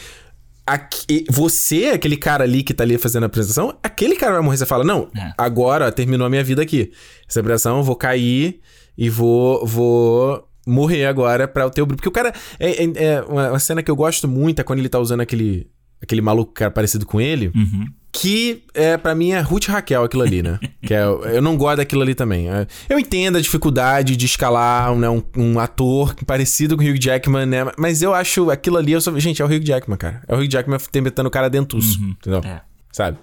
aque- 0.67 1.25
você, 1.31 1.87
aquele 1.87 2.17
cara 2.17 2.45
ali 2.45 2.63
que 2.63 2.73
tá 2.75 2.85
ali 2.85 2.97
fazendo 2.99 3.25
a 3.25 3.27
apresentação, 3.27 3.77
aquele 3.83 4.17
cara 4.17 4.35
vai 4.35 4.43
morrer. 4.43 4.57
Você 4.57 4.67
fala, 4.67 4.85
não, 4.85 5.09
É. 5.17 5.33
agora 5.37 5.91
terminou 5.93 6.27
a 6.27 6.31
minha 6.31 6.45
vida 6.45 6.63
aqui. 6.63 6.91
Essa 7.29 7.41
apresentação, 7.41 7.79
eu 7.79 7.83
vou 7.85 7.97
cair 7.97 8.61
e 8.97 9.09
vou, 9.11 9.65
vou 9.67 10.49
morrer 10.67 11.07
agora 11.07 11.47
pra 11.49 11.67
o 11.67 11.71
teu... 11.71 11.87
Porque 11.87 12.09
o 12.09 12.13
cara... 12.13 12.33
É, 12.59 12.85
é- 12.85 12.93
é 13.05 13.23
uma 13.23 13.59
cena 13.59 13.83
que 13.83 13.91
eu 13.91 13.97
gosto 13.97 14.27
muito 14.29 14.61
é 14.61 14.65
quando 14.65 14.79
ele 14.81 14.89
tá 14.89 14.99
usando 14.99 15.21
aquele... 15.21 15.67
Aquele 16.01 16.21
maluco 16.21 16.53
cara 16.53 16.71
parecido 16.71 17.05
com 17.05 17.21
ele, 17.21 17.51
Uhum. 17.55 17.85
Que 18.21 18.65
é 18.75 18.97
para 18.97 19.15
mim 19.15 19.31
é 19.31 19.41
Ruth 19.41 19.67
Raquel 19.67 20.03
aquilo 20.03 20.23
ali, 20.23 20.43
né? 20.43 20.59
que 20.83 20.93
é, 20.93 21.03
eu 21.05 21.41
não 21.41 21.57
gosto 21.57 21.77
daquilo 21.77 22.03
ali 22.03 22.15
também. 22.15 22.51
É, 22.51 22.67
Eu 22.89 22.99
entendo 22.99 23.39
a 23.39 23.41
dificuldade 23.41 24.17
de 24.17 24.27
escalar 24.27 24.95
né, 24.97 25.09
um, 25.09 25.23
um 25.37 25.59
ator 25.59 26.15
parecido 26.27 26.77
com 26.77 26.83
o 26.83 26.87
Hugh 26.87 26.99
Jackman, 27.01 27.47
né? 27.47 27.71
Mas 27.77 28.03
eu 28.03 28.13
acho 28.13 28.51
aquilo 28.51 28.77
ali, 28.77 28.93
eu 28.93 29.01
só, 29.01 29.17
gente, 29.19 29.41
é 29.41 29.45
o 29.45 29.49
Hugh 29.49 29.65
Jackman, 29.65 29.97
cara. 29.97 30.23
É 30.27 30.35
o 30.35 30.39
Hugh 30.39 30.49
Jackman 30.51 30.79
tentando 30.91 31.27
o 31.27 31.31
cara 31.31 31.49
dentuço, 31.49 32.01
entendeu? 32.03 32.41
É. 32.45 32.61
Sabe? 32.93 33.19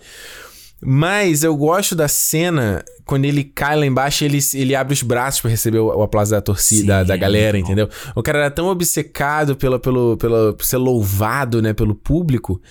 Mas 0.82 1.43
eu 1.43 1.56
gosto 1.56 1.96
da 1.96 2.08
cena 2.08 2.84
quando 3.06 3.26
ele 3.26 3.43
cai 3.43 3.76
lá 3.76 3.86
embaixo 3.86 4.24
ele, 4.24 4.39
ele 4.54 4.76
abre 4.76 4.93
os 4.93 5.02
braços 5.02 5.41
para 5.41 5.52
receber 5.52 5.80
o, 5.80 5.88
o, 5.88 6.04
aplauso 6.04 6.32
da 6.32 6.41
torcida, 6.41 6.82
Sim, 6.82 6.88
da, 6.88 7.04
da 7.04 7.18
galera, 7.18 7.58
entendeu? 7.58 7.89
O 8.16 8.24
cara 8.24 8.39
era 8.39 8.52
tão 8.52 8.68
obcecado 8.68 9.56
pelo, 9.56 9.80
pelo, 9.80 10.18
pelo, 10.18 10.54
por 10.54 10.66
ser 10.66 10.78
louvado, 10.78 11.62
né, 11.62 11.74
pelo 11.74 11.93
público, 11.93 12.62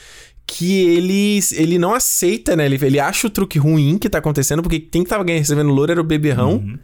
que 0.46 0.80
ele, 0.80 1.40
ele 1.52 1.78
não 1.78 1.94
aceita, 1.94 2.54
né? 2.54 2.66
Ele, 2.66 2.78
ele 2.82 3.00
acha 3.00 3.26
o 3.26 3.30
truque 3.30 3.58
ruim 3.58 3.98
que 3.98 4.08
tá 4.08 4.18
acontecendo, 4.18 4.62
porque 4.62 4.80
quem 4.80 5.02
que 5.02 5.10
tava 5.10 5.24
recebendo 5.24 5.70
louro 5.70 5.92
era 5.92 6.00
o 6.00 6.04
beberrão. 6.04 6.56
Uhum. 6.56 6.78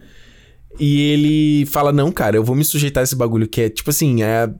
E 0.78 1.00
ele 1.00 1.66
fala: 1.66 1.92
Não, 1.92 2.10
cara, 2.10 2.36
eu 2.36 2.44
vou 2.44 2.56
me 2.56 2.64
sujeitar 2.64 3.02
a 3.02 3.04
esse 3.04 3.16
bagulho 3.16 3.48
que 3.48 3.62
é 3.62 3.68
tipo 3.68 3.90
assim, 3.90 4.22
é. 4.22 4.52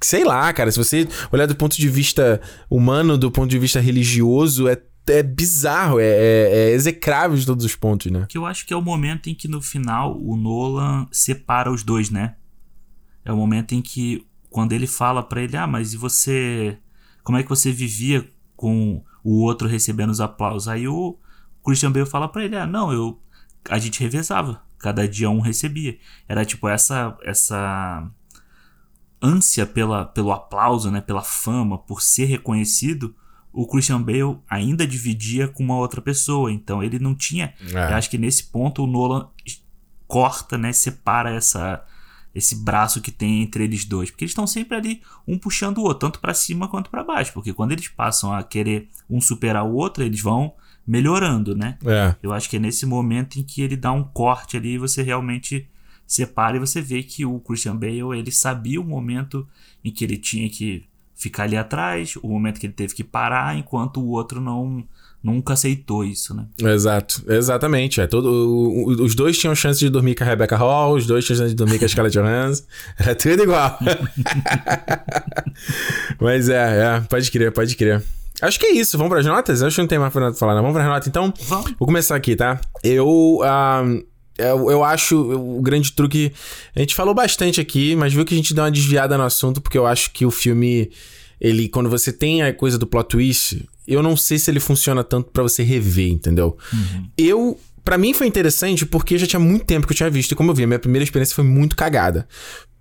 Sei 0.00 0.24
lá, 0.24 0.52
cara, 0.52 0.70
se 0.72 0.78
você 0.78 1.06
olhar 1.30 1.46
do 1.46 1.54
ponto 1.54 1.76
de 1.76 1.88
vista 1.88 2.40
humano, 2.68 3.16
do 3.16 3.30
ponto 3.30 3.48
de 3.48 3.58
vista 3.58 3.78
religioso, 3.78 4.66
é 4.66 4.76
é 5.08 5.22
bizarro, 5.22 5.98
é, 5.98 6.04
é, 6.04 6.50
é, 6.52 6.70
execrável 6.70 7.36
de 7.36 7.44
todos 7.44 7.64
os 7.64 7.74
pontos, 7.74 8.10
né? 8.10 8.26
Que 8.28 8.38
eu 8.38 8.46
acho 8.46 8.64
que 8.66 8.72
é 8.72 8.76
o 8.76 8.82
momento 8.82 9.28
em 9.28 9.34
que 9.34 9.48
no 9.48 9.60
final 9.60 10.16
o 10.20 10.36
Nolan 10.36 11.08
separa 11.10 11.72
os 11.72 11.82
dois, 11.82 12.10
né? 12.10 12.36
É 13.24 13.32
o 13.32 13.36
momento 13.36 13.74
em 13.74 13.82
que 13.82 14.24
quando 14.48 14.72
ele 14.72 14.86
fala 14.86 15.22
para 15.22 15.42
ele, 15.42 15.56
ah, 15.56 15.66
mas 15.66 15.92
e 15.92 15.96
você, 15.96 16.78
como 17.22 17.38
é 17.38 17.42
que 17.42 17.48
você 17.48 17.72
vivia 17.72 18.28
com 18.56 19.02
o 19.22 19.42
outro 19.42 19.68
recebendo 19.68 20.10
os 20.10 20.20
aplausos? 20.20 20.68
Aí 20.68 20.86
o 20.88 21.18
Christian 21.64 21.92
Bale 21.92 22.06
fala 22.06 22.28
para 22.28 22.44
ele, 22.44 22.56
ah, 22.56 22.66
não, 22.66 22.92
eu 22.92 23.20
a 23.68 23.78
gente 23.78 24.00
revezava, 24.00 24.62
cada 24.78 25.06
dia 25.06 25.30
um 25.30 25.40
recebia. 25.40 25.98
Era 26.28 26.44
tipo 26.44 26.68
essa 26.68 27.16
essa 27.22 28.10
ânsia 29.22 29.64
pela, 29.64 30.04
pelo 30.04 30.32
aplauso, 30.32 30.90
né, 30.90 31.00
pela 31.00 31.22
fama, 31.22 31.78
por 31.78 32.02
ser 32.02 32.24
reconhecido, 32.24 33.14
o 33.52 33.66
Christian 33.66 34.02
Bale 34.02 34.38
ainda 34.48 34.86
dividia 34.86 35.46
com 35.46 35.62
uma 35.62 35.76
outra 35.76 36.00
pessoa. 36.00 36.50
Então 36.50 36.82
ele 36.82 36.98
não 36.98 37.14
tinha. 37.14 37.54
É. 37.72 37.92
Eu 37.92 37.96
acho 37.96 38.10
que 38.10 38.18
nesse 38.18 38.44
ponto 38.44 38.82
o 38.82 38.86
Nolan 38.86 39.28
corta, 40.08 40.58
né, 40.58 40.72
separa 40.72 41.30
essa 41.30 41.84
esse 42.34 42.56
braço 42.56 43.00
que 43.00 43.10
tem 43.10 43.42
entre 43.42 43.64
eles 43.64 43.84
dois, 43.84 44.10
porque 44.10 44.24
eles 44.24 44.30
estão 44.30 44.46
sempre 44.46 44.76
ali 44.76 45.02
um 45.26 45.38
puxando 45.38 45.78
o 45.78 45.82
outro, 45.82 46.08
tanto 46.08 46.20
para 46.20 46.34
cima 46.34 46.68
quanto 46.68 46.90
para 46.90 47.04
baixo, 47.04 47.32
porque 47.32 47.52
quando 47.52 47.72
eles 47.72 47.88
passam 47.88 48.32
a 48.32 48.42
querer 48.42 48.88
um 49.08 49.20
superar 49.20 49.64
o 49.64 49.74
outro, 49.74 50.02
eles 50.02 50.20
vão 50.20 50.54
melhorando, 50.86 51.54
né? 51.54 51.78
É. 51.84 52.14
Eu 52.22 52.32
acho 52.32 52.48
que 52.48 52.56
é 52.56 52.58
nesse 52.58 52.86
momento 52.86 53.38
em 53.38 53.42
que 53.42 53.62
ele 53.62 53.76
dá 53.76 53.92
um 53.92 54.02
corte 54.02 54.56
ali 54.56 54.74
e 54.74 54.78
você 54.78 55.02
realmente 55.02 55.68
separa 56.06 56.56
e 56.56 56.60
você 56.60 56.80
vê 56.80 57.02
que 57.02 57.24
o 57.24 57.38
Christian 57.40 57.76
Bale, 57.76 58.18
ele 58.18 58.30
sabia 58.30 58.80
o 58.80 58.84
momento 58.84 59.46
em 59.84 59.90
que 59.90 60.04
ele 60.04 60.16
tinha 60.16 60.48
que 60.48 60.84
ficar 61.14 61.44
ali 61.44 61.56
atrás, 61.56 62.16
o 62.16 62.28
momento 62.28 62.58
que 62.58 62.66
ele 62.66 62.72
teve 62.72 62.94
que 62.94 63.04
parar, 63.04 63.56
enquanto 63.56 64.00
o 64.00 64.08
outro 64.08 64.40
não 64.40 64.84
nunca 65.22 65.52
aceitou 65.54 66.04
isso, 66.04 66.34
né? 66.34 66.46
Exato, 66.58 67.22
exatamente. 67.28 68.00
É 68.00 68.06
todo, 68.06 68.26
o, 68.26 68.88
o, 68.88 69.02
os 69.02 69.14
dois 69.14 69.38
tinham 69.38 69.54
chance 69.54 69.78
de 69.78 69.88
dormir 69.88 70.14
com 70.14 70.24
a 70.24 70.26
Rebecca 70.26 70.56
Hall, 70.56 70.94
os 70.94 71.06
dois 71.06 71.24
tinham 71.24 71.38
chance 71.38 71.50
de 71.50 71.56
dormir 71.56 71.78
com 71.78 71.84
a 71.84 71.88
Scarlett 71.88 72.18
Johansson. 72.18 72.64
Era 72.98 73.14
tudo 73.16 73.42
igual. 73.42 73.78
Mas 76.20 76.48
é, 76.48 76.96
é, 76.96 77.00
pode 77.00 77.30
crer, 77.30 77.52
pode 77.52 77.76
crer. 77.76 78.02
Acho 78.40 78.58
que 78.58 78.66
é 78.66 78.72
isso. 78.72 78.98
Vamos 78.98 79.10
para 79.10 79.20
as 79.20 79.26
notas? 79.26 79.62
Acho 79.62 79.76
que 79.76 79.82
não 79.82 79.88
tem 79.88 79.98
mais 79.98 80.12
pra 80.12 80.32
falar, 80.34 80.54
não. 80.54 80.62
Vamos 80.62 80.74
para 80.74 80.82
as 80.84 80.90
notas, 80.90 81.06
então? 81.06 81.32
Vamos. 81.42 81.74
Vou 81.78 81.86
começar 81.86 82.16
aqui, 82.16 82.34
tá? 82.34 82.60
Eu. 82.82 83.38
Uh, 83.38 84.04
eu, 84.36 84.70
eu 84.70 84.82
acho 84.82 85.16
o 85.16 85.62
grande 85.62 85.92
truque. 85.92 86.32
A 86.74 86.80
gente 86.80 86.94
falou 86.94 87.14
bastante 87.14 87.60
aqui, 87.60 87.94
mas 87.94 88.12
viu 88.12 88.24
que 88.24 88.34
a 88.34 88.36
gente 88.36 88.52
deu 88.52 88.64
uma 88.64 88.70
desviada 88.70 89.16
no 89.16 89.24
assunto, 89.24 89.60
porque 89.60 89.78
eu 89.78 89.86
acho 89.86 90.10
que 90.12 90.26
o 90.26 90.30
filme. 90.30 90.90
Ele, 91.40 91.68
quando 91.68 91.90
você 91.90 92.12
tem 92.12 92.42
a 92.42 92.52
coisa 92.52 92.78
do 92.78 92.86
plot 92.86 93.08
twist, 93.08 93.68
eu 93.86 94.02
não 94.02 94.16
sei 94.16 94.38
se 94.38 94.50
ele 94.50 94.60
funciona 94.60 95.02
tanto 95.02 95.30
para 95.30 95.42
você 95.42 95.62
rever, 95.62 96.10
entendeu? 96.10 96.56
Uhum. 96.72 97.08
Eu 97.16 97.60
para 97.84 97.98
mim 97.98 98.14
foi 98.14 98.26
interessante 98.26 98.86
porque 98.86 99.18
já 99.18 99.26
tinha 99.26 99.40
muito 99.40 99.64
tempo 99.64 99.86
que 99.86 99.92
eu 99.92 99.96
tinha 99.96 100.10
visto. 100.10 100.32
E 100.32 100.34
como 100.34 100.50
eu 100.50 100.54
vi, 100.54 100.64
a 100.64 100.66
minha 100.66 100.78
primeira 100.78 101.02
experiência 101.02 101.34
foi 101.34 101.44
muito 101.44 101.76
cagada. 101.76 102.28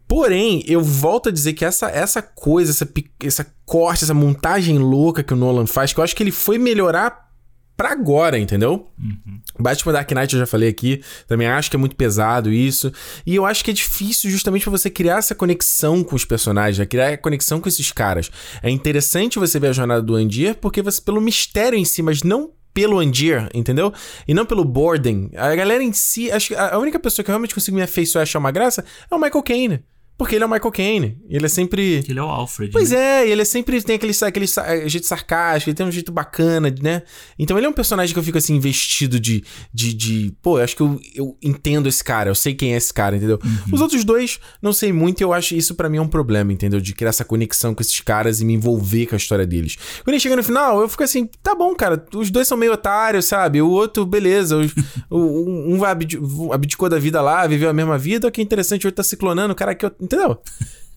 Porém, 0.07 0.63
eu 0.67 0.81
volto 0.81 1.29
a 1.29 1.31
dizer 1.31 1.53
que 1.53 1.63
essa, 1.63 1.89
essa 1.89 2.21
coisa, 2.21 2.71
essa, 2.71 2.87
essa 3.23 3.47
corte, 3.65 4.03
essa 4.03 4.13
montagem 4.13 4.77
louca 4.77 5.23
que 5.23 5.33
o 5.33 5.37
Nolan 5.37 5.65
faz, 5.65 5.93
que 5.93 5.99
eu 5.99 6.03
acho 6.03 6.15
que 6.15 6.21
ele 6.21 6.31
foi 6.31 6.57
melhorar 6.57 7.30
pra 7.75 7.91
agora, 7.91 8.37
entendeu? 8.37 8.87
Uhum. 8.99 9.39
Batman 9.59 9.93
Dark 9.93 10.11
Knight 10.11 10.33
eu 10.33 10.39
já 10.39 10.45
falei 10.45 10.69
aqui, 10.69 11.03
também 11.27 11.47
acho 11.47 11.69
que 11.69 11.75
é 11.75 11.79
muito 11.79 11.95
pesado 11.95 12.51
isso. 12.51 12.91
E 13.25 13.35
eu 13.35 13.45
acho 13.45 13.63
que 13.63 13.71
é 13.71 13.73
difícil 13.73 14.29
justamente 14.29 14.63
para 14.63 14.71
você 14.71 14.89
criar 14.89 15.17
essa 15.17 15.35
conexão 15.35 16.03
com 16.03 16.15
os 16.15 16.25
personagens, 16.25 16.77
né? 16.77 16.85
criar 16.85 17.09
a 17.09 17.17
conexão 17.17 17.59
com 17.59 17.67
esses 17.67 17.91
caras. 17.91 18.31
É 18.61 18.69
interessante 18.69 19.39
você 19.39 19.59
ver 19.59 19.67
a 19.67 19.73
jornada 19.73 20.01
do 20.01 20.15
Andir, 20.15 20.55
porque 20.55 20.81
você, 20.81 21.01
pelo 21.01 21.21
mistério 21.21 21.77
em 21.77 21.85
si, 21.85 22.01
mas 22.01 22.23
não 22.23 22.51
pelo 22.73 22.99
Andir, 22.99 23.49
entendeu? 23.53 23.93
E 24.27 24.33
não 24.33 24.45
pelo 24.45 24.63
Borden. 24.63 25.29
A 25.35 25.55
galera 25.55 25.83
em 25.83 25.91
si, 25.91 26.31
acho 26.31 26.49
que 26.49 26.55
a 26.55 26.77
única 26.77 26.99
pessoa 26.99 27.23
que 27.23 27.29
eu 27.29 27.33
realmente 27.33 27.53
consigo 27.53 27.75
me 27.75 27.83
afeiçoar 27.83 28.21
e 28.21 28.23
achar 28.23 28.39
uma 28.39 28.51
graça 28.51 28.83
é 29.09 29.15
o 29.15 29.19
Michael 29.19 29.43
Caine. 29.43 29.83
Porque 30.21 30.35
ele 30.35 30.43
é 30.43 30.45
o 30.45 30.49
Michael 30.51 30.71
Caine. 30.71 31.17
Ele 31.27 31.47
é 31.47 31.49
sempre. 31.49 32.05
Ele 32.07 32.19
é 32.19 32.21
o 32.21 32.27
Alfred. 32.27 32.71
Pois 32.71 32.91
né? 32.91 33.23
é, 33.23 33.27
ele 33.27 33.41
é 33.41 33.45
sempre 33.45 33.81
tem 33.81 33.95
aquele, 33.95 34.13
aquele 34.21 34.45
eh, 34.45 34.87
jeito 34.87 35.07
sarcástico, 35.07 35.71
ele 35.71 35.75
tem 35.75 35.83
um 35.83 35.91
jeito 35.91 36.11
bacana, 36.11 36.71
né? 36.79 37.01
Então 37.39 37.57
ele 37.57 37.65
é 37.65 37.69
um 37.69 37.73
personagem 37.73 38.13
que 38.13 38.19
eu 38.19 38.23
fico 38.23 38.37
assim, 38.37 38.53
investido 38.53 39.19
de. 39.19 39.43
de, 39.73 39.91
de 39.95 40.31
pô, 40.39 40.59
eu 40.59 40.63
acho 40.63 40.75
que 40.75 40.83
eu, 40.83 40.99
eu 41.15 41.37
entendo 41.41 41.89
esse 41.89 42.03
cara, 42.03 42.29
eu 42.29 42.35
sei 42.35 42.53
quem 42.53 42.75
é 42.75 42.77
esse 42.77 42.93
cara, 42.93 43.15
entendeu? 43.17 43.39
Uhum. 43.43 43.73
Os 43.73 43.81
outros 43.81 44.03
dois, 44.03 44.39
não 44.61 44.71
sei 44.71 44.93
muito, 44.93 45.21
e 45.21 45.23
eu 45.23 45.33
acho 45.33 45.55
isso 45.55 45.73
para 45.73 45.89
mim 45.89 45.97
é 45.97 46.01
um 46.01 46.07
problema, 46.07 46.53
entendeu? 46.53 46.79
De 46.79 46.93
criar 46.93 47.09
essa 47.09 47.25
conexão 47.25 47.73
com 47.73 47.81
esses 47.81 47.99
caras 47.99 48.41
e 48.41 48.45
me 48.45 48.53
envolver 48.53 49.07
com 49.07 49.15
a 49.15 49.17
história 49.17 49.47
deles. 49.47 49.75
Quando 50.03 50.13
ele 50.13 50.19
chega 50.19 50.35
no 50.35 50.43
final, 50.43 50.81
eu 50.81 50.87
fico 50.87 51.01
assim, 51.01 51.27
tá 51.41 51.55
bom, 51.55 51.73
cara, 51.73 52.05
os 52.13 52.29
dois 52.29 52.47
são 52.47 52.59
meio 52.59 52.73
otários, 52.73 53.25
sabe? 53.25 53.59
O 53.59 53.69
outro, 53.71 54.05
beleza. 54.05 54.57
O, 55.09 55.17
o, 55.17 55.73
um 55.75 56.53
abdicou 56.53 56.87
da 56.87 56.97
vida 56.97 57.21
lá, 57.21 57.45
viveu 57.45 57.69
a 57.69 57.73
mesma 57.73 57.97
vida, 57.97 58.31
que 58.31 58.41
interessante, 58.41 58.85
o 58.85 58.87
outro 58.87 58.97
tá 58.97 59.03
se 59.03 59.17
clonando, 59.17 59.51
o 59.51 59.55
cara 59.55 59.75
que. 59.75 59.85
Entendeu? 60.11 60.41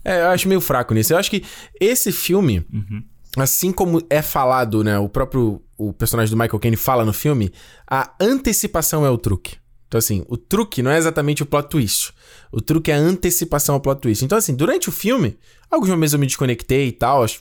É, 0.05 0.23
eu 0.23 0.29
acho 0.31 0.49
meio 0.49 0.61
fraco 0.61 0.93
nisso. 0.93 1.13
Eu 1.13 1.19
acho 1.19 1.31
que 1.31 1.45
esse 1.81 2.11
filme, 2.11 2.67
uhum. 2.73 3.03
assim 3.37 3.73
como 3.73 4.03
é 4.11 4.21
falado, 4.21 4.83
né? 4.83 4.99
O 4.99 5.09
próprio 5.09 5.63
o 5.77 5.93
personagem 5.93 6.35
do 6.35 6.41
Michael 6.41 6.59
Caine 6.59 6.77
fala 6.77 7.05
no 7.05 7.13
filme, 7.13 7.53
a 7.89 8.13
antecipação 8.21 9.05
é 9.05 9.11
o 9.11 9.19
truque. 9.19 9.57
Então, 9.89 9.99
assim, 9.99 10.25
o 10.29 10.37
truque 10.37 10.83
não 10.83 10.91
é 10.91 10.99
exatamente 10.99 11.43
o 11.43 11.47
plot 11.47 11.69
twist. 11.69 12.13
O 12.55 12.61
truque 12.61 12.91
é 12.91 12.95
a 12.95 12.99
antecipação 12.99 13.75
ao 13.75 13.81
plot 13.81 14.01
twist. 14.01 14.25
Então, 14.25 14.39
assim, 14.39 14.55
durante 14.55 14.89
o 14.89 14.93
filme, 14.93 15.37
alguns 15.69 15.89
momentos 15.89 16.13
eu 16.13 16.19
me 16.19 16.27
desconectei 16.27 16.89
e 16.89 16.93
tal, 16.93 17.25
as, 17.25 17.41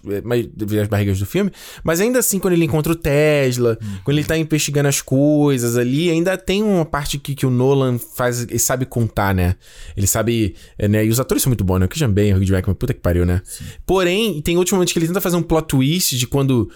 devido 0.54 0.80
às 0.80 0.88
barrigas 0.88 1.20
do 1.20 1.26
filme, 1.26 1.52
mas 1.84 2.02
ainda 2.02 2.18
assim, 2.18 2.40
quando 2.40 2.54
ele 2.54 2.66
encontra 2.66 2.92
o 2.92 2.96
Tesla, 2.96 3.78
quando 4.04 4.18
ele 4.18 4.26
tá 4.26 4.36
investigando 4.38 4.90
as 4.90 5.02
coisas 5.02 5.78
ali, 5.78 6.10
ainda 6.10 6.36
tem 6.36 6.64
uma 6.64 6.86
parte 6.86 7.20
que, 7.20 7.36
que 7.36 7.46
o 7.46 7.52
Nolan 7.52 8.00
faz, 8.00 8.42
ele 8.42 8.58
sabe 8.58 8.86
contar, 8.86 9.36
né? 9.36 9.56
Ele 9.96 10.08
sabe, 10.08 10.56
é, 10.78 10.88
né? 10.88 11.06
E 11.06 11.10
os 11.10 11.20
atores 11.20 11.44
são 11.44 11.50
muito 11.52 11.64
bons, 11.64 11.80
né? 11.80 11.86
O 11.86 11.90
Christian 11.90 12.12
Bale, 12.12 12.34
o 12.34 12.38
Hugh 12.38 12.46
Jackman, 12.46 12.76
puta 12.76 12.94
que 12.94 13.00
pariu, 13.00 13.26
né? 13.26 13.42
Sim. 13.46 13.66
Porém, 13.86 14.42
tem 14.42 14.58
outros 14.58 14.74
momentos 14.74 14.94
que 14.94 15.00
ele 15.00 15.08
tenta 15.08 15.22
fazer 15.22 15.38
um 15.38 15.44
plot 15.44 15.68
twist 15.68 16.18
de 16.18 16.26
quando 16.26 16.70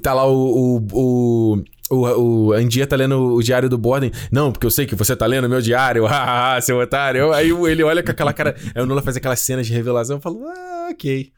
tá 0.00 0.14
lá 0.14 0.26
o, 0.26 0.78
o, 0.92 1.56
o 1.56 1.64
o, 1.90 2.48
o 2.48 2.52
Andia 2.52 2.86
tá 2.86 2.96
lendo 2.96 3.34
o 3.34 3.42
diário 3.42 3.68
do 3.68 3.76
Borden. 3.76 4.12
Não, 4.30 4.52
porque 4.52 4.66
eu 4.66 4.70
sei 4.70 4.86
que 4.86 4.94
você 4.94 5.16
tá 5.16 5.26
lendo 5.26 5.48
meu 5.48 5.60
diário. 5.60 6.06
Hahaha, 6.08 6.60
seu 6.60 6.78
otário. 6.78 7.32
Aí 7.32 7.50
ele 7.50 7.82
olha 7.82 8.02
com 8.02 8.10
aquela 8.10 8.32
cara. 8.32 8.54
Aí 8.74 8.82
o 8.82 8.86
Nula 8.86 9.02
faz 9.02 9.16
aquelas 9.16 9.40
cenas 9.40 9.66
de 9.66 9.72
revelação. 9.72 10.16
Eu 10.16 10.20
falo, 10.20 10.46
ah, 10.46 10.88
ok. 10.90 11.32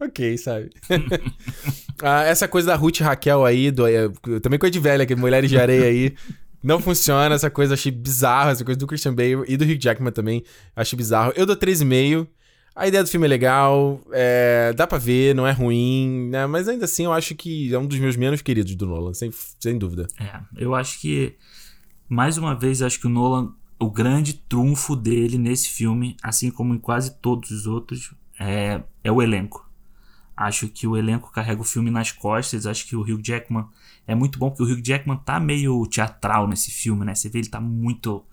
Ok, 0.00 0.38
sabe? 0.38 0.70
ah, 2.02 2.24
essa 2.24 2.46
coisa 2.48 2.68
da 2.68 2.76
Ruth 2.76 3.00
Raquel 3.00 3.44
aí, 3.44 3.70
do, 3.70 3.84
também 4.40 4.58
coisa 4.58 4.70
de 4.70 4.78
velha, 4.78 5.04
que 5.04 5.14
Mulheres 5.14 5.50
de 5.50 5.58
Areia 5.58 5.86
aí. 5.86 6.14
Não 6.62 6.80
funciona, 6.80 7.34
essa 7.34 7.50
coisa 7.50 7.74
achei 7.74 7.92
bizarra, 7.92 8.50
essa 8.50 8.64
coisa 8.64 8.78
do 8.78 8.86
Christian 8.86 9.14
Bale 9.14 9.44
e 9.46 9.56
do 9.56 9.64
Hugh 9.64 9.80
Jackman 9.80 10.12
também, 10.12 10.42
achei 10.74 10.96
bizarro. 10.96 11.32
Eu 11.36 11.46
dou 11.46 11.56
3,5. 11.56 12.26
A 12.78 12.86
ideia 12.86 13.02
do 13.02 13.10
filme 13.10 13.26
é 13.26 13.28
legal, 13.28 14.00
é, 14.12 14.72
dá 14.72 14.86
pra 14.86 14.98
ver, 14.98 15.34
não 15.34 15.44
é 15.44 15.50
ruim, 15.50 16.28
né? 16.30 16.46
Mas 16.46 16.68
ainda 16.68 16.84
assim 16.84 17.06
eu 17.06 17.12
acho 17.12 17.34
que 17.34 17.74
é 17.74 17.78
um 17.78 17.88
dos 17.88 17.98
meus 17.98 18.14
menos 18.14 18.40
queridos 18.40 18.76
do 18.76 18.86
Nolan, 18.86 19.12
sem, 19.12 19.32
sem 19.58 19.76
dúvida. 19.76 20.06
É, 20.16 20.40
eu 20.56 20.76
acho 20.76 21.00
que, 21.00 21.34
mais 22.08 22.38
uma 22.38 22.54
vez, 22.54 22.80
acho 22.80 23.00
que 23.00 23.08
o 23.08 23.10
Nolan, 23.10 23.52
o 23.80 23.90
grande 23.90 24.34
trunfo 24.34 24.94
dele 24.94 25.36
nesse 25.38 25.70
filme, 25.70 26.16
assim 26.22 26.52
como 26.52 26.72
em 26.72 26.78
quase 26.78 27.18
todos 27.20 27.50
os 27.50 27.66
outros, 27.66 28.14
é, 28.38 28.80
é 29.02 29.10
o 29.10 29.20
elenco. 29.20 29.68
Acho 30.36 30.68
que 30.68 30.86
o 30.86 30.96
elenco 30.96 31.32
carrega 31.32 31.60
o 31.60 31.64
filme 31.64 31.90
nas 31.90 32.12
costas, 32.12 32.64
acho 32.64 32.86
que 32.86 32.94
o 32.94 33.00
Hugh 33.00 33.20
Jackman 33.20 33.66
é 34.06 34.14
muito 34.14 34.38
bom, 34.38 34.50
porque 34.50 34.62
o 34.62 34.72
Hugh 34.72 34.80
Jackman 34.80 35.16
tá 35.16 35.40
meio 35.40 35.84
teatral 35.88 36.46
nesse 36.46 36.70
filme, 36.70 37.04
né? 37.04 37.16
Você 37.16 37.28
vê 37.28 37.40
ele 37.40 37.48
tá 37.48 37.60
muito 37.60 38.24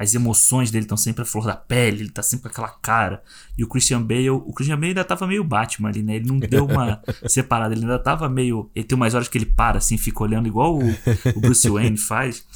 as 0.00 0.14
emoções 0.14 0.70
dele 0.70 0.86
estão 0.86 0.96
sempre 0.96 1.20
à 1.20 1.26
flor 1.26 1.44
da 1.44 1.54
pele, 1.54 2.00
ele 2.00 2.08
tá 2.08 2.22
sempre 2.22 2.44
com 2.44 2.48
aquela 2.48 2.70
cara. 2.80 3.22
E 3.56 3.62
o 3.62 3.68
Christian 3.68 4.00
Bale, 4.00 4.30
o 4.30 4.50
Christian 4.54 4.76
Bale 4.76 4.88
ainda 4.88 5.04
tava 5.04 5.26
meio 5.26 5.44
Batman 5.44 5.90
ali, 5.90 6.02
né? 6.02 6.16
Ele 6.16 6.26
não 6.26 6.38
deu 6.38 6.64
uma 6.64 7.02
separada, 7.28 7.74
ele 7.74 7.82
ainda 7.82 7.98
tava 7.98 8.26
meio. 8.26 8.70
Ele 8.74 8.86
tem 8.86 8.96
umas 8.96 9.14
horas 9.14 9.28
que 9.28 9.36
ele 9.36 9.44
para, 9.44 9.76
assim, 9.76 9.98
fica 9.98 10.22
olhando 10.22 10.48
igual 10.48 10.78
o, 10.78 10.88
o 11.36 11.40
Bruce 11.40 11.68
Wayne 11.68 11.98
faz. 11.98 12.46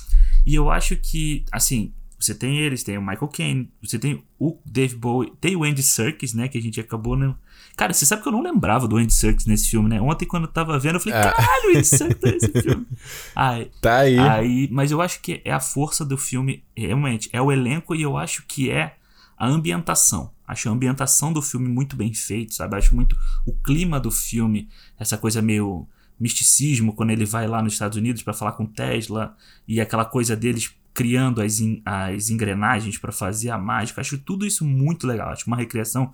E 0.47 0.55
eu 0.55 0.71
acho 0.71 0.97
que, 0.97 1.45
assim, 1.53 1.93
você 2.19 2.35
tem 2.35 2.61
eles, 2.61 2.83
tem 2.83 2.97
o 2.97 3.03
Michael 3.03 3.29
Caine, 3.29 3.71
você 3.83 3.99
tem 3.99 4.25
o 4.39 4.59
Dave 4.65 4.97
Bowie, 4.97 5.31
tem 5.39 5.55
o 5.55 5.65
Andy 5.65 5.83
Serkis, 5.83 6.33
né? 6.33 6.49
Que 6.49 6.57
a 6.57 6.63
gente 6.63 6.81
acabou. 6.81 7.15
Né? 7.15 7.35
Cara, 7.77 7.93
você 7.93 8.07
sabe 8.07 8.23
que 8.23 8.29
eu 8.29 8.33
não 8.33 8.43
lembrava 8.43 8.87
do 8.87 8.97
Andy 8.97 9.13
Serkis 9.13 9.47
nesse 9.47 9.69
filme, 9.69 9.89
né? 9.89 10.01
Ontem, 10.01 10.27
quando 10.27 10.45
eu 10.45 10.49
tava 10.53 10.79
vendo, 10.79 10.95
eu 10.97 11.01
falei, 11.01 11.19
Ah. 11.19 11.33
caralho, 11.33 11.67
o 11.67 11.71
Andy 11.77 11.85
Serkis 11.85 12.19
tá 12.21 12.31
nesse 12.31 12.63
filme. 12.63 12.87
Ai, 13.35 13.71
Tá 13.81 13.99
aí. 13.99 14.19
Aí, 14.19 14.69
mas 14.71 14.91
eu 14.91 15.01
acho 15.03 15.21
que 15.21 15.43
é 15.45 15.53
a 15.53 15.59
força 15.61 16.05
do 16.05 16.17
filme, 16.17 16.63
realmente, 16.77 17.29
é 17.33 17.43
o 17.43 17.51
elenco 17.51 17.95
e 17.95 18.03
eu 18.03 18.17
acho 18.17 18.45
que 18.47 18.71
é 18.71 18.95
a 19.37 19.47
ambientação. 19.49 20.31
Acho 20.47 20.69
a 20.69 20.73
ambientação 20.73 21.33
do 21.33 21.43
filme 21.43 21.69
muito 21.69 21.97
bem 21.97 22.13
feita, 22.15 22.55
sabe? 22.55 22.77
Acho 22.77 22.95
muito 22.95 23.17
o 23.47 23.53
clima 23.53 23.99
do 23.99 24.11
filme, 24.11 24.69
essa 24.99 25.17
coisa 25.19 25.43
meio 25.43 25.89
misticismo 26.21 26.93
quando 26.93 27.11
ele 27.11 27.25
vai 27.25 27.47
lá 27.49 27.61
nos 27.61 27.73
Estados 27.73 27.99
Unidos 27.99 28.23
para 28.23 28.33
falar 28.33 28.53
com 28.53 28.65
Tesla 28.67 29.35
e 29.67 29.81
aquela 29.81 30.05
coisa 30.05 30.37
deles 30.37 30.73
criando 30.93 31.43
as, 31.43 31.59
as 31.85 32.31
engrenagens 32.31 32.97
para 32.99 33.11
fazer 33.11 33.51
a 33.51 33.59
mágica. 33.59 34.01
Acho 34.01 34.17
tudo 34.19 34.47
isso 34.47 34.65
muito 34.65 35.07
legal. 35.09 35.31
Acho 35.31 35.47
uma 35.49 35.57
recriação 35.57 36.13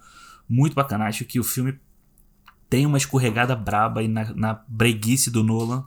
muito 0.51 0.75
bacana. 0.75 1.07
Acho 1.07 1.25
que 1.25 1.39
o 1.39 1.45
filme 1.45 1.79
tem 2.69 2.85
uma 2.85 2.99
escorregada 2.99 3.55
braba 3.55 4.01
aí 4.01 4.09
na, 4.09 4.35
na 4.35 4.65
breguice 4.67 5.31
do 5.31 5.45
Nolan, 5.45 5.85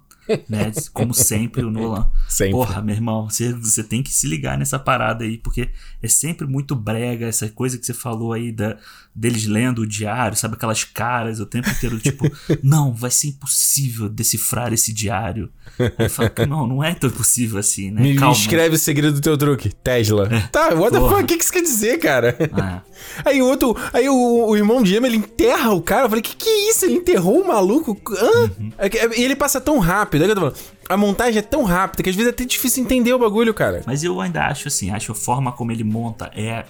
né? 0.47 0.71
Como 0.93 1.13
sempre, 1.13 1.63
o 1.63 1.71
Nolan. 1.71 2.09
Sempre. 2.28 2.53
Porra, 2.53 2.82
meu 2.82 2.95
irmão, 2.95 3.30
você, 3.30 3.53
você 3.53 3.84
tem 3.84 4.01
que 4.01 4.11
se 4.13 4.28
ligar 4.28 4.57
nessa 4.57 4.80
parada 4.80 5.24
aí, 5.24 5.38
porque 5.38 5.69
é 6.01 6.07
sempre 6.07 6.47
muito 6.47 6.76
brega 6.76 7.26
essa 7.28 7.47
coisa 7.49 7.78
que 7.78 7.86
você 7.86 7.93
falou 7.93 8.34
aí 8.34 8.51
da, 8.51 8.78
deles 9.15 9.45
lendo 9.45 9.80
o 9.84 9.88
diário, 9.88 10.36
sabe? 10.38 10.55
Aquelas 10.55 10.84
caras 10.84 11.39
o 11.39 11.45
tempo 11.45 11.69
inteiro, 11.69 11.99
tipo, 11.99 12.30
não, 12.63 12.93
vai 12.93 13.11
ser 13.11 13.28
impossível 13.30 14.09
decifrar 14.09 14.74
esse 14.74 14.91
diário. 14.93 15.49
Aí 15.97 16.09
fala, 16.09 16.32
não, 16.47 16.67
não 16.67 16.84
é 16.84 16.93
tão 16.93 17.09
impossível 17.09 17.59
assim, 17.59 17.91
né? 17.91 18.01
Me 18.01 18.15
Calma. 18.15 18.36
escreve 18.36 18.76
o 18.76 18.80
segredo 18.80 19.15
do 19.15 19.21
teu 19.21 19.38
truque. 19.38 19.69
Tesla. 19.74 20.30
Tá, 20.51 20.74
what 20.74 20.91
the 20.91 20.99
Porra. 20.99 21.11
fuck? 21.17 21.24
O 21.24 21.28
que 21.28 21.38
que 21.38 21.43
isso 21.43 21.53
quer 21.53 21.61
dizer, 21.61 21.97
cara? 21.99 22.36
É. 22.39 22.82
Aí 23.26 23.41
o 23.41 23.45
outro. 23.47 23.76
Aí 23.91 24.07
o, 24.07 24.47
o 24.47 24.55
irmão 24.55 24.82
de 24.84 24.91
gêmeo, 24.91 25.07
ele 25.07 25.17
enterra 25.17 25.71
o 25.71 25.82
cara. 25.82 26.05
Eu 26.05 26.09
falei, 26.09 26.21
que 26.21 26.36
que 26.36 26.47
é 26.49 26.69
isso? 26.69 26.86
Ele 26.86 26.95
enterrou 26.95 27.41
o 27.41 27.47
maluco? 27.47 27.99
Hã? 28.11 28.51
Uhum. 28.59 28.71
É 28.78 28.88
é- 28.88 29.19
E 29.19 29.24
ele 29.24 29.36
passa 29.36 29.59
tão 29.59 29.80
rápido. 29.80 30.12
É 30.22 30.26
o 30.26 30.26
que 30.26 30.32
eu 30.32 30.36
tô 30.36 30.51
falando. 30.51 30.74
A 30.89 30.97
montagem 30.97 31.39
é 31.39 31.41
tão 31.41 31.64
rápida 31.64 32.03
que 32.03 32.09
às 32.09 32.16
vezes 32.16 32.32
é 32.32 32.34
até 32.34 32.45
difícil 32.45 32.84
entender 32.84 33.14
o 33.14 33.20
bagulho, 33.20 33.53
cara. 33.53 33.82
Mas 33.86 34.03
eu 34.03 34.20
ainda 34.20 34.45
acho 34.45 34.68
assim, 34.68 34.91
acho 34.91 35.11
a 35.11 35.16
forma 35.16 35.51
como 35.51 35.72
ele 35.72 35.84
monta 35.84 36.32
é, 36.36 36.66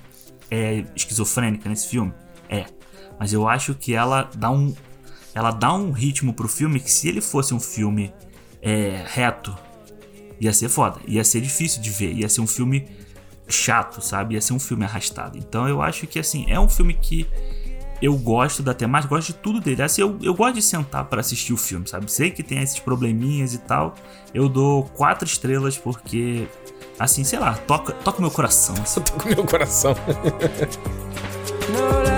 é 0.50 0.86
esquizofrênica 0.96 1.70
nesse 1.70 1.88
filme. 1.88 2.14
É. 2.50 2.66
Mas 3.20 3.34
eu 3.34 3.48
acho 3.48 3.74
que 3.76 3.94
ela 3.94 4.30
dá 4.36 4.50
um. 4.50 4.74
Ela 5.34 5.52
dá 5.52 5.74
um 5.74 5.92
ritmo 5.92 6.34
pro 6.34 6.48
filme 6.48 6.80
que 6.80 6.92
se 6.92 7.08
ele 7.10 7.20
fosse 7.20 7.54
um 7.54 7.60
filme 7.60 8.14
é, 8.62 9.04
reto, 9.08 9.56
ia 10.40 10.54
ser 10.54 10.70
foda. 10.70 11.00
Ia 11.08 11.24
ser 11.24 11.42
difícil 11.42 11.82
de 11.82 11.90
ver. 11.90 12.14
Ia 12.14 12.30
ser 12.30 12.42
um 12.42 12.48
filme 12.48 12.88
chato, 13.48 14.02
sabe? 14.02 14.36
Ia 14.36 14.42
ser 14.42 14.54
um 14.54 14.60
filme 14.60 14.86
arrastado. 14.86 15.38
Então 15.38 15.68
eu 15.68 15.82
acho 15.82 16.08
que 16.08 16.20
assim, 16.20 16.46
é 16.48 16.60
um 16.60 16.70
filme 16.70 16.94
que 16.94 17.28
eu 18.04 18.18
gosto 18.18 18.62
da 18.62 18.74
temática, 18.74 19.16
gosto 19.16 19.28
de 19.28 19.36
tudo 19.36 19.62
dele. 19.62 19.82
Assim, 19.82 20.02
eu, 20.02 20.20
eu 20.22 20.34
gosto 20.34 20.56
de 20.56 20.62
sentar 20.62 21.06
pra 21.06 21.22
assistir 21.22 21.54
o 21.54 21.58
filme, 21.58 21.88
sabe? 21.88 22.12
Sei 22.12 22.30
que 22.30 22.44
tem 22.44 22.62
esses 22.62 22.78
probleminhas 22.78 23.54
e 23.54 23.60
tal. 23.60 23.96
Eu 24.34 24.50
dou 24.50 24.84
quatro 24.84 25.26
estrelas 25.26 25.78
porque, 25.78 26.46
assim, 27.00 27.24
sei 27.24 27.40
lá, 27.40 27.54
toca, 27.54 27.94
toca 27.94 28.20
meu 28.20 28.30
coração. 28.30 28.76
assim. 28.82 29.00
Eu 29.00 29.06
tô 29.06 29.14
com 29.14 29.30
meu 29.30 29.46
coração. 29.46 29.96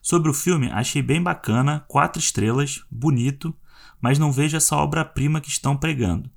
Sobre 0.00 0.30
o 0.30 0.34
filme, 0.34 0.70
achei 0.72 1.02
bem 1.02 1.20
bacana, 1.22 1.84
quatro 1.88 2.20
estrelas, 2.20 2.82
bonito, 2.90 3.54
mas 4.00 4.18
não 4.18 4.32
vejo 4.32 4.56
essa 4.56 4.76
obra-prima 4.76 5.40
que 5.40 5.48
estão 5.48 5.76
pregando. 5.76 6.30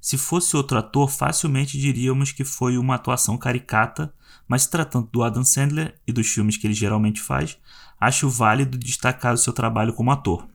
Se 0.00 0.18
fosse 0.18 0.56
outro 0.56 0.78
ator, 0.78 1.08
facilmente 1.08 1.78
diríamos 1.78 2.32
que 2.32 2.44
foi 2.44 2.76
uma 2.76 2.96
atuação 2.96 3.38
caricata, 3.38 4.12
mas 4.48 4.62
se 4.62 4.70
tratando 4.70 5.08
do 5.12 5.22
Adam 5.22 5.44
Sandler 5.44 6.00
e 6.06 6.12
dos 6.12 6.26
filmes 6.26 6.56
que 6.56 6.66
ele 6.66 6.74
geralmente 6.74 7.20
faz, 7.20 7.56
acho 8.00 8.28
válido 8.28 8.76
destacar 8.76 9.32
o 9.32 9.38
seu 9.38 9.52
trabalho 9.52 9.92
como 9.92 10.10
ator. 10.10 10.48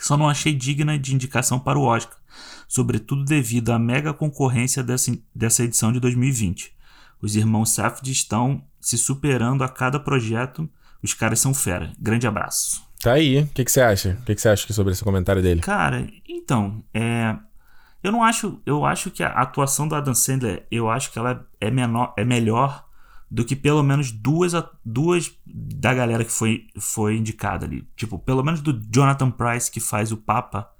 Só 0.00 0.16
não 0.16 0.28
achei 0.28 0.54
digna 0.54 0.98
de 0.98 1.14
indicação 1.14 1.58
para 1.58 1.78
o 1.78 1.82
Oscar, 1.82 2.16
sobretudo 2.68 3.24
devido 3.24 3.70
à 3.70 3.78
mega 3.78 4.12
concorrência 4.12 4.82
dessa, 4.82 5.16
dessa 5.34 5.64
edição 5.64 5.92
de 5.92 5.98
2020. 5.98 6.72
Os 7.20 7.36
irmãos 7.36 7.74
Safdie 7.74 8.12
estão 8.12 8.62
se 8.80 8.98
superando 8.98 9.64
a 9.64 9.68
cada 9.68 9.98
projeto, 9.98 10.68
os 11.02 11.14
caras 11.14 11.40
são 11.40 11.52
fera. 11.52 11.92
Grande 11.98 12.26
abraço. 12.26 12.82
Tá 13.04 13.12
aí. 13.12 13.40
O 13.42 13.46
que, 13.48 13.64
que 13.64 13.70
você 13.70 13.80
acha? 13.82 14.16
O 14.20 14.24
que, 14.24 14.34
que 14.34 14.40
você 14.40 14.48
acha 14.48 14.72
sobre 14.72 14.92
esse 14.94 15.04
comentário 15.04 15.42
dele? 15.42 15.60
Cara, 15.60 16.06
então, 16.28 16.82
é. 16.94 17.36
Eu 18.02 18.10
não 18.10 18.22
acho. 18.22 18.60
Eu 18.64 18.84
acho 18.86 19.10
que 19.10 19.22
a 19.22 19.28
atuação 19.28 19.86
do 19.86 19.94
Adam 19.94 20.14
Sandler, 20.14 20.66
eu 20.70 20.88
acho 20.90 21.12
que 21.12 21.18
ela 21.18 21.44
é, 21.60 21.70
menor, 21.70 22.14
é 22.16 22.24
melhor 22.24 22.84
do 23.30 23.44
que 23.44 23.54
pelo 23.56 23.82
menos 23.82 24.10
duas, 24.10 24.54
a- 24.54 24.68
duas 24.84 25.32
da 25.46 25.92
galera 25.92 26.24
que 26.24 26.32
foi, 26.32 26.66
foi 26.78 27.16
indicada 27.16 27.66
ali. 27.66 27.86
Tipo, 27.96 28.18
pelo 28.18 28.42
menos 28.42 28.60
do 28.62 28.72
Jonathan 28.90 29.30
Price, 29.30 29.70
que 29.70 29.80
faz 29.80 30.10
o 30.12 30.16
Papa. 30.16 30.70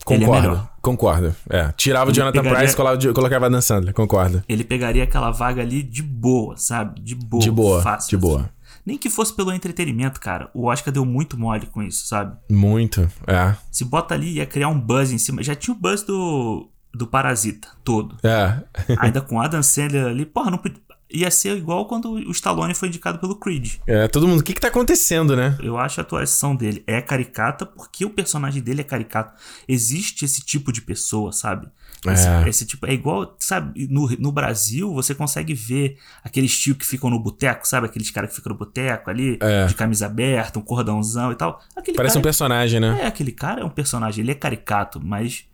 É 0.00 0.04
Concordo. 0.04 0.32
melhor. 0.48 0.70
concordo. 0.80 1.36
É. 1.50 1.72
Tirava 1.76 2.06
o 2.06 2.08
Ele 2.10 2.16
Jonathan 2.16 2.38
pegaria- 2.40 2.58
Price 2.58 2.72
e 2.72 2.76
colocava, 2.76 3.12
colocava 3.14 3.50
Dan 3.50 3.60
Sandler. 3.60 3.92
Concordo. 3.94 4.42
Ele 4.48 4.64
pegaria 4.64 5.04
aquela 5.04 5.30
vaga 5.30 5.60
ali 5.62 5.82
de 5.82 6.02
boa, 6.02 6.56
sabe? 6.56 7.00
De 7.02 7.14
boa. 7.14 7.42
De 7.42 7.50
boa, 7.50 7.82
fácil, 7.82 8.10
de 8.10 8.16
boa. 8.16 8.40
assim. 8.40 8.48
Nem 8.84 8.96
que 8.98 9.10
fosse 9.10 9.34
pelo 9.34 9.52
entretenimento, 9.52 10.20
cara. 10.20 10.50
O 10.54 10.66
Oscar 10.66 10.92
deu 10.92 11.04
muito 11.04 11.38
mole 11.38 11.66
com 11.66 11.82
isso, 11.82 12.06
sabe? 12.06 12.36
Muito. 12.50 13.02
É. 13.26 13.54
Se 13.70 13.84
bota 13.84 14.14
ali, 14.14 14.34
ia 14.34 14.46
criar 14.46 14.68
um 14.68 14.80
buzz 14.80 15.12
em 15.12 15.18
cima. 15.18 15.42
Já 15.42 15.54
tinha 15.54 15.74
o 15.74 15.78
buzz 15.78 16.02
do, 16.02 16.68
do 16.92 17.06
Parasita 17.06 17.68
todo. 17.84 18.16
É. 18.22 18.62
Ainda 18.98 19.20
com 19.20 19.40
Adam 19.40 19.62
Sandler 19.62 20.06
ali, 20.06 20.24
porra, 20.24 20.50
não 20.50 20.58
podia- 20.58 20.80
ia 21.12 21.28
ser 21.30 21.56
igual 21.56 21.86
quando 21.86 22.12
o 22.12 22.30
Stallone 22.30 22.72
foi 22.72 22.86
indicado 22.88 23.18
pelo 23.18 23.34
Creed. 23.34 23.78
É, 23.86 24.06
todo 24.06 24.28
mundo. 24.28 24.40
O 24.40 24.44
que, 24.44 24.54
que 24.54 24.60
tá 24.60 24.68
acontecendo, 24.68 25.34
né? 25.34 25.58
Eu 25.60 25.76
acho 25.76 26.00
a 26.00 26.02
atuação 26.02 26.54
dele 26.54 26.84
é 26.86 27.02
caricata 27.02 27.66
porque 27.66 28.04
o 28.04 28.10
personagem 28.10 28.62
dele 28.62 28.80
é 28.82 28.84
caricato. 28.84 29.34
Existe 29.66 30.24
esse 30.24 30.40
tipo 30.40 30.72
de 30.72 30.80
pessoa, 30.80 31.32
sabe? 31.32 31.66
Esse, 32.06 32.26
É. 32.26 32.48
esse 32.48 32.64
tipo 32.64 32.86
é 32.86 32.94
igual, 32.94 33.36
sabe? 33.38 33.86
No, 33.88 34.08
no 34.18 34.32
Brasil 34.32 34.92
você 34.94 35.14
consegue 35.14 35.52
ver 35.52 35.98
aqueles 36.24 36.58
tio 36.58 36.74
que 36.74 36.86
ficam 36.86 37.10
no 37.10 37.20
boteco, 37.20 37.68
sabe? 37.68 37.86
Aqueles 37.86 38.10
caras 38.10 38.30
que 38.30 38.36
ficam 38.36 38.52
no 38.52 38.58
boteco 38.58 39.10
ali, 39.10 39.36
É. 39.40 39.66
de 39.66 39.74
camisa 39.74 40.06
aberta, 40.06 40.58
um 40.58 40.62
cordãozão 40.62 41.30
e 41.30 41.34
tal. 41.34 41.60
Aquele 41.76 41.96
Parece 41.96 42.14
um 42.16 42.20
cara, 42.20 42.24
personagem, 42.28 42.80
né? 42.80 43.00
É, 43.02 43.06
aquele 43.06 43.32
cara 43.32 43.60
é 43.60 43.64
um 43.64 43.68
personagem, 43.70 44.22
ele 44.22 44.30
é 44.30 44.34
caricato, 44.34 44.98
mas 45.04 45.44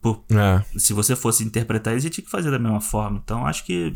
pô, 0.00 0.22
É. 0.30 0.62
se 0.78 0.92
você 0.92 1.16
fosse 1.16 1.42
interpretar 1.44 1.92
ele, 1.92 2.02
você 2.02 2.10
tinha 2.10 2.24
que 2.24 2.30
fazer 2.30 2.50
da 2.50 2.58
mesma 2.58 2.80
forma. 2.80 3.20
Então 3.24 3.44
acho 3.46 3.64
que 3.64 3.92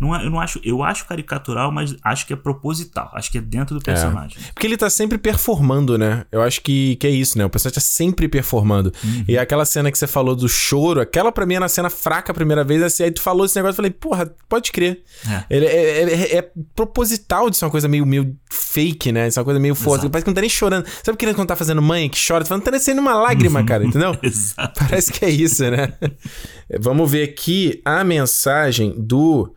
Não, 0.00 0.16
é- 0.16 0.24
eu 0.24 0.30
não 0.30 0.40
acho. 0.40 0.58
Eu 0.64 0.82
acho 0.82 1.04
caricatural, 1.06 1.70
mas 1.70 1.94
acho 2.02 2.26
que 2.26 2.32
é 2.32 2.36
proposital. 2.36 3.10
Acho 3.14 3.30
que 3.30 3.36
é 3.38 3.40
dentro 3.40 3.74
do 3.78 3.82
personagem. 3.84 4.38
Porque 4.54 4.66
ele 4.66 4.76
tá 4.76 4.88
sempre 4.88 5.18
performando, 5.18 5.98
né? 5.98 6.24
Eu 6.32 6.40
acho 6.40 6.62
que, 6.62 6.96
que 6.96 7.06
é 7.06 7.10
isso, 7.10 7.36
né? 7.36 7.44
O 7.44 7.50
personagem 7.50 7.74
tá 7.74 7.80
sempre 7.80 8.26
performando. 8.28 8.92
Uhum. 9.04 9.24
E 9.28 9.36
aquela 9.36 9.64
cena 9.64 9.92
que 9.92 9.98
você 9.98 10.06
falou 10.06 10.34
do 10.34 10.48
choro, 10.48 11.00
aquela 11.00 11.30
pra 11.30 11.44
mim 11.44 11.54
era 11.54 11.66
a 11.66 11.68
cena 11.68 11.90
fraca 11.90 12.32
a 12.32 12.34
primeira 12.34 12.64
vez, 12.64 12.82
assim, 12.82 13.02
aí 13.04 13.10
tu 13.10 13.20
falou 13.20 13.44
esse 13.44 13.54
negócio, 13.56 13.72
eu 13.72 13.76
falei, 13.76 13.90
porra, 13.90 14.34
pode 14.48 14.72
crer. 14.72 15.02
É. 15.28 15.44
Ele 15.50 15.66
é, 15.66 16.02
é- 16.02 16.36
é 16.38 16.50
proposital 16.74 17.50
de 17.50 17.56
ser 17.58 17.66
uma 17.66 17.70
coisa 17.70 17.86
meio, 17.86 18.06
meio 18.06 18.34
fake, 18.50 19.12
né? 19.12 19.28
De 19.28 19.34
ser 19.34 19.40
uma 19.40 19.44
coisa 19.44 19.60
meio 19.60 19.74
forte. 19.74 20.08
Parece 20.08 20.24
que 20.24 20.30
não 20.30 20.34
tá 20.34 20.40
nem 20.40 20.48
chorando. 20.50 20.86
Sabe 21.04 21.18
criança 21.18 21.36
quando 21.36 21.48
tá 21.48 21.56
fazendo 21.56 21.82
mãe 21.82 22.08
que 22.08 22.18
chora? 22.26 22.42
Tu 22.42 22.48
fala, 22.48 22.58
não 22.58 22.64
tá 22.64 22.70
descendo 22.70 23.00
uma 23.00 23.14
lágrima, 23.14 23.62
cara, 23.64 23.84
entendeu? 23.84 24.16
Exato. 24.22 24.80
Parece 24.80 25.12
que 25.12 25.24
é 25.24 25.30
isso, 25.30 25.62
né? 25.70 25.92
Vamos 26.80 27.10
ver 27.10 27.24
aqui 27.24 27.80
a 27.84 28.02
mensagem 28.04 28.94
do 28.96 29.52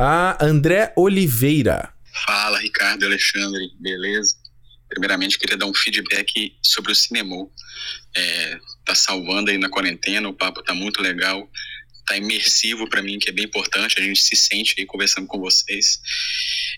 a 0.00 0.38
André 0.40 0.92
Oliveira. 0.96 1.92
Fala, 2.24 2.60
Ricardo 2.60 3.04
Alexandre, 3.04 3.68
beleza? 3.80 4.36
Primeiramente, 4.88 5.36
queria 5.36 5.56
dar 5.56 5.66
um 5.66 5.74
feedback 5.74 6.56
sobre 6.62 6.92
o 6.92 6.94
cinema. 6.94 7.34
É, 8.16 8.58
tá 8.84 8.94
salvando 8.94 9.50
aí 9.50 9.58
na 9.58 9.68
quarentena, 9.68 10.28
o 10.28 10.32
papo 10.32 10.62
tá 10.62 10.72
muito 10.72 11.02
legal, 11.02 11.50
tá 12.08 12.16
imersivo 12.16 12.88
pra 12.88 13.02
mim, 13.02 13.18
que 13.18 13.28
é 13.28 13.32
bem 13.32 13.44
importante, 13.44 14.00
a 14.00 14.02
gente 14.02 14.22
se 14.22 14.34
sente 14.34 14.74
aí 14.78 14.86
conversando 14.86 15.26
com 15.26 15.38
vocês. 15.38 16.00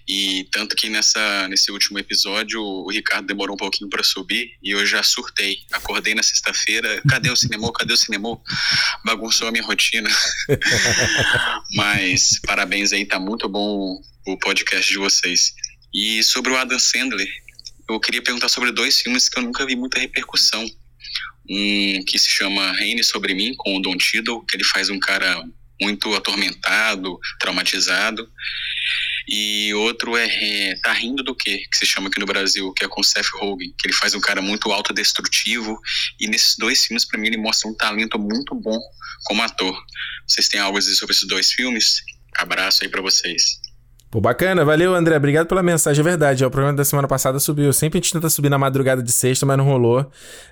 E 0.08 0.48
tanto 0.50 0.74
que 0.74 0.88
nessa, 0.88 1.46
nesse 1.48 1.70
último 1.70 1.98
episódio, 1.98 2.60
o 2.60 2.90
Ricardo 2.90 3.26
demorou 3.26 3.54
um 3.54 3.58
pouquinho 3.58 3.88
pra 3.88 4.02
subir 4.02 4.58
e 4.60 4.70
eu 4.70 4.84
já 4.84 5.02
surtei. 5.02 5.58
Acordei 5.72 6.14
na 6.14 6.22
sexta-feira, 6.22 7.00
cadê 7.08 7.30
o 7.30 7.36
cinema? 7.36 7.72
Cadê 7.72 7.92
o 7.92 7.96
cinema? 7.96 8.40
Bagunçou 9.04 9.46
a 9.46 9.52
minha 9.52 9.64
rotina. 9.64 10.10
Mas 11.76 12.40
parabéns 12.44 12.92
aí, 12.92 13.06
tá 13.06 13.20
muito 13.20 13.48
bom 13.48 14.00
o 14.26 14.38
podcast 14.38 14.90
de 14.90 14.98
vocês. 14.98 15.52
E 15.94 16.22
sobre 16.24 16.50
o 16.52 16.56
Adam 16.56 16.78
Sandler, 16.78 17.28
eu 17.88 18.00
queria 18.00 18.22
perguntar 18.22 18.48
sobre 18.48 18.72
dois 18.72 19.00
filmes 19.00 19.28
que 19.28 19.38
eu 19.38 19.42
nunca 19.42 19.64
vi 19.66 19.76
muita 19.76 20.00
repercussão. 20.00 20.68
Um 21.50 22.04
que 22.06 22.18
se 22.18 22.28
chama 22.28 22.72
Reine 22.72 23.02
Sobre 23.02 23.34
Mim, 23.34 23.54
com 23.56 23.76
o 23.76 23.82
Don 23.82 23.96
Tiddle, 23.96 24.44
que 24.46 24.56
ele 24.56 24.64
faz 24.64 24.88
um 24.88 25.00
cara 25.00 25.42
muito 25.80 26.14
atormentado, 26.14 27.18
traumatizado. 27.40 28.30
E 29.28 29.72
outro 29.74 30.16
é, 30.16 30.26
é 30.26 30.74
Tá 30.82 30.92
Rindo 30.92 31.22
do 31.22 31.34
Quê? 31.34 31.62
Que 31.70 31.78
se 31.78 31.86
chama 31.86 32.08
aqui 32.08 32.18
no 32.18 32.26
Brasil, 32.26 32.72
que 32.72 32.84
é 32.84 32.88
com 32.88 33.02
Seth 33.02 33.28
Rogen, 33.34 33.72
que 33.78 33.86
ele 33.86 33.94
faz 33.94 34.14
um 34.14 34.20
cara 34.20 34.42
muito 34.42 34.70
autodestrutivo. 34.72 35.78
E 36.20 36.28
nesses 36.28 36.56
dois 36.56 36.84
filmes, 36.84 37.04
para 37.04 37.18
mim, 37.18 37.28
ele 37.28 37.36
mostra 37.36 37.68
um 37.68 37.74
talento 37.74 38.18
muito 38.18 38.54
bom 38.54 38.78
como 39.24 39.42
ator. 39.42 39.76
Vocês 40.26 40.48
têm 40.48 40.60
algo 40.60 40.76
a 40.76 40.80
dizer 40.80 40.94
sobre 40.94 41.14
esses 41.14 41.28
dois 41.28 41.52
filmes? 41.52 42.02
Abraço 42.36 42.82
aí 42.82 42.88
para 42.88 43.02
vocês. 43.02 43.60
Pô, 44.10 44.20
bacana, 44.20 44.64
valeu, 44.64 44.92
André. 44.92 45.16
Obrigado 45.16 45.46
pela 45.46 45.62
mensagem. 45.62 46.00
É 46.00 46.02
verdade, 46.02 46.44
ó, 46.44 46.48
o 46.48 46.50
programa 46.50 46.76
da 46.76 46.84
semana 46.84 47.06
passada 47.06 47.38
subiu. 47.38 47.72
Sempre 47.72 48.00
a 48.00 48.02
gente 48.02 48.12
tenta 48.12 48.28
subir 48.28 48.48
na 48.48 48.58
madrugada 48.58 49.00
de 49.04 49.12
sexta, 49.12 49.46
mas 49.46 49.56
não 49.56 49.64
rolou. 49.64 50.04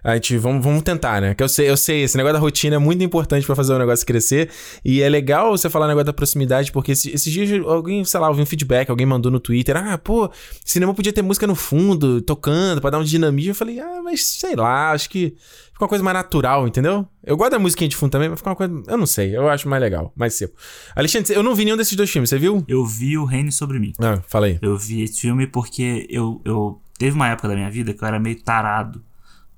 A 0.05 0.15
gente, 0.15 0.39
vamos, 0.39 0.63
vamos 0.65 0.83
tentar, 0.85 1.21
né? 1.21 1.35
Que 1.35 1.43
eu 1.43 1.49
sei, 1.49 1.69
eu 1.69 1.77
sei, 1.77 2.05
esse 2.05 2.17
negócio 2.17 2.35
da 2.35 2.39
rotina 2.39 2.77
é 2.77 2.79
muito 2.79 3.03
importante 3.03 3.45
pra 3.45 3.57
fazer 3.57 3.73
o 3.73 3.79
negócio 3.81 4.07
crescer. 4.07 4.49
E 4.85 5.03
é 5.03 5.09
legal 5.09 5.51
você 5.51 5.69
falar 5.69 5.89
negócio 5.89 6.07
da 6.07 6.13
proximidade, 6.13 6.71
porque 6.71 6.93
esse- 6.93 7.11
esses 7.11 7.33
dias 7.33 7.51
alguém, 7.67 8.05
sei 8.05 8.21
lá, 8.21 8.29
ouviu 8.29 8.45
um 8.45 8.47
feedback, 8.47 8.91
alguém 8.91 9.07
mandou 9.07 9.33
no 9.33 9.41
Twitter, 9.41 9.77
ah, 9.77 9.99
pô, 9.99 10.31
cinema 10.65 10.95
podia 10.95 11.13
ter 11.13 11.23
música 11.23 11.45
no 11.45 11.57
fundo, 11.57 12.21
tocando, 12.21 12.81
pra 12.81 12.91
dar 12.91 12.99
um 13.01 13.05
dinamismo. 13.05 13.51
Eu 13.51 13.57
falei, 13.57 13.81
ah, 13.81 14.01
mas 14.05 14.25
sei 14.25 14.55
lá, 14.55 14.93
acho 14.93 15.11
que 15.11 15.35
fica 15.79 15.85
uma 15.85 15.89
coisa 15.89 16.03
mais 16.03 16.17
natural, 16.17 16.67
entendeu? 16.67 17.07
Eu 17.23 17.37
gosto 17.37 17.53
da 17.53 17.59
musiquinha 17.59 17.89
de 17.89 17.95
fundo 17.95 18.11
também, 18.11 18.29
mas 18.29 18.41
fica 18.41 18.51
uma 18.51 18.57
coisa. 18.57 18.83
Eu 18.89 18.99
não 18.99 19.07
sei, 19.07 19.37
eu 19.37 19.49
acho 19.49 19.69
mais 19.69 19.81
legal, 19.81 20.13
mais 20.17 20.35
seco. 20.35 20.57
Alexandre, 20.97 21.33
eu 21.35 21.43
não 21.43 21.55
vi 21.55 21.65
nenhum 21.65 21.77
desses 21.77 21.97
dois 21.97 22.11
filmes, 22.11 22.29
você 22.29 22.39
viu? 22.39 22.65
Eu 22.67 22.85
vi 22.85 23.17
o 23.17 23.25
Reine 23.25 23.53
sobre 23.53 23.79
mim. 23.79 23.93
Ah, 24.01 24.21
fala 24.27 24.47
aí. 24.47 24.59
Eu 24.61 24.77
vi 24.77 25.03
esse 25.03 25.21
filme 25.21 25.47
porque 25.47 26.07
eu, 26.11 26.43
eu 26.45 26.83
teve 26.99 27.15
uma 27.15 27.29
época 27.29 27.49
da 27.49 27.55
minha 27.55 27.71
vida 27.71 27.95
que 27.95 28.03
eu 28.03 28.09
era 28.09 28.19
meio 28.19 28.43
tarado 28.43 29.05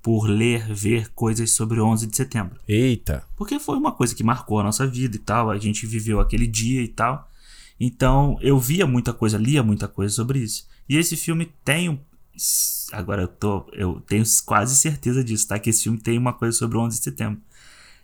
por 0.03 0.29
ler, 0.29 0.67
ver 0.73 1.09
coisas 1.15 1.51
sobre 1.53 1.81
o 1.81 1.87
11 1.87 2.07
de 2.07 2.17
setembro. 2.17 2.61
Eita. 2.69 3.25
Porque 3.35 3.59
foi 3.59 3.77
uma 3.77 3.93
coisa 3.93 4.15
que 4.15 4.23
marcou 4.23 4.61
a 4.61 4.63
nossa 4.63 4.87
vida 4.87 5.17
e 5.17 5.21
tal, 5.21 5.51
a 5.51 5.59
gente 5.59 5.87
viveu 5.87 6.21
aquele 6.21 6.47
dia 6.47 6.83
e 6.83 6.89
tal. 6.89 7.29
Então 7.79 8.37
eu 8.43 8.59
via 8.59 8.87
muita 8.87 9.15
coisa, 9.15 9.39
lia 9.39 9.63
muita 9.63 9.89
coisa 9.89 10.15
sobre 10.15 10.41
isso. 10.41 10.69
E 10.87 10.99
esse 10.99 11.17
filme 11.17 11.51
tem 11.65 11.89
um. 11.89 11.99
Agora 12.93 13.23
eu 13.23 13.29
tô. 13.29 13.67
Eu 13.73 14.01
tenho 14.07 14.25
quase 14.45 14.77
certeza 14.77 15.23
disso, 15.23 15.49
tá? 15.49 15.59
Que 15.59 15.71
esse 15.71 15.85
filme 15.85 15.99
tem 15.99 16.19
uma 16.19 16.33
coisa 16.33 16.57
sobre 16.57 16.77
o 16.77 16.81
11 16.81 16.99
de 16.99 17.05
setembro. 17.05 17.41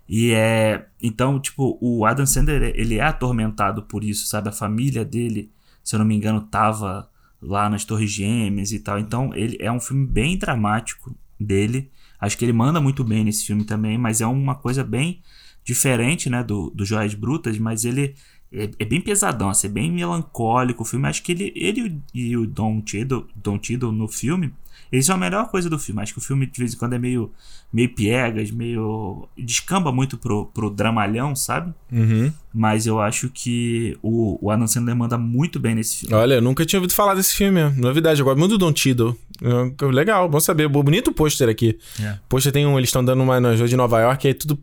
E 0.08 0.32
é. 0.32 0.88
Então, 1.02 1.40
tipo, 1.40 1.78
o 1.80 2.04
Adam 2.04 2.26
Sandler, 2.26 2.72
ele 2.76 2.96
é 2.96 3.02
atormentado 3.02 3.82
por 3.82 4.04
isso, 4.04 4.26
sabe? 4.26 4.48
A 4.48 4.52
família 4.52 5.04
dele, 5.04 5.50
se 5.82 5.94
eu 5.94 5.98
não 5.98 6.06
me 6.06 6.14
engano, 6.14 6.40
tava 6.40 7.08
lá 7.40 7.68
nas 7.68 7.84
Torres 7.84 8.10
Gêmeas 8.10 8.72
e 8.72 8.78
tal. 8.80 8.98
Então, 8.98 9.34
ele 9.34 9.56
é 9.60 9.70
um 9.70 9.80
filme 9.80 10.06
bem 10.06 10.38
dramático 10.38 11.14
dele. 11.38 11.90
Acho 12.20 12.38
que 12.38 12.44
ele 12.44 12.52
manda 12.52 12.80
muito 12.80 13.04
bem 13.04 13.24
nesse 13.24 13.46
filme 13.46 13.64
também, 13.64 13.98
mas 13.98 14.20
é 14.20 14.26
uma 14.26 14.54
coisa 14.54 14.82
bem 14.82 15.22
diferente, 15.64 16.30
né, 16.30 16.44
do, 16.44 16.70
do 16.70 16.84
Joias 16.84 17.14
Brutas, 17.14 17.58
mas 17.58 17.84
ele 17.84 18.14
é, 18.52 18.70
é 18.78 18.84
bem 18.84 19.00
pesadão, 19.00 19.50
assim, 19.50 19.66
é 19.66 19.70
bem 19.70 19.90
melancólico 19.90 20.82
o 20.82 20.86
filme. 20.86 21.08
Acho 21.08 21.22
que 21.22 21.32
ele, 21.32 21.52
ele 21.54 22.00
e 22.14 22.36
o 22.36 22.46
Don 22.46 22.80
Tiddle, 22.80 23.26
Don 23.34 23.58
Tiddle 23.58 23.92
no 23.92 24.08
filme, 24.08 24.52
eles 24.90 25.06
são 25.06 25.16
a 25.16 25.18
melhor 25.18 25.48
coisa 25.48 25.68
do 25.68 25.78
filme. 25.78 26.02
Acho 26.02 26.12
que 26.12 26.18
o 26.18 26.22
filme 26.22 26.46
de 26.46 26.58
vez 26.58 26.74
em 26.74 26.76
quando 26.76 26.94
é 26.94 26.98
meio, 26.98 27.30
meio 27.72 27.88
piegas, 27.94 28.50
meio. 28.50 29.28
descamba 29.36 29.92
muito 29.92 30.16
pro, 30.16 30.46
pro 30.46 30.70
dramalhão, 30.70 31.34
sabe? 31.34 31.72
Uhum. 31.90 32.32
Mas 32.54 32.86
eu 32.86 33.00
acho 33.00 33.28
que 33.28 33.98
o, 34.02 34.38
o 34.40 34.50
Adam 34.50 34.66
Sandler 34.66 34.96
manda 34.96 35.18
muito 35.18 35.60
bem 35.60 35.74
nesse 35.74 35.98
filme. 35.98 36.14
Olha, 36.14 36.34
eu 36.34 36.42
nunca 36.42 36.64
tinha 36.64 36.78
ouvido 36.78 36.94
falar 36.94 37.14
desse 37.14 37.34
filme. 37.34 37.60
é 37.60 37.70
Novidade, 37.70 38.20
agora 38.20 38.36
muito 38.36 38.52
do 38.52 38.58
Don 38.58 38.72
Tiddle. 38.72 39.16
É, 39.42 39.84
Legal, 39.86 40.28
bom 40.28 40.40
saber. 40.40 40.68
Bonito 40.68 41.08
o 41.08 41.12
pôster 41.12 41.48
aqui. 41.48 41.78
É. 42.00 42.16
Pôster 42.28 42.52
tem 42.52 42.66
um. 42.66 42.78
Eles 42.78 42.88
estão 42.88 43.04
dando 43.04 43.22
uma 43.22 43.38
rua 43.38 43.68
de 43.68 43.76
Nova 43.76 44.00
York, 44.00 44.28
é 44.28 44.34
tudo 44.34 44.58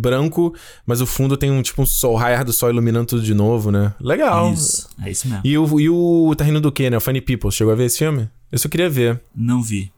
branco, 0.00 0.54
mas 0.86 1.00
o 1.00 1.06
fundo 1.06 1.36
tem 1.36 1.50
um 1.50 1.62
tipo 1.62 1.82
um 1.82 1.86
sol, 1.86 2.14
raiar 2.14 2.44
do 2.44 2.52
sol 2.52 2.70
iluminando 2.70 3.06
tudo 3.06 3.22
de 3.22 3.34
novo, 3.34 3.70
né? 3.70 3.92
Legal. 4.00 4.52
Isso, 4.52 4.88
é 5.02 5.10
isso 5.10 5.28
mesmo. 5.28 5.42
E 5.44 5.58
o, 5.58 5.80
e 5.80 5.90
o. 5.90 6.34
Tá 6.36 6.44
rindo 6.44 6.60
do 6.60 6.72
quê, 6.72 6.88
né? 6.88 6.96
O 6.96 7.00
Funny 7.00 7.20
People. 7.20 7.50
Chegou 7.50 7.72
a 7.72 7.76
ver 7.76 7.84
esse 7.84 7.98
filme? 7.98 8.28
Eu 8.54 8.58
só 8.58 8.68
queria 8.68 8.88
ver. 8.88 9.20
Não 9.34 9.60
vi. 9.60 9.92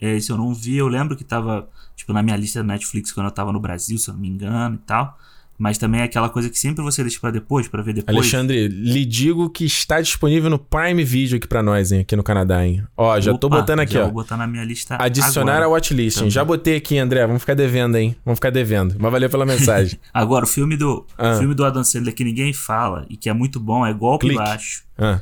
Esse 0.00 0.30
eu 0.32 0.38
não 0.38 0.54
vi. 0.54 0.78
Eu 0.78 0.88
lembro 0.88 1.14
que 1.14 1.22
tava, 1.22 1.68
tipo, 1.94 2.10
na 2.14 2.22
minha 2.22 2.36
lista 2.38 2.60
da 2.60 2.64
Netflix 2.72 3.12
quando 3.12 3.26
eu 3.26 3.30
tava 3.32 3.52
no 3.52 3.60
Brasil, 3.60 3.98
se 3.98 4.08
eu 4.08 4.14
não 4.14 4.20
me 4.22 4.28
engano 4.28 4.76
e 4.76 4.86
tal. 4.86 5.18
Mas 5.58 5.76
também 5.76 6.00
é 6.00 6.04
aquela 6.04 6.30
coisa 6.30 6.48
que 6.48 6.58
sempre 6.58 6.82
você 6.82 7.02
deixa 7.02 7.20
pra 7.20 7.30
depois, 7.30 7.68
pra 7.68 7.82
ver 7.82 7.92
depois. 7.92 8.16
Alexandre, 8.16 8.68
lhe 8.68 9.04
digo 9.04 9.50
que 9.50 9.66
está 9.66 10.00
disponível 10.00 10.48
no 10.48 10.58
Prime 10.58 11.04
Video 11.04 11.36
aqui 11.36 11.46
pra 11.46 11.62
nós, 11.62 11.92
hein? 11.92 12.00
Aqui 12.00 12.16
no 12.16 12.22
Canadá, 12.22 12.64
hein? 12.64 12.82
Ó, 12.96 13.20
já 13.20 13.36
tô 13.36 13.48
Opa, 13.48 13.58
botando 13.60 13.80
aqui, 13.80 13.92
já 13.94 14.00
ó. 14.02 14.04
Vou 14.04 14.12
botar 14.14 14.38
na 14.38 14.46
minha 14.46 14.64
lista 14.64 14.96
Adicionar 14.98 15.54
agora. 15.56 15.66
a 15.66 15.68
watchlist, 15.68 16.22
hein? 16.22 16.30
Já 16.30 16.42
botei 16.44 16.76
aqui, 16.76 16.96
André. 16.96 17.26
Vamos 17.26 17.42
ficar 17.42 17.54
devendo, 17.54 17.96
hein? 17.98 18.16
Vamos 18.24 18.38
ficar 18.38 18.50
devendo. 18.50 18.94
Mas 18.98 19.12
valeu 19.12 19.28
pela 19.28 19.44
mensagem. 19.44 19.98
Agora, 20.14 20.44
o 20.46 20.48
filme 20.48 20.76
do, 20.78 21.04
Ah. 21.18 21.32
o 21.34 21.38
filme 21.40 21.54
do 21.54 21.64
Adam 21.64 21.84
Sandler 21.84 22.14
que 22.14 22.22
ninguém 22.24 22.52
fala 22.54 23.04
e 23.10 23.16
que 23.16 23.28
é 23.28 23.32
muito 23.34 23.58
bom 23.60 23.84
é 23.84 23.92
Golpe 23.92 24.26
Clique. 24.28 24.40
Baixo. 24.42 24.84
Ah. 24.96 25.20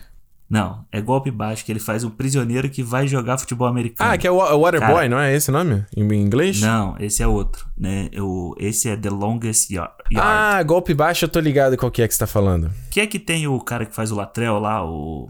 Não, 0.49 0.85
é 0.93 1.01
Golpe 1.01 1.31
Baixo, 1.31 1.65
que 1.65 1.73
ele 1.73 1.81
faz 1.81 2.05
um 2.05 2.11
prisioneiro 2.11 2.71
que 2.71 2.83
vai 2.83 3.09
jogar 3.09 3.37
futebol 3.37 3.67
americano. 3.67 4.11
Ah, 4.13 4.17
que 4.17 4.27
é 4.27 4.31
o 4.31 4.37
o 4.37 4.61
Waterboy, 4.61 4.95
Cara. 4.95 5.09
não 5.09 5.19
é 5.19 5.35
esse 5.35 5.51
nome? 5.51 5.85
Em 5.97 6.05
inglês? 6.15 6.61
Não, 6.61 6.97
esse 7.01 7.23
é 7.23 7.27
outro, 7.27 7.67
né? 7.77 8.09
O, 8.19 8.55
esse 8.59 8.89
é 8.89 8.97
The 8.97 9.11
Longest 9.11 9.71
Yard. 9.71 9.93
Ah, 10.17 10.63
golpe 10.63 10.95
baixo, 10.95 11.25
eu 11.25 11.29
tô 11.29 11.41
ligado 11.41 11.77
qual 11.77 11.91
que 11.91 12.01
é 12.01 12.07
que 12.07 12.15
você 12.15 12.21
tá 12.21 12.27
falando. 12.29 12.71
Que 12.91 13.01
é 13.01 13.07
que 13.07 13.19
tem 13.19 13.47
o 13.49 13.59
cara 13.61 13.85
que 13.85 13.95
faz 13.95 14.13
o 14.13 14.15
Latrell 14.15 14.61
lá, 14.61 14.85
o... 14.85 15.29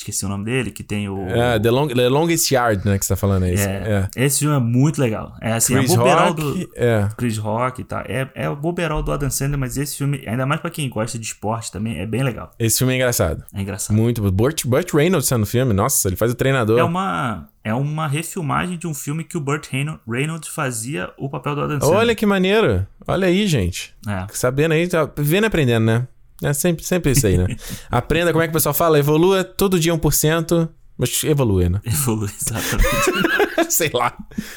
Esqueci 0.00 0.24
o 0.24 0.28
nome 0.28 0.46
dele, 0.46 0.70
que 0.70 0.82
tem 0.82 1.08
o... 1.10 1.28
É, 1.28 1.58
The, 1.58 1.70
Long, 1.70 1.88
The 1.88 2.08
Longest 2.08 2.50
Yard, 2.50 2.86
né, 2.86 2.98
que 2.98 3.04
você 3.04 3.12
tá 3.12 3.16
falando 3.16 3.42
aí. 3.42 3.54
É, 3.54 4.08
Esse 4.16 4.40
filme 4.40 4.56
é 4.56 4.58
muito 4.58 4.98
legal. 4.98 5.34
É 5.42 5.52
assim, 5.52 5.74
Chris 5.76 5.90
é 5.90 5.94
o 5.94 5.96
boberol 5.98 6.28
Rock, 6.28 6.40
do... 6.40 6.70
é. 6.74 7.08
Chris 7.18 7.36
Rock 7.36 7.80
e 7.82 7.84
tal. 7.84 8.00
É, 8.08 8.28
é 8.34 8.48
o 8.48 8.56
boberol 8.56 9.02
do 9.02 9.12
Adam 9.12 9.28
Sandler, 9.28 9.58
mas 9.58 9.76
esse 9.76 9.96
filme, 9.98 10.22
ainda 10.26 10.46
mais 10.46 10.58
pra 10.60 10.70
quem 10.70 10.88
gosta 10.88 11.18
de 11.18 11.26
esporte 11.26 11.70
também, 11.70 11.98
é 11.98 12.06
bem 12.06 12.22
legal. 12.22 12.50
Esse 12.58 12.78
filme 12.78 12.94
é 12.94 12.96
engraçado. 12.96 13.44
É 13.54 13.60
engraçado. 13.60 13.94
Muito. 13.94 14.22
Burt, 14.32 14.64
Burt 14.66 14.92
Reynolds 14.94 15.28
tá 15.28 15.36
no 15.36 15.44
filme. 15.44 15.74
Nossa, 15.74 16.08
ele 16.08 16.16
faz 16.16 16.32
o 16.32 16.34
treinador. 16.34 16.78
É 16.78 16.82
uma, 16.82 17.48
é 17.62 17.74
uma 17.74 18.08
refilmagem 18.08 18.78
de 18.78 18.86
um 18.86 18.94
filme 18.94 19.22
que 19.22 19.36
o 19.36 19.40
Burt 19.40 19.66
Reynolds- 19.70 20.00
Reynolds 20.08 20.48
fazia 20.48 21.10
o 21.18 21.28
papel 21.28 21.54
do 21.54 21.60
Adam 21.60 21.80
Sandler. 21.80 21.98
Olha 21.98 22.14
que 22.14 22.24
maneiro. 22.24 22.86
Olha 23.06 23.26
aí, 23.28 23.46
gente. 23.46 23.94
É. 24.08 24.26
Sabendo 24.32 24.72
aí, 24.72 24.88
tá 24.88 25.06
vendo 25.18 25.44
e 25.44 25.46
aprendendo, 25.46 25.84
né? 25.84 26.08
É 26.42 26.52
sempre, 26.52 26.84
sempre 26.84 27.12
isso 27.12 27.26
aí, 27.26 27.36
né? 27.36 27.46
Aprenda 27.90 28.32
como 28.32 28.42
é 28.42 28.46
que 28.46 28.50
o 28.50 28.54
pessoal 28.54 28.74
fala, 28.74 28.98
evolua 28.98 29.44
todo 29.44 29.78
dia 29.78 29.92
1%, 29.92 30.68
mas 30.96 31.22
evolui, 31.24 31.68
né? 31.68 31.80
Evolui, 31.84 32.30
exatamente. 32.40 33.70
Sei 33.72 33.90
lá. 33.92 34.16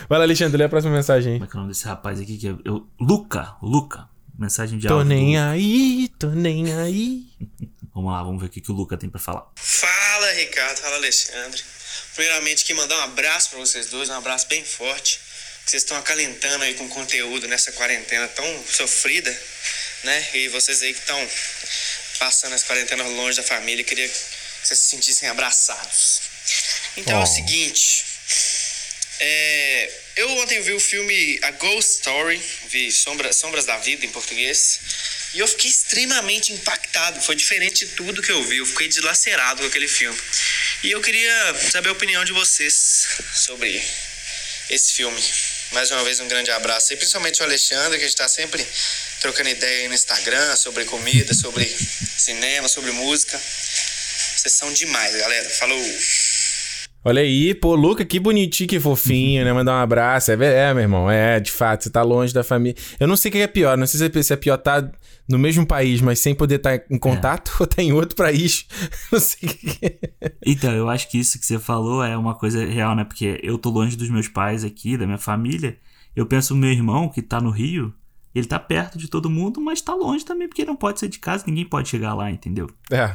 Vai 0.10 0.18
lá, 0.20 0.26
Alexandre, 0.26 0.58
lê 0.58 0.64
a 0.64 0.70
próxima 0.70 0.94
mensagem. 0.96 1.34
Como 1.34 1.46
é 1.46 1.48
que 1.48 1.56
é 1.56 1.58
o 1.58 1.60
nome 1.62 1.74
desse 1.74 1.86
rapaz 1.86 2.20
aqui? 2.20 2.38
Que 2.38 2.48
é, 2.48 2.56
eu, 2.66 2.88
Luca, 3.00 3.56
Luca. 3.62 4.08
Mensagem 4.38 4.80
de 4.80 4.88
Tô 4.88 4.96
áudio. 4.96 5.10
nem 5.10 5.34
do- 5.34 5.40
aí, 5.42 6.10
tô 6.18 6.28
nem 6.30 6.74
aí. 6.74 7.24
Vamos 7.94 8.12
lá, 8.12 8.24
vamos 8.24 8.42
ver 8.42 8.48
o 8.48 8.50
que, 8.50 8.60
que 8.60 8.72
o 8.72 8.74
Luca 8.74 8.98
tem 8.98 9.08
pra 9.08 9.20
falar. 9.20 9.46
Fala, 9.56 10.32
Ricardo. 10.32 10.78
Fala, 10.80 10.96
Alexandre. 10.96 11.62
Primeiramente, 12.16 12.64
aqui 12.64 12.74
mandar 12.74 12.98
um 12.98 13.04
abraço 13.04 13.52
pra 13.52 13.60
vocês 13.60 13.86
dois, 13.92 14.10
um 14.10 14.16
abraço 14.16 14.48
bem 14.50 14.64
forte. 14.66 15.20
Que 15.64 15.70
vocês 15.70 15.84
estão 15.84 15.96
acalentando 15.98 16.64
aí 16.64 16.74
com 16.74 16.90
conteúdo 16.90 17.48
nessa 17.48 17.72
quarentena 17.74 18.28
tão 18.30 18.44
sofrida, 18.66 19.30
né? 20.04 20.28
E 20.34 20.48
vocês 20.50 20.82
aí 20.82 20.94
que 20.94 21.00
estão 21.00 21.30
passando 22.20 22.54
essa 22.54 22.66
quarentena 22.66 23.04
longe 23.04 23.38
da 23.38 23.44
família, 23.44 23.84
queria 23.84 24.08
que 24.08 24.16
vocês 24.64 24.80
se 24.80 24.88
sentissem 24.90 25.30
abraçados. 25.30 26.22
Então 26.98 27.16
é 27.18 27.20
Oh. 27.20 27.24
o 27.24 27.28
seguinte. 27.28 28.06
é, 29.20 29.92
eu 30.18 30.30
ontem 30.40 30.62
vi 30.62 30.74
o 30.74 30.80
filme 30.80 31.40
A 31.44 31.52
Ghost 31.52 31.92
Story, 31.96 32.42
vi 32.68 32.92
Sombra- 32.92 33.32
Sombras 33.32 33.66
da 33.66 33.78
Vida 33.78 34.06
em 34.06 34.10
português, 34.10 34.80
e 35.34 35.40
eu 35.40 35.48
fiquei 35.48 35.70
extremamente 35.70 36.52
impactado. 36.52 37.22
Foi 37.22 37.36
diferente 37.36 37.86
de 37.86 37.92
tudo 37.94 38.22
que 38.22 38.32
eu 38.32 38.44
vi, 38.44 38.58
eu 38.58 38.66
fiquei 38.66 38.88
dilacerado 38.88 39.62
com 39.62 39.68
aquele 39.68 39.88
filme. 39.88 40.20
E 40.84 40.92
eu 40.92 41.02
queria 41.02 41.56
saber 41.72 41.90
a 41.90 41.94
opinião 41.94 42.24
de 42.26 42.34
vocês 42.34 43.08
sobre 43.34 43.82
esse 44.70 44.94
filme. 44.94 45.24
Mais 45.72 45.90
uma 45.90 46.04
vez, 46.04 46.20
um 46.20 46.28
grande 46.28 46.52
abraço. 46.52 46.94
E 46.94 46.98
principalmente 46.98 47.40
o 47.42 47.44
Alexandre, 47.46 47.98
que 47.98 48.04
a 48.04 48.08
gente 48.08 48.18
tá 48.18 48.28
sempre 48.28 48.66
trocando 49.24 49.50
ideia 49.50 49.84
aí 49.84 49.88
no 49.88 49.94
Instagram 49.94 50.54
sobre 50.58 50.84
comida, 50.84 51.34
sobre 51.34 51.64
cinema, 51.64 52.68
sobre 52.68 52.92
música. 52.92 53.38
Vocês 53.38 54.54
são 54.54 54.72
demais, 54.74 55.16
galera. 55.16 55.50
Falou! 55.52 55.82
Olha 57.06 57.22
aí, 57.22 57.54
pô, 57.56 57.74
Luca, 57.74 58.04
que 58.04 58.20
bonitinho, 58.20 58.68
que 58.68 58.80
fofinho, 58.82 59.46
né? 59.46 59.54
Mandar 59.54 59.74
um 59.74 59.82
abraço. 59.82 60.32
É, 60.32 60.36
é, 60.36 60.74
meu 60.74 60.84
irmão, 60.84 61.10
é, 61.10 61.40
de 61.40 61.52
fato, 61.52 61.86
você 61.86 61.90
tá 61.90 62.02
longe 62.02 62.34
da 62.34 62.44
família. 62.44 62.76
Eu 63.00 63.08
não 63.08 63.16
sei 63.16 63.30
o 63.30 63.32
que 63.32 63.38
é 63.40 63.48
pior, 63.48 63.78
não 63.78 63.88
sei 63.88 64.12
se 64.12 64.34
é- 64.34 64.34
é 64.34 64.38
pior 64.38 64.58
tá 64.58 64.92
no 65.28 65.40
mesmo 65.40 65.66
país, 65.66 66.02
mas 66.02 66.20
sem 66.20 66.36
poder 66.36 66.56
estar 66.56 66.84
em 66.90 67.00
contato, 67.00 67.56
ou 67.62 67.66
tá 67.68 67.82
em 67.82 67.94
outro 67.94 68.18
país. 68.18 68.66
Não 69.10 69.22
sei 69.22 69.48
o 69.48 69.54
que 69.54 69.86
é. 69.86 70.34
Então, 70.46 70.74
eu 70.74 70.90
acho 70.90 71.10
que 71.10 71.18
isso 71.18 71.40
que 71.40 71.46
você 71.46 71.58
falou 71.58 72.04
é 72.04 72.18
uma 72.18 72.36
coisa 72.36 72.66
real, 72.66 72.94
né? 72.94 73.06
Porque 73.06 73.40
eu 73.42 73.58
tô 73.58 73.70
longe 73.70 73.96
dos 73.96 74.10
meus 74.10 74.28
pais 74.28 74.66
aqui, 74.66 74.98
da 74.98 75.06
minha 75.06 75.18
família. 75.18 75.78
Eu 76.14 76.26
penso 76.26 76.54
no 76.54 76.60
meu 76.60 76.72
irmão, 76.72 77.08
que 77.08 77.22
tá 77.22 77.40
no 77.40 77.52
Rio. 77.52 77.94
Ele 78.34 78.46
tá 78.48 78.58
perto 78.60 78.98
de 78.98 79.08
todo 79.08 79.30
mundo, 79.30 79.62
mas 79.62 79.82
tá 79.82 79.94
longe 79.94 80.26
também, 80.26 80.48
porque 80.48 80.66
não 80.66 80.76
pode 80.76 81.00
sair 81.00 81.10
de 81.10 81.20
casa, 81.20 81.44
ninguém 81.48 81.66
pode 81.66 81.90
chegar 81.90 82.14
lá, 82.16 82.32
entendeu? 82.32 82.70
É, 82.92 83.14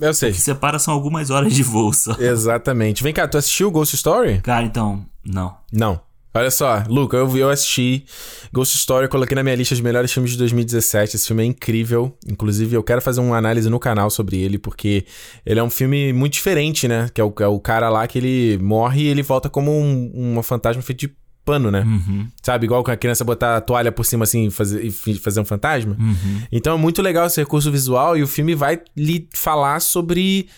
eu 0.00 0.14
sei. 0.14 0.30
O 0.30 0.34
que 0.34 0.40
separa 0.40 0.78
são 0.78 0.94
algumas 0.94 1.30
horas 1.30 1.52
de 1.52 1.62
voo 1.62 1.92
só. 1.92 2.16
Exatamente. 2.20 3.02
Vem 3.02 3.12
cá, 3.12 3.26
tu 3.26 3.36
assistiu 3.38 3.70
Ghost 3.70 3.94
Story? 3.96 4.40
Cara, 4.40 4.64
então, 4.64 5.04
não. 5.24 5.56
Não. 5.72 6.00
Olha 6.34 6.50
só, 6.50 6.82
Luca, 6.88 7.14
eu, 7.14 7.28
vi- 7.28 7.40
eu 7.40 7.50
assisti 7.50 8.06
Ghost 8.50 8.74
Story, 8.78 9.06
coloquei 9.06 9.34
na 9.34 9.42
minha 9.42 9.54
lista 9.54 9.74
de 9.74 9.82
melhores 9.82 10.10
filmes 10.10 10.30
de 10.32 10.38
2017. 10.38 11.16
Esse 11.16 11.26
filme 11.26 11.42
é 11.42 11.46
incrível. 11.46 12.16
Inclusive, 12.26 12.74
eu 12.74 12.82
quero 12.82 13.02
fazer 13.02 13.20
uma 13.20 13.36
análise 13.36 13.68
no 13.68 13.78
canal 13.78 14.08
sobre 14.08 14.38
ele, 14.38 14.56
porque 14.58 15.04
ele 15.44 15.60
é 15.60 15.62
um 15.62 15.68
filme 15.68 16.10
muito 16.14 16.32
diferente, 16.32 16.88
né? 16.88 17.10
Que 17.12 17.20
é 17.20 17.24
o, 17.24 17.34
é 17.40 17.46
o 17.46 17.60
cara 17.60 17.90
lá 17.90 18.06
que 18.06 18.16
ele 18.18 18.58
morre 18.62 19.02
e 19.02 19.06
ele 19.08 19.22
volta 19.22 19.50
como 19.50 19.70
um, 19.70 20.10
uma 20.14 20.42
fantasma 20.42 20.80
feito 20.80 21.00
de 21.00 21.14
pano, 21.44 21.70
né? 21.70 21.80
Uhum, 21.82 22.28
Sabe? 22.42 22.66
Igual 22.66 22.84
a 22.86 22.96
criança 22.96 23.24
botar 23.24 23.56
a 23.56 23.60
toalha 23.60 23.90
por 23.92 24.04
cima 24.04 24.24
assim 24.24 24.46
e 24.46 24.50
fazer, 24.50 24.84
e 24.84 24.90
fazer 24.90 25.40
um 25.40 25.44
fantasma. 25.44 25.96
uhum. 25.98 26.42
Então 26.50 26.74
é 26.74 26.78
muito 26.78 27.02
legal 27.02 27.26
esse 27.26 27.40
recurso 27.40 27.70
visual 27.70 28.16
e 28.16 28.22
o 28.22 28.26
filme 28.26 28.54
vai 28.54 28.80
lhe 28.96 29.28
falar 29.34 29.80
sobre 29.80 30.48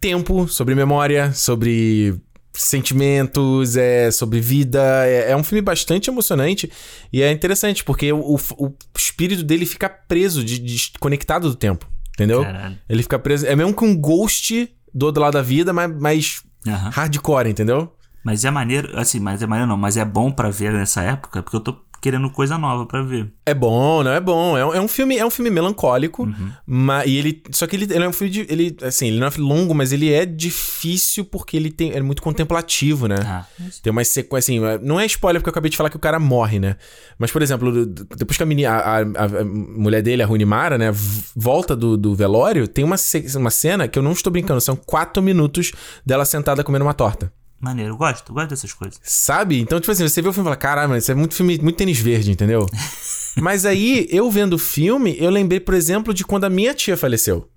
tempo, 0.00 0.48
sobre 0.48 0.74
memória, 0.74 1.32
sobre 1.32 2.18
sentimentos, 2.52 3.76
é, 3.76 4.10
sobre 4.10 4.40
vida. 4.40 4.80
É, 5.06 5.32
é 5.32 5.36
um 5.36 5.44
filme 5.44 5.62
bastante 5.62 6.10
emocionante 6.10 6.70
e 7.12 7.22
é 7.22 7.30
interessante 7.30 7.84
porque 7.84 8.12
o, 8.12 8.36
o, 8.58 8.74
espírito 8.96 9.42
dele 9.42 9.66
fica 9.66 9.88
preso, 9.88 10.44
de, 10.44 10.58
de- 10.58 10.92
conectado 10.98 11.48
do 11.48 11.54
tempo, 11.54 11.86
entendeu? 12.14 12.42
Caralho. 12.42 12.78
Ele 12.88 13.02
fica 13.02 13.18
preso. 13.18 13.46
É 13.46 13.54
mesmo 13.54 13.74
que 13.74 13.84
um 13.84 13.96
ghost 13.96 14.68
do 14.92 15.06
outro 15.06 15.22
lado 15.22 15.34
da 15.34 15.42
vida, 15.42 15.72
mas, 15.72 15.94
mas 16.00 16.42
Aham. 16.66 16.90
hardcore, 16.90 17.48
entendeu? 17.48 17.92
Mas 18.24 18.44
é 18.44 18.50
maneiro, 18.50 18.98
assim, 18.98 19.18
mas 19.20 19.42
é 19.42 19.46
maneiro 19.46 19.68
não, 19.68 19.76
mas 19.76 19.96
é 19.96 20.04
bom 20.04 20.30
pra 20.30 20.50
ver 20.50 20.72
nessa 20.72 21.02
época, 21.02 21.42
porque 21.42 21.56
eu 21.56 21.60
tô 21.60 21.76
querendo 22.02 22.30
coisa 22.30 22.56
nova 22.56 22.86
pra 22.86 23.02
ver. 23.02 23.30
É 23.44 23.52
bom, 23.52 24.02
não 24.02 24.10
é 24.10 24.18
bom. 24.20 24.56
É 24.56 24.64
um, 24.64 24.74
é 24.74 24.80
um 24.80 24.88
filme, 24.88 25.18
é 25.18 25.24
um 25.26 25.28
filme 25.28 25.50
melancólico, 25.50 26.26
mas 26.66 27.06
e 27.06 27.16
ele, 27.16 27.42
só 27.50 27.66
que 27.66 27.76
ele, 27.76 27.84
ele 27.84 28.02
é 28.04 28.08
um 28.08 28.12
filme 28.12 28.30
de, 28.32 28.40
ele, 28.48 28.74
assim, 28.82 29.08
ele 29.08 29.20
não 29.20 29.26
é 29.26 29.30
longo, 29.36 29.74
mas 29.74 29.92
ele 29.92 30.10
é 30.10 30.24
difícil 30.24 31.26
porque 31.26 31.58
ele 31.58 31.70
tem, 31.70 31.92
é 31.92 32.00
muito 32.00 32.22
contemplativo, 32.22 33.06
né? 33.06 33.16
Ah, 33.22 33.44
mas- 33.58 33.80
Tem 33.80 33.90
umas 33.90 34.08
sequências, 34.08 34.62
assim, 34.64 34.78
não 34.86 34.98
é 34.98 35.04
spoiler 35.04 35.42
porque 35.42 35.50
eu 35.50 35.52
acabei 35.52 35.70
de 35.70 35.76
falar 35.76 35.90
que 35.90 35.96
o 35.96 36.00
cara 36.00 36.18
morre, 36.18 36.58
né? 36.58 36.76
Mas, 37.18 37.30
por 37.30 37.42
exemplo, 37.42 37.84
depois 37.84 38.36
que 38.38 38.42
a, 38.42 38.46
menina, 38.46 38.70
a, 38.70 38.96
a- 39.00 39.40
a 39.40 39.44
mulher 39.44 40.00
dele, 40.02 40.22
a 40.22 40.26
Runimara, 40.26 40.78
né, 40.78 40.90
volta 41.36 41.76
do, 41.76 41.98
do 41.98 42.14
velório, 42.14 42.66
tem 42.66 42.82
uma, 42.82 42.96
uma 43.36 43.50
cena 43.50 43.86
que 43.86 43.98
eu 43.98 44.02
não 44.02 44.12
estou 44.12 44.32
brincando, 44.32 44.58
são 44.60 44.74
quatro 44.74 45.22
minutos 45.22 45.72
dela 46.04 46.24
sentada 46.24 46.64
comendo 46.64 46.84
uma 46.86 46.94
torta. 46.94 47.30
Maneiro, 47.60 47.92
eu 47.92 47.96
gosto, 47.96 48.30
eu 48.30 48.34
gosto 48.34 48.48
dessas 48.50 48.72
coisas. 48.72 48.98
Sabe? 49.02 49.60
Então, 49.60 49.78
tipo 49.80 49.92
assim, 49.92 50.08
você 50.08 50.22
vê 50.22 50.28
o 50.28 50.32
filme 50.32 50.44
e 50.44 50.48
fala, 50.48 50.56
caralho, 50.56 50.88
mano, 50.88 50.98
isso 50.98 51.10
é 51.12 51.14
muito 51.14 51.34
filme, 51.34 51.58
muito 51.62 51.76
tênis 51.76 51.98
verde, 51.98 52.30
entendeu? 52.30 52.66
Mas 53.36 53.64
aí, 53.66 54.06
eu 54.10 54.30
vendo 54.30 54.54
o 54.54 54.58
filme, 54.58 55.14
eu 55.18 55.30
lembrei, 55.30 55.60
por 55.60 55.74
exemplo, 55.74 56.12
de 56.12 56.24
quando 56.24 56.44
a 56.44 56.50
minha 56.50 56.74
tia 56.74 56.96
faleceu. 56.96 57.48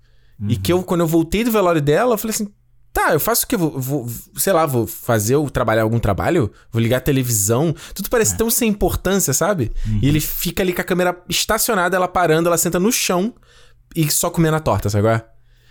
E 0.48 0.56
que 0.56 0.72
eu, 0.72 0.82
quando 0.82 1.00
eu 1.00 1.06
voltei 1.06 1.42
do 1.44 1.50
velório 1.50 1.80
dela, 1.80 2.14
eu 2.14 2.18
falei 2.18 2.34
assim, 2.34 2.48
tá, 2.92 3.12
eu 3.12 3.20
faço 3.20 3.44
o 3.44 3.48
quê? 3.48 3.56
Vou, 3.56 3.70
vou- 3.80 4.08
sei 4.36 4.52
lá, 4.52 4.66
vou 4.66 4.86
fazer, 4.86 5.36
ou 5.36 5.48
trabalhar 5.48 5.82
algum 5.82 5.98
trabalho? 5.98 6.50
Vou 6.72 6.82
ligar 6.82 6.98
a 6.98 7.00
televisão? 7.00 7.74
Tudo 7.94 8.10
parece 8.10 8.36
tão 8.36 8.50
sem 8.50 8.68
importância, 8.68 9.32
sabe? 9.32 9.72
E 10.02 10.08
ele 10.08 10.20
fica 10.20 10.62
ali 10.62 10.72
com 10.72 10.80
a 10.80 10.84
câmera 10.84 11.16
estacionada, 11.28 11.96
ela 11.96 12.08
parando, 12.08 12.48
ela 12.48 12.58
senta 12.58 12.78
no 12.80 12.90
chão 12.92 13.32
e 13.94 14.10
só 14.10 14.28
comendo 14.28 14.56
a 14.56 14.60
torta, 14.60 14.90
sabe 14.90 15.06
é? 15.08 15.24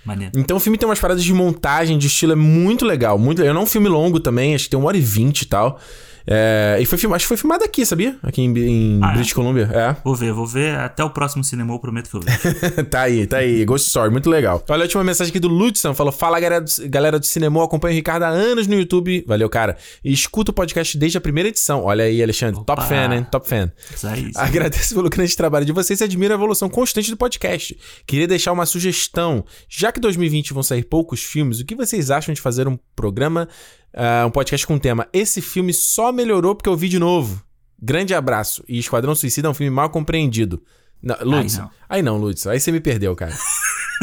Maneiro. 0.05 0.33
Então 0.35 0.57
o 0.57 0.59
filme 0.59 0.77
tem 0.77 0.87
umas 0.87 0.99
paradas 0.99 1.23
de 1.23 1.33
montagem, 1.33 1.97
de 1.97 2.07
estilo, 2.07 2.33
é 2.33 2.35
muito 2.35 2.85
legal. 2.85 3.17
Muito 3.17 3.39
legal. 3.39 3.55
É 3.55 3.59
um 3.59 3.65
filme 3.65 3.87
longo 3.87 4.19
também, 4.19 4.53
acho 4.53 4.65
que 4.65 4.71
tem 4.71 4.79
uma 4.79 4.87
hora 4.87 4.97
e 4.97 5.01
vinte 5.01 5.43
e 5.43 5.45
tal. 5.45 5.79
É, 6.25 6.77
e 6.79 6.85
foi 6.85 6.97
filmado, 6.97 7.17
acho 7.17 7.25
que 7.25 7.27
foi 7.27 7.37
filmado 7.37 7.63
aqui, 7.63 7.85
sabia? 7.85 8.17
Aqui 8.23 8.41
em, 8.41 8.57
em 8.57 8.99
Ah, 9.03 9.11
é? 9.11 9.13
British 9.15 9.33
Columbia. 9.33 9.69
É. 9.73 9.95
Vou 10.03 10.15
ver, 10.15 10.31
vou 10.33 10.47
ver. 10.47 10.75
Até 10.77 11.03
o 11.03 11.09
próximo 11.09 11.43
cinema, 11.43 11.73
eu 11.73 11.79
prometo 11.79 12.09
que 12.09 12.15
eu 12.15 12.21
vejo. 12.21 12.39
tá 12.89 13.01
aí, 13.01 13.27
tá 13.27 13.37
aí. 13.37 13.65
Ghost 13.65 13.87
Story, 13.87 14.09
muito 14.11 14.29
legal. 14.29 14.63
Olha 14.69 14.81
a 14.81 14.85
última 14.85 15.03
mensagem 15.03 15.31
aqui 15.31 15.39
do 15.39 15.47
Ludson. 15.47 15.93
Falou: 15.93 16.11
Fala 16.11 16.39
galera 16.39 16.61
do, 16.61 16.71
galera 16.89 17.19
do 17.19 17.25
cinema, 17.25 17.59
eu 17.59 17.63
acompanho 17.63 17.93
o 17.93 17.95
Ricardo 17.95 18.23
há 18.23 18.29
anos 18.29 18.67
no 18.67 18.75
YouTube. 18.75 19.23
Valeu, 19.27 19.49
cara. 19.49 19.77
E 20.03 20.13
escuto 20.13 20.51
o 20.51 20.53
podcast 20.53 20.97
desde 20.97 21.17
a 21.17 21.21
primeira 21.21 21.49
edição. 21.49 21.83
Olha 21.83 22.05
aí, 22.05 22.21
Alexandre. 22.23 22.59
Opa. 22.59 22.75
Top 22.75 22.87
fan, 22.87 23.13
hein? 23.15 23.27
Top 23.29 23.47
fan. 23.47 23.71
Isso 23.93 24.07
aí. 24.07 24.29
isso. 24.29 24.39
Agradeço 24.39 24.95
pelo 24.95 25.09
grande 25.09 25.35
trabalho 25.35 25.65
de 25.65 25.71
vocês 25.71 25.99
e 25.99 26.03
admiro 26.03 26.33
a 26.33 26.37
evolução 26.37 26.69
constante 26.69 27.09
do 27.11 27.17
podcast. 27.17 27.77
Queria 28.07 28.27
deixar 28.27 28.51
uma 28.51 28.65
sugestão. 28.65 29.43
Já 29.67 29.91
que 29.91 29.99
2020 29.99 30.53
vão 30.53 30.63
sair 30.63 30.83
poucos 30.83 31.21
filmes, 31.23 31.59
o 31.59 31.65
que 31.65 31.75
vocês 31.75 32.09
acham 32.11 32.33
de 32.33 32.41
fazer 32.41 32.67
um 32.67 32.77
programa, 32.95 33.47
ah, 33.93 34.25
um 34.25 34.31
podcast 34.31 34.65
com 34.65 34.75
o 34.75 34.79
tema 34.79 35.07
Esse 35.13 35.41
filme 35.41 35.73
só 35.73 36.11
melhorou 36.11 36.55
porque 36.55 36.69
eu 36.69 36.75
vi 36.75 36.89
de 36.89 36.99
novo? 36.99 37.43
Grande 37.81 38.13
abraço. 38.13 38.63
E 38.67 38.79
Esquadrão 38.79 39.13
Suicida 39.13 39.47
é 39.47 39.51
um 39.51 39.53
filme 39.53 39.69
mal 39.69 39.89
compreendido. 39.89 40.63
Não, 41.01 41.17
Lutz, 41.21 41.59
aí 41.89 42.01
não, 42.01 42.17
Lutz. 42.17 42.47
Aí 42.47 42.57
você 42.57 42.71
me 42.71 42.79
perdeu, 42.79 43.13
cara. 43.13 43.37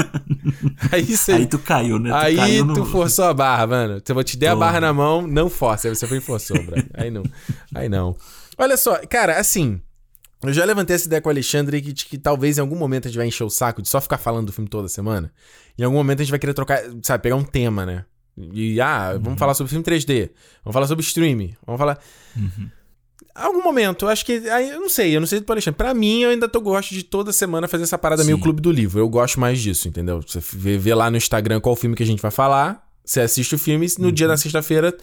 aí 0.92 1.02
você... 1.02 1.32
Aí 1.32 1.46
tu 1.46 1.58
caiu, 1.58 1.98
né? 1.98 2.10
Tu 2.10 2.14
Aí 2.14 2.36
caiu 2.36 2.64
no... 2.66 2.74
tu 2.74 2.84
forçou 2.84 3.24
a 3.24 3.32
barra, 3.32 3.66
mano. 3.66 4.02
Se 4.04 4.12
eu 4.12 4.14
vou 4.14 4.22
te 4.22 4.36
der 4.36 4.48
a 4.48 4.56
barra 4.56 4.82
na 4.82 4.92
mão, 4.92 5.26
não 5.26 5.48
força. 5.48 5.88
Aí 5.88 5.94
você 5.94 6.06
foi 6.06 6.18
e 6.18 6.20
forçou, 6.20 6.62
bro. 6.62 6.76
Aí 6.92 7.10
não. 7.10 7.22
Aí 7.74 7.88
não. 7.88 8.14
Olha 8.58 8.76
só, 8.76 9.00
cara, 9.08 9.40
assim. 9.40 9.80
Eu 10.42 10.52
já 10.52 10.64
levantei 10.64 10.96
essa 10.96 11.06
ideia 11.06 11.20
com 11.20 11.28
o 11.28 11.32
Alexandre 11.32 11.80
que, 11.80 11.92
de 11.92 12.04
que 12.04 12.18
talvez 12.18 12.58
em 12.58 12.60
algum 12.60 12.76
momento 12.76 13.06
a 13.06 13.08
gente 13.08 13.18
vai 13.18 13.26
encher 13.26 13.44
o 13.44 13.50
saco 13.50 13.80
de 13.80 13.88
só 13.88 14.00
ficar 14.00 14.18
falando 14.18 14.46
do 14.46 14.52
filme 14.52 14.68
toda 14.68 14.88
semana. 14.88 15.32
Em 15.78 15.84
algum 15.84 15.96
momento 15.96 16.20
a 16.20 16.22
gente 16.22 16.30
vai 16.30 16.38
querer 16.38 16.54
trocar, 16.54 16.82
sabe, 17.02 17.22
pegar 17.22 17.36
um 17.36 17.44
tema, 17.44 17.84
né? 17.86 18.04
E, 18.36 18.80
ah, 18.80 19.18
vamos 19.20 19.38
falar 19.38 19.54
sobre 19.54 19.70
filme 19.70 19.84
3D. 19.84 20.30
Vamos 20.64 20.74
falar 20.74 20.86
sobre 20.86 21.04
streaming. 21.04 21.54
Vamos 21.66 21.78
falar. 21.78 21.98
Algum 23.34 23.62
momento, 23.62 24.04
eu 24.04 24.08
acho 24.08 24.24
que. 24.24 24.48
Aí, 24.50 24.70
eu 24.70 24.80
não 24.80 24.88
sei, 24.88 25.14
eu 25.16 25.20
não 25.20 25.26
sei 25.26 25.40
do 25.40 25.52
Alexandre. 25.52 25.76
Pra 25.76 25.94
mim, 25.94 26.22
eu 26.22 26.30
ainda 26.30 26.48
tô 26.48 26.60
gosto 26.60 26.94
de 26.94 27.02
toda 27.02 27.32
semana 27.32 27.68
fazer 27.68 27.84
essa 27.84 27.98
parada 27.98 28.24
meio 28.24 28.36
Sim. 28.36 28.42
clube 28.42 28.60
do 28.60 28.72
livro. 28.72 28.98
Eu 28.98 29.08
gosto 29.08 29.38
mais 29.38 29.60
disso, 29.60 29.88
entendeu? 29.88 30.20
Você 30.26 30.40
vê, 30.52 30.76
vê 30.76 30.94
lá 30.94 31.10
no 31.10 31.16
Instagram 31.16 31.60
qual 31.60 31.76
filme 31.76 31.94
que 31.94 32.02
a 32.02 32.06
gente 32.06 32.20
vai 32.20 32.30
falar. 32.30 32.86
Você 33.04 33.20
assiste 33.20 33.54
o 33.54 33.58
filme, 33.58 33.86
no 33.98 34.12
dia 34.12 34.28
da 34.28 34.36
sexta-feira, 34.36 34.96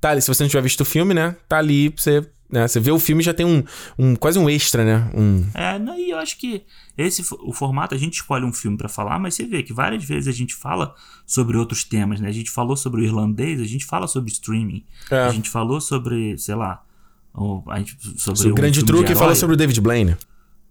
tá 0.00 0.10
ali. 0.10 0.20
Se 0.20 0.28
você 0.28 0.42
não 0.42 0.50
tiver 0.50 0.62
visto 0.62 0.80
o 0.80 0.84
filme, 0.84 1.14
né? 1.14 1.36
Tá 1.48 1.58
ali 1.58 1.90
pra 1.90 2.02
você. 2.02 2.26
Né? 2.54 2.68
Você 2.68 2.78
vê 2.78 2.92
o 2.92 2.98
filme 3.00 3.20
e 3.20 3.24
já 3.24 3.34
tem 3.34 3.44
um, 3.44 3.62
um. 3.98 4.14
Quase 4.14 4.38
um 4.38 4.48
extra, 4.48 4.84
né? 4.84 5.10
Um. 5.12 5.44
É, 5.52 5.76
não, 5.78 5.98
e 5.98 6.10
eu 6.10 6.18
acho 6.18 6.38
que 6.38 6.62
esse 6.96 7.22
o 7.42 7.52
formato 7.52 7.94
a 7.94 7.98
gente 7.98 8.14
escolhe 8.14 8.44
um 8.44 8.52
filme 8.52 8.76
pra 8.76 8.88
falar, 8.88 9.18
mas 9.18 9.34
você 9.34 9.44
vê 9.44 9.62
que 9.64 9.72
várias 9.72 10.04
vezes 10.04 10.28
a 10.28 10.32
gente 10.32 10.54
fala 10.54 10.94
sobre 11.26 11.56
outros 11.56 11.82
temas, 11.82 12.20
né? 12.20 12.28
A 12.28 12.32
gente 12.32 12.50
falou 12.50 12.76
sobre 12.76 13.00
o 13.00 13.04
irlandês, 13.04 13.60
a 13.60 13.64
gente 13.66 13.84
fala 13.84 14.06
sobre 14.06 14.30
streaming, 14.30 14.84
É. 15.10 15.18
a 15.24 15.30
gente 15.30 15.50
falou 15.50 15.80
sobre, 15.80 16.38
sei 16.38 16.54
lá, 16.54 16.82
o, 17.34 17.62
a 17.68 17.78
gente, 17.78 17.96
sobre 18.16 18.46
o 18.48 18.52
um 18.52 18.54
grande 18.54 18.84
truque 18.84 19.10
herói. 19.10 19.16
fala 19.20 19.34
sobre 19.34 19.54
o 19.54 19.56
David 19.56 19.80
Blaine. 19.80 20.16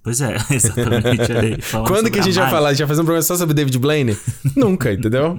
Pois 0.01 0.21
é, 0.21 0.35
exatamente. 0.51 1.31
aí, 1.31 1.57
Quando 1.85 2.09
que 2.09 2.19
a 2.19 2.21
gente 2.21 2.35
vai 2.35 2.49
falar? 2.49 2.69
A 2.69 2.73
gente 2.73 2.79
vai 2.79 2.87
fazer 2.87 3.01
um 3.01 3.05
programa 3.05 3.23
só 3.23 3.35
sobre 3.35 3.51
o 3.51 3.55
David 3.55 3.77
Blaine? 3.79 4.17
Nunca, 4.55 4.91
entendeu? 4.93 5.37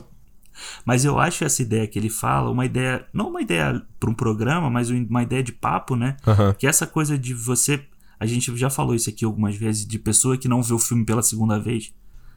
Mas 0.84 1.05
eu 1.05 1.18
acho 1.18 1.44
essa 1.44 1.62
ideia 1.62 1.86
que 1.86 1.98
ele 1.98 2.09
fala 2.11 2.50
uma 2.50 2.64
ideia, 2.64 3.05
não 3.12 3.28
uma 3.30 3.42
ideia 3.42 3.82
para 3.98 4.11
um 4.11 4.14
programa, 4.14 4.70
mas 4.70 4.90
um- 4.90 5.07
uma 5.09 5.22
ideia 5.22 5.42
de 5.42 5.52
papo, 5.52 5.96
né? 5.96 6.16
Aham. 6.26 6.55
Que 6.59 6.66
é 6.66 6.70
essa 6.70 6.86
coisa 6.86 7.18
de 7.18 7.34
você. 7.34 7.82
A 8.18 8.26
gente 8.26 8.57
já 8.57 8.70
falou 8.70 8.94
isso 8.94 9.11
aqui 9.11 9.24
algumas 9.24 9.57
vezes, 9.57 9.86
de 9.86 9.98
pessoa 9.98 10.36
que 10.38 10.48
não 10.48 10.62
vê 10.62 10.72
o 10.72 10.78
filme 10.78 11.05
pela 11.05 11.22
segunda 11.22 11.59
vez. 11.59 11.92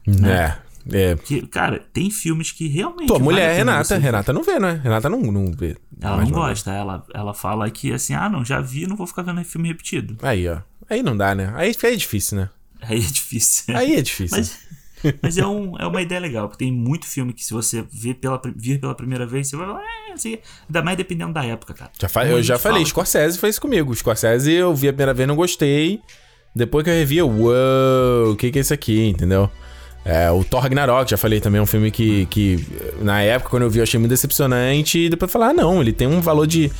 É. 0.06 0.56
É. 0.90 1.16
Que, 1.16 1.46
cara, 1.46 1.84
tem 1.92 2.10
filmes 2.10 2.50
que 2.50 2.66
realmente. 2.66 3.08
Tua 3.08 3.18
mulher, 3.18 3.56
pena 3.58 3.72
Renata. 3.72 3.84
você. 3.84 3.98
Renata 3.98 4.32
não 4.32 4.42
vê, 4.42 4.58
né? 4.58 4.80
Renata 4.82 5.08
não, 5.08 5.20
não 5.20 5.52
vê. 5.52 5.76
Ela 6.00 6.22
não 6.22 6.30
gosta, 6.30 6.72
ela, 6.72 7.04
ela 7.12 7.34
fala 7.34 7.70
que 7.70 7.92
assim, 7.92 8.14
ah, 8.14 8.28
não, 8.28 8.42
já 8.44 8.60
vi, 8.60 8.86
não 8.86 8.96
vou 8.96 9.06
ficar 9.06 9.22
vendo 9.22 9.44
filme 9.44 9.68
repetido. 9.68 10.16
Aí, 10.22 10.48
ó. 10.48 10.58
Aí 10.88 11.02
não 11.02 11.14
dá, 11.16 11.34
né? 11.34 11.52
Aí, 11.56 11.74
aí 11.82 11.92
é 11.92 11.96
difícil, 11.96 12.38
né? 12.38 12.48
Aí 12.80 12.98
é 12.98 13.06
difícil. 13.06 13.76
Aí 13.76 13.96
é 13.96 14.00
difícil. 14.02 14.38
Mas 14.38 14.58
Mas 15.22 15.38
é, 15.38 15.46
um, 15.46 15.76
é 15.78 15.86
uma 15.86 16.02
ideia 16.02 16.20
legal, 16.20 16.48
porque 16.48 16.64
tem 16.64 16.72
muito 16.72 17.06
filme 17.06 17.32
que 17.32 17.44
se 17.44 17.52
você 17.52 17.84
vê 17.92 18.14
pela, 18.14 18.40
vir 18.56 18.80
pela 18.80 18.94
primeira 18.94 19.26
vez, 19.26 19.48
você 19.48 19.56
vai 19.56 19.66
falar, 19.66 19.82
é, 19.82 20.12
assim, 20.12 20.38
ainda 20.68 20.82
mais 20.82 20.96
dependendo 20.96 21.32
da 21.32 21.44
época, 21.44 21.74
cara. 21.74 21.90
Já 22.00 22.08
fa- 22.08 22.26
eu 22.26 22.42
já 22.42 22.58
falei, 22.58 22.78
fala. 22.78 22.88
Scorsese 22.88 23.38
fez 23.38 23.54
isso 23.54 23.60
comigo. 23.60 23.94
Scorsese 23.94 24.52
eu 24.52 24.74
vi 24.74 24.88
a 24.88 24.92
primeira 24.92 25.14
vez, 25.14 25.28
não 25.28 25.36
gostei. 25.36 26.00
Depois 26.54 26.82
que 26.84 26.90
eu 26.90 26.94
revi, 26.94 27.18
eu, 27.18 27.28
uou, 27.30 28.32
o 28.32 28.36
que 28.36 28.50
que 28.50 28.58
é 28.58 28.62
isso 28.62 28.74
aqui, 28.74 29.06
entendeu? 29.06 29.48
É, 30.04 30.30
o 30.30 30.42
Thor 30.42 30.60
Ragnarok, 30.62 31.10
já 31.10 31.16
falei 31.18 31.40
também, 31.40 31.58
é 31.58 31.62
um 31.62 31.66
filme 31.66 31.90
que, 31.90 32.24
que 32.26 32.64
na 33.02 33.20
época, 33.20 33.50
quando 33.50 33.64
eu 33.64 33.70
vi, 33.70 33.78
eu 33.78 33.82
achei 33.82 33.98
muito 34.00 34.10
decepcionante. 34.10 34.98
E 34.98 35.08
depois 35.10 35.28
eu 35.28 35.32
falei, 35.32 35.48
ah, 35.50 35.52
não, 35.52 35.80
ele 35.82 35.92
tem 35.92 36.06
um 36.08 36.20
valor 36.20 36.46
de. 36.46 36.70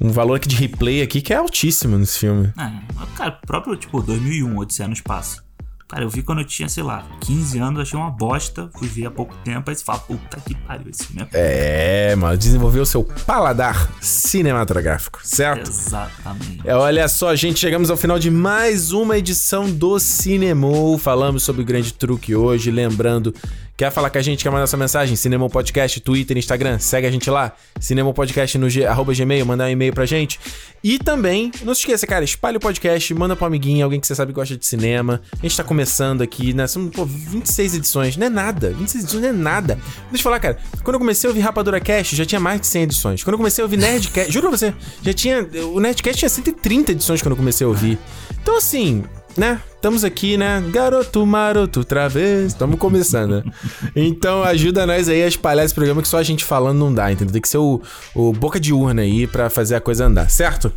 Um 0.00 0.10
valor 0.10 0.34
aqui 0.34 0.48
de 0.48 0.56
replay 0.56 1.00
aqui 1.02 1.20
que 1.20 1.32
é 1.32 1.36
altíssimo 1.36 1.96
nesse 1.96 2.18
filme. 2.18 2.50
É, 2.58 2.72
cara, 3.16 3.30
próprio, 3.46 3.76
tipo, 3.76 4.02
2001, 4.02 4.56
Odisseia 4.58 4.88
no 4.88 4.94
Espaço. 4.94 5.44
Cara, 5.92 6.04
eu 6.04 6.08
vi 6.08 6.22
quando 6.22 6.38
eu 6.38 6.46
tinha, 6.46 6.70
sei 6.70 6.82
lá, 6.82 7.04
15 7.20 7.58
anos, 7.58 7.82
achei 7.82 7.98
uma 7.98 8.10
bosta, 8.10 8.70
fui 8.78 8.88
ver 8.88 9.04
há 9.04 9.10
pouco 9.10 9.34
tempo, 9.44 9.68
aí 9.68 9.76
você 9.76 9.84
fala, 9.84 9.98
puta 9.98 10.40
que 10.40 10.54
pariu 10.54 10.88
esse 10.88 11.04
filme. 11.04 11.28
É... 11.34 12.12
É, 12.12 12.16
mano, 12.16 12.34
desenvolveu 12.34 12.82
o 12.82 12.86
seu 12.86 13.04
paladar 13.04 13.90
cinematográfico, 14.00 15.20
certo? 15.22 15.68
Exatamente. 15.68 16.62
É, 16.64 16.74
olha 16.74 17.06
só, 17.08 17.36
gente, 17.36 17.60
chegamos 17.60 17.90
ao 17.90 17.98
final 17.98 18.18
de 18.18 18.30
mais 18.30 18.90
uma 18.92 19.18
edição 19.18 19.70
do 19.70 19.98
Cinemou. 19.98 20.96
Falamos 20.96 21.42
sobre 21.42 21.60
o 21.60 21.64
grande 21.64 21.92
truque 21.92 22.34
hoje. 22.34 22.70
Lembrando, 22.70 23.34
quer 23.82 23.90
falar 23.90 24.10
com 24.10 24.18
a 24.18 24.22
gente, 24.22 24.44
quer 24.44 24.50
mandar 24.50 24.68
sua 24.68 24.78
mensagem? 24.78 25.16
Cinemou 25.16 25.50
Podcast, 25.50 26.00
Twitter, 26.00 26.38
Instagram, 26.38 26.78
segue 26.78 27.04
a 27.04 27.10
gente 27.10 27.28
lá. 27.28 27.50
Cinemou 27.80 28.14
Podcast 28.14 28.56
no 28.56 28.70
g, 28.70 28.86
arroba 28.86 29.12
gmail, 29.12 29.44
mandar 29.44 29.64
um 29.64 29.70
e-mail 29.70 29.92
pra 29.92 30.06
gente. 30.06 30.38
E 30.84 31.00
também, 31.00 31.50
não 31.64 31.74
se 31.74 31.80
esqueça, 31.80 32.06
cara, 32.06 32.24
espalha 32.24 32.58
o 32.58 32.60
podcast, 32.60 33.12
manda 33.12 33.34
pro 33.34 33.44
amiguinho, 33.44 33.84
alguém 33.84 33.98
que 33.98 34.06
você 34.06 34.14
sabe 34.14 34.32
que 34.32 34.36
gosta 34.36 34.56
de 34.56 34.64
cinema. 34.64 35.20
A 35.32 35.42
gente 35.42 35.56
tá 35.56 35.64
começando 35.64 36.22
aqui, 36.22 36.52
né? 36.52 36.68
São, 36.68 36.88
pô, 36.88 37.04
26 37.04 37.74
edições, 37.74 38.16
não 38.16 38.28
é 38.28 38.30
nada. 38.30 38.70
26 38.70 39.02
edições 39.02 39.22
não 39.22 39.30
é 39.30 39.32
nada. 39.32 39.74
Deixa 40.10 40.18
eu 40.18 40.22
falar, 40.22 40.38
cara, 40.38 40.58
quando 40.84 40.94
eu 40.94 41.00
comecei 41.00 41.26
a 41.26 41.30
ouvir 41.32 41.40
Rapadura 41.40 41.80
Cast, 41.80 42.14
já 42.14 42.24
tinha 42.24 42.40
mais 42.40 42.60
de 42.60 42.68
100 42.68 42.82
edições. 42.84 43.24
Quando 43.24 43.34
eu 43.34 43.38
comecei 43.38 43.62
a 43.62 43.64
ouvir 43.64 43.78
Nerdcast, 43.78 44.30
juro 44.32 44.48
pra 44.48 44.56
você, 44.56 44.72
já 45.02 45.12
tinha. 45.12 45.42
O 45.72 45.80
Nerdcast 45.80 46.20
tinha 46.20 46.28
130 46.28 46.92
edições 46.92 47.20
quando 47.20 47.32
eu 47.32 47.36
comecei 47.36 47.64
a 47.64 47.68
ouvir. 47.68 47.98
Então, 48.40 48.56
assim, 48.56 49.04
né? 49.36 49.60
Estamos 49.74 50.04
aqui, 50.04 50.36
né? 50.36 50.62
Garoto 50.70 51.24
maroto, 51.26 51.80
outra 51.80 52.08
vez. 52.08 52.52
Estamos 52.52 52.78
começando, 52.78 53.42
né? 53.44 53.52
Então 53.96 54.42
ajuda 54.42 54.86
nós 54.86 55.08
aí 55.08 55.22
a 55.22 55.28
espalhar 55.28 55.64
esse 55.64 55.74
programa 55.74 56.02
que 56.02 56.08
só 56.08 56.18
a 56.18 56.22
gente 56.22 56.44
falando 56.44 56.78
não 56.78 56.92
dá, 56.92 57.10
entendeu? 57.10 57.32
Tem 57.32 57.42
que 57.42 57.48
ser 57.48 57.58
o, 57.58 57.80
o 58.14 58.32
boca 58.32 58.60
de 58.60 58.72
urna 58.72 59.02
aí 59.02 59.26
pra 59.26 59.50
fazer 59.50 59.74
a 59.74 59.80
coisa 59.80 60.06
andar, 60.06 60.30
certo? 60.30 60.72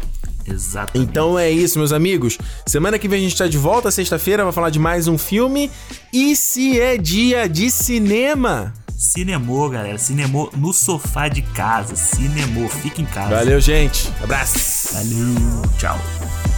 Exatamente. 0.48 1.10
Então 1.10 1.38
é 1.38 1.50
isso, 1.50 1.78
meus 1.78 1.92
amigos. 1.92 2.38
Semana 2.66 3.00
que 3.00 3.08
vem 3.08 3.20
a 3.20 3.24
gente 3.24 3.38
tá 3.38 3.48
de 3.48 3.58
volta, 3.58 3.90
sexta-feira, 3.90 4.44
vai 4.44 4.54
falar 4.54 4.70
de 4.70 4.80
mais 4.80 5.08
um 5.08 5.18
filme. 5.18 5.72
E 6.14 6.36
se 6.36 6.80
é 6.80 6.98
dia 6.98 7.48
de 7.48 7.70
cinema? 7.72 8.74
Cinemô, 8.98 9.70
galera. 9.70 9.98
Cinemô 9.98 10.50
no 10.56 10.72
sofá 10.72 11.28
de 11.28 11.42
casa. 11.42 11.96
Cinemô. 11.96 12.70
Fica 12.70 13.02
em 13.02 13.06
casa. 13.06 13.36
Valeu, 13.36 13.60
gente. 13.60 14.12
Abraço. 14.24 14.94
Valeu. 14.94 15.62
Tchau. 15.78 16.55